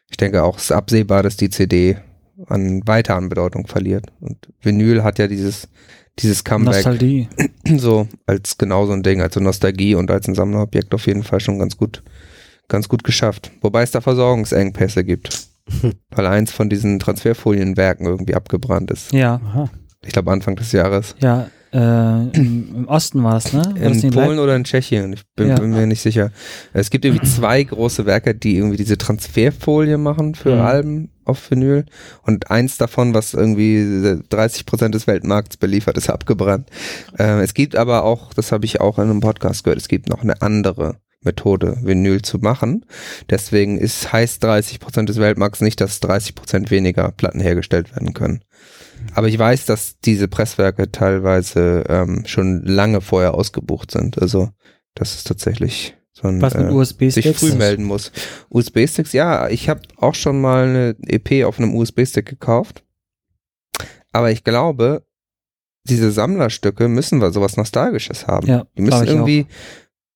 ich 0.09 0.16
denke 0.16 0.43
auch, 0.45 0.59
es 0.59 0.64
ist 0.64 0.73
absehbar, 0.73 1.23
dass 1.23 1.37
die 1.37 1.51
CD 1.51 1.97
an 2.47 2.83
weiter 2.87 3.16
an 3.16 3.29
Bedeutung 3.29 3.66
verliert. 3.66 4.07
Und 4.20 4.49
Vinyl 4.61 5.03
hat 5.03 5.18
ja 5.18 5.27
dieses, 5.27 5.68
dieses 6.18 6.45
Comeback 6.45 6.75
Nostalgie. 6.75 7.29
so 7.79 8.09
als 8.27 8.59
genau 8.59 8.87
so 8.87 8.93
ein 8.93 9.03
Ding, 9.03 9.20
als 9.20 9.35
so 9.35 9.41
Nostalgie 9.41 9.95
und 9.95 10.11
als 10.11 10.29
ein 10.29 10.35
Sammlerobjekt 10.35 10.95
auf 10.95 11.07
jeden 11.07 11.23
Fall 11.23 11.41
schon 11.41 11.59
ganz 11.59 11.77
gut, 11.77 12.03
ganz 12.68 12.89
gut 12.89 13.05
geschafft. 13.05 13.51
Wobei 13.61 13.83
es 13.83 13.91
da 13.91 14.01
Versorgungsengpässe 14.01 15.05
gibt. 15.05 15.49
Weil 16.11 16.27
eins 16.27 16.53
von 16.53 16.68
diesen 16.68 16.99
Transferfolienwerken 16.99 18.07
irgendwie 18.07 18.35
abgebrannt 18.35 18.91
ist. 18.91 19.12
Ja, 19.12 19.41
Aha. 19.45 19.70
Ich 20.05 20.12
glaube 20.12 20.33
Anfang 20.33 20.57
des 20.57 20.73
Jahres. 20.73 21.14
ja. 21.20 21.49
Äh, 21.73 22.29
im, 22.37 22.85
Osten 22.87 23.23
war 23.25 23.37
es, 23.37 23.53
ne? 23.53 23.62
War 23.79 23.93
In 23.93 24.11
Polen 24.11 24.39
oder 24.39 24.55
in 24.57 24.64
Tschechien, 24.64 25.12
ich 25.14 25.23
bin, 25.35 25.49
Ja. 25.49 25.59
bin 25.59 25.70
mir 25.70 25.87
nicht 25.87 26.03
sicher. 26.03 26.31
Es 26.73 26.91
gibt 26.91 27.05
irgendwie 27.05 27.27
zwei 27.29 27.62
große 27.62 28.05
Werke, 28.07 28.35
die 28.35 28.57
irgendwie 28.57 28.77
diese 28.77 28.99
Transferfolie 28.99 29.99
machen 29.99 30.35
für 30.35 30.55
Mhm. 30.57 30.61
Alben 30.61 31.09
auf 31.25 31.51
Vinyl 31.51 31.87
und 32.23 32.51
eins 32.51 32.79
davon, 32.79 33.14
was 33.14 33.33
irgendwie 33.33 34.18
30 34.29 34.66
Prozent 34.66 34.95
des 34.95 35.07
Weltmarkts 35.07 35.57
beliefert, 35.57 35.97
ist 35.97 36.11
abgebrannt. 36.11 36.68
Äh, 37.18 37.43
es 37.43 37.55
gibt 37.55 37.77
aber 37.77 38.05
auch, 38.05 38.35
das 38.35 38.53
habe 38.53 38.64
ich 38.64 38.81
auch 38.81 38.99
in 38.99 39.05
einem 39.05 39.20
Podcast 39.20 39.64
gehört, 39.64 39.79
es 39.81 39.89
gibt 39.89 40.09
noch 40.09 40.23
eine 40.23 40.43
andere 40.43 40.97
Methode, 41.25 41.77
Vinyl 41.83 42.20
zu 42.23 42.39
machen. 42.39 42.85
Deswegen 43.31 43.79
ist, 43.79 44.12
heißt 44.12 44.43
30 44.43 44.81
Prozent 44.81 45.09
des 45.09 45.18
Weltmarkts 45.18 45.61
nicht, 45.61 45.81
dass 45.81 46.01
30 46.01 46.35
Prozent 46.35 46.70
weniger 46.73 47.12
Platten 47.12 47.39
hergestellt 47.39 47.93
werden 47.93 48.12
können. 48.12 48.41
Aber 49.15 49.29
ich 49.29 49.39
weiß, 49.39 49.67
dass 49.67 49.99
diese 50.01 50.29
Presswerke 50.29 50.91
teilweise 50.91 51.85
ähm, 51.89 52.25
schon 52.27 52.63
lange 52.65 53.01
vorher 53.01 53.35
ausgebucht 53.35 53.91
sind. 53.91 54.21
Also 54.21 54.51
das 54.95 55.15
ist 55.15 55.27
tatsächlich 55.27 55.95
so 56.13 56.29
ein 56.29 56.41
Was 56.41 56.55
mit 56.55 56.69
äh, 56.69 56.71
USB-Sticks? 56.71 57.15
sich 57.15 57.37
früh 57.37 57.55
melden 57.57 57.85
muss. 57.85 58.13
USB-Sticks, 58.51 59.13
ja, 59.13 59.49
ich 59.49 59.69
habe 59.69 59.83
auch 59.97 60.15
schon 60.15 60.41
mal 60.41 60.65
eine 60.65 60.97
EP 61.07 61.45
auf 61.45 61.59
einem 61.59 61.75
USB-Stick 61.75 62.27
gekauft. 62.27 62.85
Aber 64.13 64.31
ich 64.31 64.45
glaube, 64.45 65.05
diese 65.85 66.13
Sammlerstücke 66.13 66.89
müssen 66.89 67.21
wir 67.21 67.33
sowas 67.33 67.57
Nostalgisches 67.57 68.27
haben. 68.27 68.47
Ja, 68.47 68.67
Die 68.77 68.83
müssen 68.83 69.07
irgendwie 69.07 69.47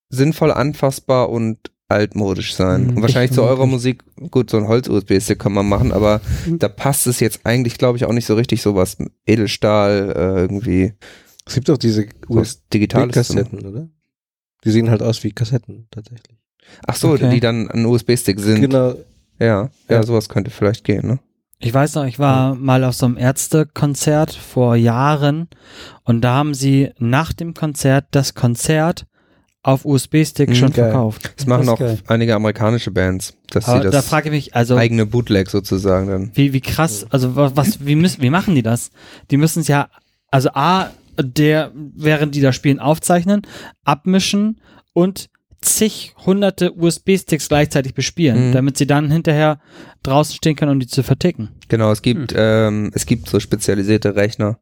sinnvoll 0.09 0.51
anfassbar 0.51 1.29
und 1.29 1.71
altmodisch 1.89 2.53
sein. 2.55 2.83
Mhm, 2.87 2.89
und 2.97 3.01
wahrscheinlich 3.01 3.31
zu 3.31 3.43
eurer. 3.43 3.65
Musik, 3.65 4.03
gut, 4.31 4.49
so 4.49 4.57
ein 4.57 4.67
Holz-USB-Stick 4.67 5.39
kann 5.39 5.53
man 5.53 5.67
machen, 5.67 5.91
aber 5.93 6.21
Mhm. 6.45 6.59
da 6.59 6.67
passt 6.67 7.07
es 7.07 7.19
jetzt 7.19 7.45
eigentlich, 7.45 7.77
glaube 7.77 7.97
ich, 7.97 8.05
auch 8.05 8.11
nicht 8.13 8.25
so 8.25 8.35
richtig 8.35 8.61
sowas 8.61 8.97
Edelstahl, 9.25 10.13
äh, 10.15 10.41
irgendwie 10.41 10.93
Es 11.45 11.53
gibt 11.55 11.69
auch 11.69 11.77
diese. 11.77 12.05
USB-Kassetten, 12.27 13.65
oder? 13.65 13.87
Die 14.63 14.71
sehen 14.71 14.89
halt 14.89 15.01
aus 15.01 15.23
wie 15.23 15.31
Kassetten 15.31 15.87
tatsächlich. 15.91 16.37
Ach 16.85 16.95
so, 16.95 17.11
Okay. 17.11 17.29
die 17.29 17.39
dann 17.39 17.69
ein 17.71 17.85
USB-Stick 17.85 18.39
sind. 18.39 18.61
Genau. 18.61 18.95
Ja, 19.39 19.45
ja, 19.45 19.69
Ja. 19.89 20.03
sowas 20.03 20.27
könnte 20.29 20.51
vielleicht 20.51 20.83
gehen, 20.83 21.07
ne? 21.07 21.19
Ich 21.59 21.73
weiß 21.73 21.95
noch, 21.95 22.05
ich 22.05 22.19
war 22.19 22.53
mal 22.55 22.83
auf 22.83 22.93
so 22.95 23.05
einem 23.07 23.17
Ärztekonzert 23.17 24.31
vor 24.33 24.75
Jahren 24.75 25.47
und 26.03 26.21
da 26.21 26.35
haben 26.35 26.53
sie 26.53 26.91
nach 26.99 27.33
dem 27.33 27.53
Konzert 27.55 28.05
das 28.11 28.33
Konzert 28.35 29.05
auf 29.63 29.83
USB-Stick 29.85 30.49
Mhm, 30.49 30.55
schon 30.55 30.71
geil. 30.71 30.85
verkauft. 30.91 31.33
Das 31.37 31.45
machen 31.45 31.63
ist 31.63 31.69
auch 31.69 31.79
geil. 31.79 31.99
einige 32.07 32.35
amerikanische 32.35 32.91
Bands, 32.91 33.35
dass 33.49 33.65
sie 33.65 33.71
Aber 33.71 33.83
da 33.83 33.89
das 33.89 34.07
frage 34.07 34.29
ich 34.29 34.31
mich, 34.35 34.55
also 34.55 34.77
eigene 34.77 35.05
Bootleg 35.05 35.49
sozusagen 35.49 36.07
dann. 36.07 36.31
wie, 36.35 36.53
wie 36.53 36.61
krass, 36.61 37.05
also 37.09 37.35
wa- 37.35 37.51
was, 37.55 37.85
wie 37.85 37.95
müssen, 37.95 38.21
wie 38.21 38.29
machen 38.29 38.55
die 38.55 38.61
das? 38.63 38.91
Die 39.31 39.37
müssen 39.37 39.59
es 39.61 39.67
ja, 39.67 39.89
also 40.31 40.49
A, 40.53 40.91
der, 41.19 41.71
während 41.73 42.35
die 42.35 42.41
da 42.41 42.53
spielen, 42.53 42.79
aufzeichnen, 42.79 43.41
abmischen 43.83 44.61
und 44.93 45.29
zig 45.61 46.13
hunderte 46.25 46.71
USB-Sticks 46.73 47.49
gleichzeitig 47.49 47.93
bespielen, 47.93 48.49
Mhm. 48.49 48.53
damit 48.53 48.77
sie 48.77 48.85
dann 48.87 49.11
hinterher 49.11 49.59
draußen 50.03 50.35
stehen 50.35 50.55
können, 50.55 50.71
um 50.73 50.79
die 50.79 50.87
zu 50.87 51.03
verticken. 51.03 51.49
Genau, 51.67 51.91
es 51.91 52.01
gibt, 52.03 52.33
ähm, 52.37 52.91
es 52.93 53.05
gibt 53.05 53.27
so 53.27 53.39
spezialisierte 53.39 54.15
Rechner. 54.15 54.59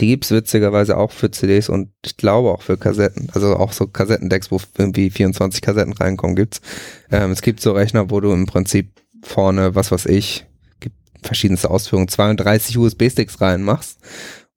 Die 0.00 0.06
gibt's 0.06 0.30
witzigerweise 0.30 0.96
auch 0.96 1.10
für 1.10 1.30
CDs 1.30 1.68
und 1.68 1.90
ich 2.04 2.16
glaube 2.16 2.50
auch 2.50 2.62
für 2.62 2.76
Kassetten. 2.76 3.30
Also 3.34 3.56
auch 3.56 3.72
so 3.72 3.86
Kassettendecks, 3.88 4.50
wo 4.50 4.60
irgendwie 4.76 5.10
24 5.10 5.60
Kassetten 5.60 5.92
reinkommen, 5.92 6.36
gibt's. 6.36 6.60
Ähm, 7.10 7.32
es 7.32 7.42
gibt 7.42 7.60
so 7.60 7.72
Rechner, 7.72 8.10
wo 8.10 8.20
du 8.20 8.32
im 8.32 8.46
Prinzip 8.46 8.92
vorne, 9.22 9.74
was 9.74 9.90
weiß 9.90 10.06
ich, 10.06 10.46
gibt 10.78 10.94
verschiedenste 11.22 11.70
Ausführungen, 11.70 12.06
32 12.08 12.78
USB-Sticks 12.78 13.40
reinmachst 13.40 13.98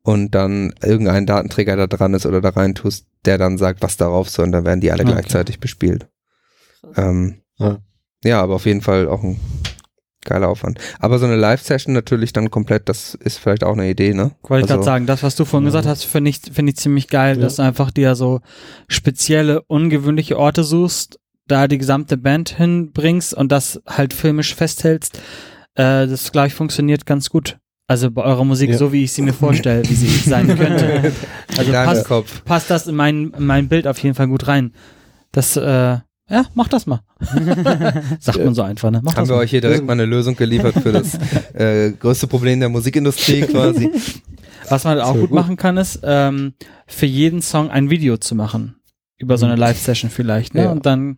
und 0.03 0.35
dann 0.35 0.73
irgendein 0.83 1.25
Datenträger 1.25 1.75
da 1.75 1.87
dran 1.87 2.13
ist 2.13 2.25
oder 2.27 2.41
da 2.41 2.49
rein 2.49 2.75
tust, 2.75 3.07
der 3.25 3.39
dann 3.39 3.57
sagt, 3.57 3.81
was 3.81 3.97
darauf 3.97 4.29
soll 4.29 4.45
und 4.45 4.51
dann 4.51 4.65
werden 4.65 4.81
die 4.81 4.91
alle 4.91 5.03
Okay. 5.03 5.11
gleichzeitig 5.13 5.59
bespielt. 5.59 6.07
Ähm, 6.95 7.41
Ja. 7.57 7.79
ja, 8.23 8.41
aber 8.41 8.55
auf 8.55 8.65
jeden 8.65 8.81
Fall 8.81 9.07
auch 9.07 9.23
ein 9.23 9.39
geiler 10.25 10.47
Aufwand. 10.49 10.79
Aber 10.99 11.17
so 11.19 11.25
eine 11.25 11.35
Live-Session 11.35 11.93
natürlich 11.93 12.31
dann 12.33 12.51
komplett, 12.51 12.87
das 12.89 13.15
ist 13.15 13.37
vielleicht 13.39 13.63
auch 13.63 13.73
eine 13.73 13.89
Idee, 13.89 14.13
ne? 14.13 14.31
Wollte 14.43 14.65
ich 14.65 14.71
Also- 14.71 14.73
gerade 14.75 14.83
sagen, 14.83 15.05
das, 15.07 15.23
was 15.23 15.35
du 15.35 15.45
vorhin 15.45 15.65
Ja. 15.65 15.69
gesagt 15.69 15.87
hast, 15.87 16.03
finde 16.05 16.29
ich, 16.29 16.39
finde 16.53 16.71
ich 16.71 16.77
ziemlich 16.77 17.07
geil, 17.07 17.37
Ja. 17.37 17.41
dass 17.43 17.55
du 17.57 17.63
einfach 17.63 17.91
dir 17.91 18.15
so 18.15 18.41
spezielle, 18.87 19.61
ungewöhnliche 19.63 20.37
Orte 20.37 20.63
suchst, 20.63 21.19
da 21.47 21.67
die 21.67 21.77
gesamte 21.77 22.17
Band 22.17 22.49
hinbringst 22.57 23.33
und 23.33 23.51
das 23.51 23.81
halt 23.87 24.13
filmisch 24.13 24.55
festhältst. 24.55 25.17
Äh, 25.75 26.07
das, 26.07 26.31
glaube 26.31 26.47
ich, 26.47 26.53
funktioniert 26.53 27.05
ganz 27.05 27.29
gut. 27.29 27.57
Also 27.87 28.09
bei 28.09 28.23
eurer 28.23 28.45
Musik, 28.45 28.69
Ja. 28.69 28.77
so 28.77 28.93
wie 28.93 29.03
ich 29.03 29.11
sie 29.11 29.21
mir 29.21 29.33
vorstelle, 29.33 29.83
wie 29.89 29.95
sie 29.95 30.07
sein 30.29 30.47
könnte. 30.47 31.11
Also 31.57 31.71
passt, 31.71 32.05
Kopf. 32.05 32.43
passt 32.45 32.69
das 32.69 32.87
in 32.87 32.95
mein, 32.95 33.31
in 33.37 33.45
mein 33.45 33.67
Bild 33.67 33.85
auf 33.87 33.97
jeden 33.99 34.15
Fall 34.15 34.27
gut 34.27 34.47
rein. 34.47 34.71
Das, 35.33 35.57
äh, 35.57 35.97
ja, 36.31 36.45
mach 36.55 36.69
das 36.69 36.87
mal. 36.87 37.01
Sagt 38.19 38.43
man 38.43 38.55
so 38.55 38.61
einfach, 38.61 38.89
ne? 38.89 39.01
Mach 39.03 39.15
Haben 39.15 39.23
das 39.23 39.29
wir 39.29 39.35
mal. 39.35 39.41
euch 39.41 39.49
hier 39.49 39.61
direkt 39.61 39.85
mal 39.85 39.93
eine 39.93 40.05
Lösung 40.05 40.35
geliefert 40.35 40.75
für 40.81 40.93
das 40.93 41.19
äh, 41.53 41.91
größte 41.91 42.27
Problem 42.27 42.59
der 42.59 42.69
Musikindustrie 42.69 43.41
quasi. 43.41 43.91
Was 44.69 44.85
man 44.85 44.99
auch 45.01 45.13
gut, 45.13 45.29
gut. 45.29 45.31
machen 45.31 45.57
kann, 45.57 45.75
ist, 45.77 45.99
ähm, 46.03 46.53
für 46.87 47.05
jeden 47.05 47.41
Song 47.41 47.69
ein 47.69 47.89
Video 47.89 48.17
zu 48.17 48.35
machen. 48.35 48.75
Über 49.17 49.37
so 49.37 49.45
eine 49.45 49.55
Live-Session 49.55 50.09
vielleicht, 50.09 50.55
ne? 50.55 50.63
Ja. 50.63 50.71
Und 50.71 50.85
dann, 50.85 51.17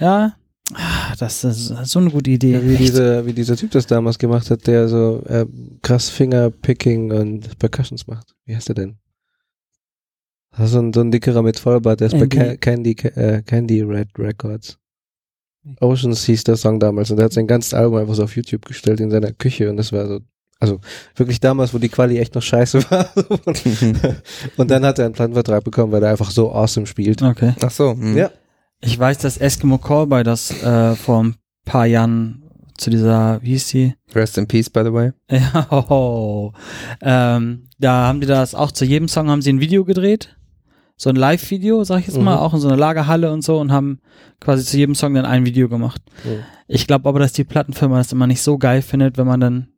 ja, 0.00 0.34
ah, 0.74 1.14
das 1.18 1.44
ist 1.44 1.68
so 1.68 1.98
eine 2.00 2.10
gute 2.10 2.30
Idee. 2.30 2.52
Ja, 2.52 2.64
wie, 2.64 2.72
Echt. 2.72 2.80
dieser, 2.80 3.26
wie 3.26 3.32
dieser 3.32 3.56
Typ 3.56 3.70
das 3.70 3.86
damals 3.86 4.18
gemacht 4.18 4.50
hat, 4.50 4.66
der 4.66 4.88
so 4.88 5.22
äh, 5.26 5.46
krass 5.82 6.10
Fingerpicking 6.10 7.12
und 7.12 7.58
Percussions 7.58 8.06
macht. 8.08 8.34
Wie 8.44 8.56
heißt 8.56 8.68
der 8.68 8.74
denn? 8.74 8.98
Das 10.56 10.66
ist 10.66 10.72
so 10.72 10.80
ein, 10.80 10.92
so 10.92 11.00
ein 11.00 11.10
dickerer 11.10 11.42
mit 11.42 11.58
Vollbart, 11.58 12.00
der 12.00 12.08
ist 12.08 12.12
bei 12.14 12.22
Andy. 12.22 12.36
Ca- 12.36 12.56
Candy, 12.56 12.90
äh, 13.14 13.42
Candy 13.42 13.82
Red 13.82 14.08
Records. 14.18 14.78
Oceans 15.80 16.24
hieß 16.24 16.44
der 16.44 16.56
Song 16.56 16.80
damals 16.80 17.10
und 17.10 17.18
er 17.18 17.26
hat 17.26 17.32
sein 17.32 17.46
ganzes 17.46 17.74
Album 17.74 17.98
einfach 17.98 18.14
so 18.14 18.24
auf 18.24 18.34
YouTube 18.34 18.64
gestellt 18.64 18.98
in 19.00 19.10
seiner 19.10 19.30
Küche 19.32 19.68
und 19.70 19.76
das 19.76 19.92
war 19.92 20.06
so, 20.08 20.20
also 20.58 20.80
wirklich 21.16 21.38
damals, 21.38 21.74
wo 21.74 21.78
die 21.78 21.88
Quali 21.90 22.18
echt 22.18 22.34
noch 22.34 22.42
scheiße 22.42 22.82
war. 22.90 23.10
und, 23.44 23.62
und 24.56 24.70
dann 24.70 24.84
hat 24.84 24.98
er 24.98 25.04
einen 25.04 25.14
Plattenvertrag 25.14 25.62
bekommen, 25.62 25.92
weil 25.92 26.02
er 26.02 26.10
einfach 26.10 26.30
so 26.30 26.50
awesome 26.52 26.86
spielt. 26.86 27.22
Okay. 27.22 27.54
Ach 27.62 27.70
so. 27.70 27.92
hm. 27.92 28.16
Ja. 28.16 28.30
Ich 28.80 28.98
weiß, 28.98 29.18
dass 29.18 29.36
Eskimo 29.36 29.76
Callboy 29.78 30.24
das 30.24 30.50
äh, 30.62 30.96
vor 30.96 31.22
ein 31.24 31.34
paar 31.66 31.84
Jahren 31.86 32.42
zu 32.78 32.88
dieser, 32.88 33.42
wie 33.42 33.50
hieß 33.50 33.68
die? 33.68 33.94
Rest 34.14 34.38
in 34.38 34.46
Peace, 34.48 34.70
by 34.70 34.80
the 34.82 34.92
way. 34.92 35.12
Ja, 35.30 35.66
oh, 35.70 36.52
ähm, 37.02 37.68
da 37.78 38.06
haben 38.06 38.22
die 38.22 38.26
das 38.26 38.54
auch 38.54 38.72
zu 38.72 38.86
jedem 38.86 39.08
Song 39.08 39.28
haben 39.28 39.42
sie 39.42 39.52
ein 39.52 39.60
Video 39.60 39.84
gedreht. 39.84 40.34
So 41.02 41.08
ein 41.08 41.16
Live-Video, 41.16 41.82
sag 41.82 42.00
ich 42.00 42.08
jetzt 42.08 42.18
mal, 42.20 42.34
Mhm. 42.36 42.42
auch 42.42 42.52
in 42.52 42.60
so 42.60 42.68
einer 42.68 42.76
Lagerhalle 42.76 43.32
und 43.32 43.42
so 43.42 43.58
und 43.58 43.72
haben 43.72 44.00
quasi 44.38 44.64
zu 44.66 44.76
jedem 44.76 44.94
Song 44.94 45.14
dann 45.14 45.24
ein 45.24 45.46
Video 45.46 45.66
gemacht. 45.70 46.02
Mhm. 46.24 46.40
Ich 46.68 46.86
glaube 46.86 47.08
aber, 47.08 47.18
dass 47.20 47.32
die 47.32 47.44
Plattenfirma 47.44 47.96
das 47.96 48.12
immer 48.12 48.26
nicht 48.26 48.42
so 48.42 48.58
geil 48.58 48.82
findet, 48.82 49.16
wenn 49.16 49.26
man 49.26 49.40
dann 49.40 49.68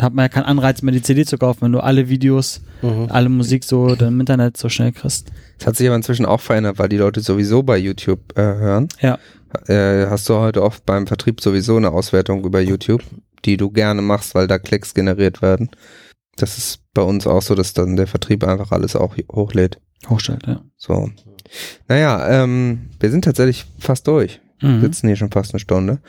hat 0.00 0.14
man 0.14 0.26
ja 0.26 0.28
keinen 0.28 0.44
Anreiz 0.44 0.80
mehr 0.80 0.94
die 0.94 1.02
CD 1.02 1.24
zu 1.26 1.38
kaufen, 1.38 1.62
wenn 1.62 1.72
du 1.72 1.80
alle 1.80 2.08
Videos, 2.08 2.62
Mhm. 2.82 3.06
alle 3.10 3.28
Musik 3.28 3.64
so 3.64 3.96
dann 3.96 4.14
im 4.14 4.20
Internet 4.20 4.56
so 4.56 4.68
schnell 4.68 4.92
kriegst. 4.92 5.32
Das 5.58 5.66
hat 5.66 5.76
sich 5.76 5.88
aber 5.88 5.96
inzwischen 5.96 6.24
auch 6.24 6.40
verändert, 6.40 6.78
weil 6.78 6.88
die 6.88 6.96
Leute 6.98 7.20
sowieso 7.20 7.64
bei 7.64 7.76
YouTube 7.76 8.20
äh, 8.38 8.42
hören. 8.42 8.86
Ja. 9.00 9.18
Äh, 9.66 10.06
hast 10.08 10.28
du 10.28 10.36
heute 10.36 10.62
oft 10.62 10.86
beim 10.86 11.08
Vertrieb 11.08 11.40
sowieso 11.40 11.76
eine 11.78 11.90
Auswertung 11.90 12.44
über 12.44 12.60
YouTube, 12.60 13.02
die 13.44 13.56
du 13.56 13.70
gerne 13.70 14.02
machst, 14.02 14.36
weil 14.36 14.46
da 14.46 14.60
Klicks 14.60 14.94
generiert 14.94 15.42
werden. 15.42 15.68
Das 16.36 16.56
ist 16.56 16.80
bei 17.00 17.06
uns 17.06 17.26
auch 17.26 17.40
so, 17.40 17.54
dass 17.54 17.72
dann 17.72 17.96
der 17.96 18.06
Vertrieb 18.06 18.44
einfach 18.44 18.72
alles 18.72 18.94
auch 18.94 19.16
hochlädt. 19.32 19.80
Hochstellt, 20.10 20.46
ja. 20.46 20.60
So. 20.76 21.08
Naja, 21.88 22.42
ähm, 22.42 22.90
wir 23.00 23.10
sind 23.10 23.24
tatsächlich 23.24 23.64
fast 23.78 24.06
durch. 24.06 24.42
Mhm. 24.60 24.82
Sitzen 24.82 25.06
hier 25.06 25.16
schon 25.16 25.30
fast 25.30 25.54
eine 25.54 25.60
Stunde. 25.60 26.00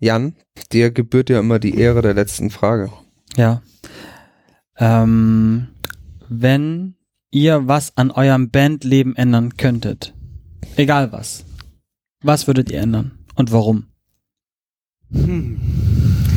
Jan, 0.00 0.34
dir 0.72 0.90
gebührt 0.90 1.30
ja 1.30 1.38
immer 1.38 1.60
die 1.60 1.78
Ehre 1.78 2.02
der 2.02 2.14
letzten 2.14 2.50
Frage. 2.50 2.90
Ja. 3.36 3.62
Ähm, 4.78 5.68
wenn 6.28 6.96
ihr 7.30 7.68
was 7.68 7.96
an 7.96 8.10
eurem 8.10 8.50
Bandleben 8.50 9.14
ändern 9.14 9.56
könntet, 9.56 10.12
egal 10.74 11.12
was, 11.12 11.44
was 12.20 12.48
würdet 12.48 12.68
ihr 12.68 12.80
ändern 12.80 13.12
und 13.36 13.52
warum? 13.52 13.86
Hm. 15.12 15.60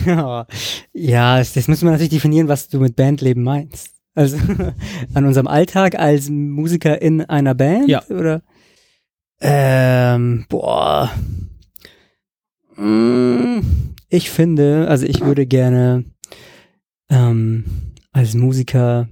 Ja, 0.93 1.37
das 1.39 1.67
müssen 1.67 1.85
wir 1.85 1.91
natürlich 1.91 2.11
definieren, 2.11 2.47
was 2.47 2.67
du 2.67 2.79
mit 2.79 2.95
Bandleben 2.95 3.43
meinst. 3.43 3.94
Also 4.16 4.38
an 5.13 5.26
unserem 5.26 5.47
Alltag 5.47 5.99
als 5.99 6.30
Musiker 6.30 7.01
in 7.01 7.22
einer 7.22 7.53
Band? 7.53 7.88
Ja. 7.89 8.03
Oder? 8.09 8.41
Ähm, 9.41 10.45
boah. 10.49 11.11
Mm, 12.78 13.59
Ich 14.09 14.30
finde, 14.30 14.88
also 14.88 15.05
ich 15.05 15.22
würde 15.22 15.45
gerne 15.45 16.05
ähm, 17.09 17.66
als 18.11 18.34
Musiker 18.34 19.07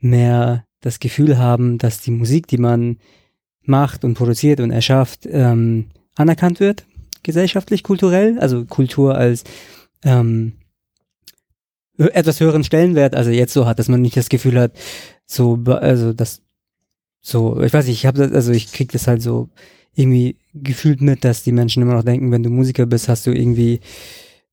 mehr 0.00 0.64
das 0.80 0.98
Gefühl 0.98 1.38
haben, 1.38 1.78
dass 1.78 2.00
die 2.00 2.10
Musik, 2.10 2.48
die 2.48 2.58
man 2.58 2.98
macht 3.64 4.04
und 4.04 4.14
produziert 4.14 4.58
und 4.58 4.72
erschafft, 4.72 5.28
ähm, 5.30 5.86
anerkannt 6.16 6.58
wird, 6.58 6.84
gesellschaftlich, 7.22 7.84
kulturell, 7.84 8.38
also 8.40 8.64
Kultur 8.64 9.14
als 9.14 9.44
ähm, 10.04 10.54
etwas 11.98 12.40
höheren 12.40 12.64
Stellenwert, 12.64 13.14
also 13.14 13.30
jetzt 13.30 13.52
so 13.52 13.66
hat, 13.66 13.78
dass 13.78 13.88
man 13.88 14.00
nicht 14.02 14.16
das 14.16 14.28
Gefühl 14.28 14.58
hat, 14.58 14.72
so, 15.26 15.58
also 15.66 16.12
dass 16.12 16.42
so, 17.20 17.60
ich 17.62 17.72
weiß 17.72 17.86
nicht, 17.86 17.98
ich 17.98 18.06
habe 18.06 18.18
das, 18.18 18.32
also 18.32 18.52
ich 18.52 18.72
krieg 18.72 18.90
das 18.92 19.06
halt 19.06 19.22
so 19.22 19.48
irgendwie 19.94 20.36
gefühlt 20.54 21.00
mit, 21.02 21.22
dass 21.24 21.44
die 21.44 21.52
Menschen 21.52 21.82
immer 21.82 21.94
noch 21.94 22.02
denken, 22.04 22.32
wenn 22.32 22.42
du 22.42 22.50
Musiker 22.50 22.86
bist, 22.86 23.08
hast 23.08 23.26
du 23.26 23.30
irgendwie 23.30 23.80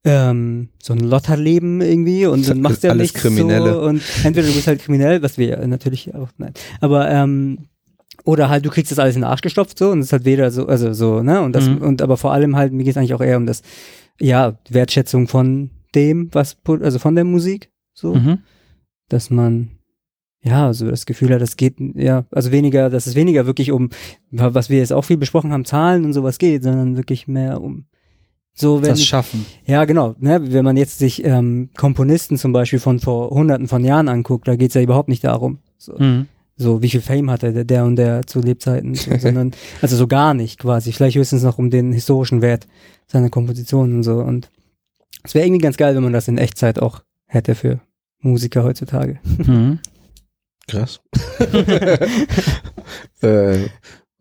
ähm, 0.04 0.70
so 0.82 0.94
ein 0.94 1.00
Lotterleben 1.00 1.82
irgendwie 1.82 2.26
und 2.26 2.48
dann 2.48 2.62
machst 2.62 2.84
du 2.84 2.88
ja 2.88 2.94
nichts 2.96 3.20
Kriminelle. 3.20 3.74
so 3.74 3.82
und 3.82 4.02
entweder 4.24 4.48
du 4.48 4.54
bist 4.54 4.68
halt 4.68 4.82
kriminell, 4.82 5.22
was 5.22 5.38
wir 5.38 5.66
natürlich 5.68 6.14
auch, 6.14 6.30
nein, 6.38 6.54
aber 6.82 7.10
ähm, 7.10 7.70
oder 8.26 8.50
halt 8.50 8.66
du 8.66 8.70
kriegst 8.70 8.92
das 8.92 9.00
alles 9.00 9.16
in 9.16 9.22
den 9.22 9.30
Arsch 9.30 9.42
gestopft 9.42 9.78
so 9.78 9.90
und 9.92 10.00
es 10.00 10.08
ist 10.08 10.12
halt 10.14 10.26
weder 10.26 10.52
so, 10.52 10.68
also 10.68 10.94
so, 10.94 11.22
ne, 11.24 11.42
und 11.42 11.54
das, 11.54 11.66
Mhm. 11.68 11.78
und 11.78 12.02
aber 12.02 12.18
vor 12.18 12.34
allem 12.34 12.56
halt, 12.56 12.72
mir 12.74 12.84
geht 12.84 12.92
es 12.92 12.98
eigentlich 12.98 13.14
auch 13.14 13.22
eher 13.22 13.38
um 13.38 13.46
das, 13.46 13.62
ja, 14.20 14.58
Wertschätzung 14.70 15.28
von 15.28 15.70
dem, 15.96 16.30
was, 16.32 16.58
also 16.66 17.00
von 17.00 17.16
der 17.16 17.24
Musik, 17.24 17.72
so, 17.94 18.16
Mhm. 18.16 18.40
dass 19.10 19.30
man, 19.30 19.70
ja, 20.42 20.72
so 20.74 20.90
das 20.90 21.06
Gefühl 21.06 21.34
hat, 21.34 21.42
das 21.42 21.58
geht, 21.58 21.76
ja, 21.96 22.26
also 22.32 22.52
weniger, 22.52 22.90
dass 22.90 23.08
es 23.08 23.16
weniger 23.16 23.46
wirklich 23.46 23.72
um, 23.72 23.90
was 24.32 24.70
wir 24.70 24.78
jetzt 24.80 24.94
auch 24.94 25.04
viel 25.04 25.18
besprochen 25.18 25.52
haben, 25.52 25.66
Zahlen 25.66 26.06
und 26.06 26.14
sowas 26.14 26.38
geht, 26.38 26.64
sondern 26.64 26.96
wirklich 26.98 27.28
mehr 27.28 27.62
um, 27.62 27.86
so 28.54 28.82
wenn 28.82 28.90
Das 28.90 29.04
schaffen. 29.04 29.46
ja, 29.66 29.86
genau. 29.86 30.16
Ne, 30.20 30.40
wenn 30.54 30.66
man 30.66 30.78
jetzt 30.78 31.00
sich 31.00 31.24
ähm, 31.26 31.70
Komponisten 31.78 32.38
zum 32.38 32.52
Beispiel 32.54 32.80
von 32.80 33.00
vor 33.00 33.30
hunderten 33.32 33.68
von 33.68 33.84
Jahren 33.84 34.08
anguckt, 34.10 34.48
da 34.48 34.56
geht's 34.56 34.76
ja 34.76 34.82
überhaupt 34.82 35.10
nicht 35.10 35.24
darum. 35.24 35.60
So, 35.78 35.96
Mhm. 35.98 36.28
so 36.56 36.82
wie 36.82 36.90
viel 36.90 37.02
Fame 37.02 37.32
hatte 37.32 37.54
der, 37.54 37.64
der 37.64 37.86
und 37.86 37.96
der 37.96 38.26
zu 38.28 38.42
Lebzeiten, 38.42 38.96
so, 38.96 39.12
sondern 39.18 39.52
also 39.82 39.96
so 39.96 40.08
gar 40.08 40.34
nicht 40.34 40.60
quasi. 40.60 40.92
Vielleicht 40.92 41.18
höchstens 41.18 41.44
noch 41.44 41.58
um 41.58 41.70
den 41.70 41.94
historischen 41.94 42.42
Wert 42.42 42.68
seiner 43.08 43.30
Kompositionen 43.30 43.98
und 43.98 44.04
so. 44.04 44.20
Und 44.20 44.50
es 45.24 45.34
wäre 45.36 45.45
irgendwie 45.45 45.61
ganz 45.61 45.78
geil, 45.78 45.95
wenn 45.95 46.03
man 46.03 46.13
das 46.13 46.28
in 46.28 46.38
Echtzeit 46.38 46.80
auch 46.80 47.01
hätte 47.26 47.55
für 47.55 47.80
Musiker 48.22 48.63
heutzutage. 48.63 49.20
Mhm. 49.24 49.80
Krass. 50.67 50.99
äh, 53.22 53.67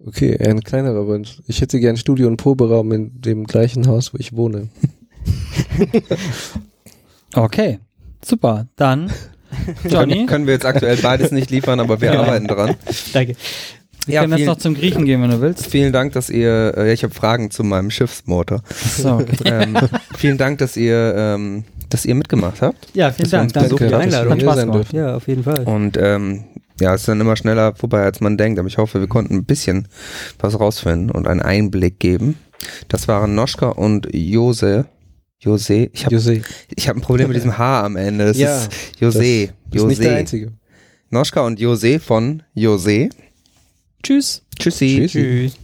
okay, 0.04 0.38
ein 0.38 0.60
kleinerer 0.62 1.06
Wunsch. 1.06 1.42
Ich 1.46 1.60
hätte 1.60 1.78
gern 1.80 1.96
Studio- 1.96 2.28
und 2.28 2.36
Proberaum 2.38 2.90
in 2.92 3.20
dem 3.20 3.44
gleichen 3.46 3.86
Haus, 3.86 4.14
wo 4.14 4.18
ich 4.18 4.34
wohne. 4.36 4.68
Okay, 7.34 7.78
super. 8.24 8.66
Dann, 8.76 9.12
Johnny, 9.88 10.26
Können 10.26 10.46
wir 10.46 10.54
jetzt 10.54 10.64
aktuell 10.64 10.96
beides 10.96 11.30
nicht 11.30 11.50
liefern, 11.50 11.78
aber 11.78 12.00
wir 12.00 12.14
Ja. 12.14 12.20
arbeiten 12.22 12.46
dran. 12.46 12.74
Danke. 13.12 13.36
Wir 14.08 14.14
Ja, 14.14 14.20
können 14.22 14.36
jetzt 14.38 14.46
noch 14.46 14.56
zum 14.58 14.74
Griechen 14.74 15.04
gehen, 15.04 15.22
wenn 15.22 15.30
du 15.30 15.40
willst. 15.40 15.66
Vielen 15.66 15.92
Dank, 15.92 16.12
dass 16.14 16.30
ihr, 16.30 16.74
äh, 16.76 16.92
ich 16.92 17.04
habe 17.04 17.14
Fragen 17.14 17.50
zu 17.50 17.62
meinem 17.62 17.90
Schiffsmotor. 17.90 18.62
So, 18.96 19.14
okay. 19.14 19.36
ähm, 19.44 19.76
vielen 20.16 20.38
Dank, 20.38 20.58
dass 20.58 20.76
ihr, 20.76 21.14
ähm, 21.16 21.64
dass 21.90 22.04
ihr 22.04 22.14
mitgemacht 22.14 22.62
habt. 22.62 22.88
Ja, 22.94 23.12
vielen 23.12 23.30
Dank. 23.30 23.52
Danke 23.52 23.76
für 23.76 23.86
die. 23.86 23.94
Einladung. 23.94 24.30
Dass 24.30 24.38
wir 24.38 24.52
Spaß 24.52 24.60
gemacht. 24.64 24.92
Ja, 24.92 25.16
auf 25.16 25.28
jeden 25.28 25.44
Fall. 25.44 25.64
Und 25.64 25.96
ähm, 26.00 26.44
ja, 26.80 26.94
es 26.94 27.02
ist 27.02 27.08
dann 27.08 27.20
immer 27.20 27.36
schneller 27.36 27.74
vorbei, 27.74 28.02
als 28.02 28.20
man 28.20 28.36
denkt. 28.36 28.58
Aber 28.58 28.68
ich 28.68 28.78
hoffe, 28.78 29.00
wir 29.00 29.08
konnten 29.08 29.34
ein 29.34 29.44
bisschen 29.44 29.88
was 30.38 30.58
rausfinden 30.58 31.10
und 31.10 31.26
einen 31.26 31.42
Einblick 31.42 31.98
geben. 31.98 32.36
Das 32.88 33.08
waren 33.08 33.34
Noschka 33.34 33.68
und 33.68 34.08
Jose. 34.12 34.86
Jose. 35.40 35.90
Ich 35.92 36.04
habe 36.04 36.14
Jose. 36.16 36.42
ich 36.74 36.88
hab 36.88 36.96
ein 36.96 37.00
Problem 37.02 37.28
mit 37.28 37.36
diesem 37.36 37.56
H 37.58 37.84
am 37.84 37.96
Ende. 37.96 38.26
Das 38.26 38.38
Ja, 38.38 38.58
ist 38.58 38.70
Jose. 38.98 39.50
Bist 39.70 39.86
nicht 39.86 40.00
der 40.00 40.06
Jose. 40.08 40.18
Einzige. 40.18 40.52
Noschka 41.10 41.40
und 41.42 41.58
Jose 41.60 42.00
von 42.00 42.42
Jose. 42.54 43.08
Tschüss. 44.02 44.42
Tschüssi. 44.58 45.06
Tschüssi. 45.06 45.08
Tschüss. 45.08 45.58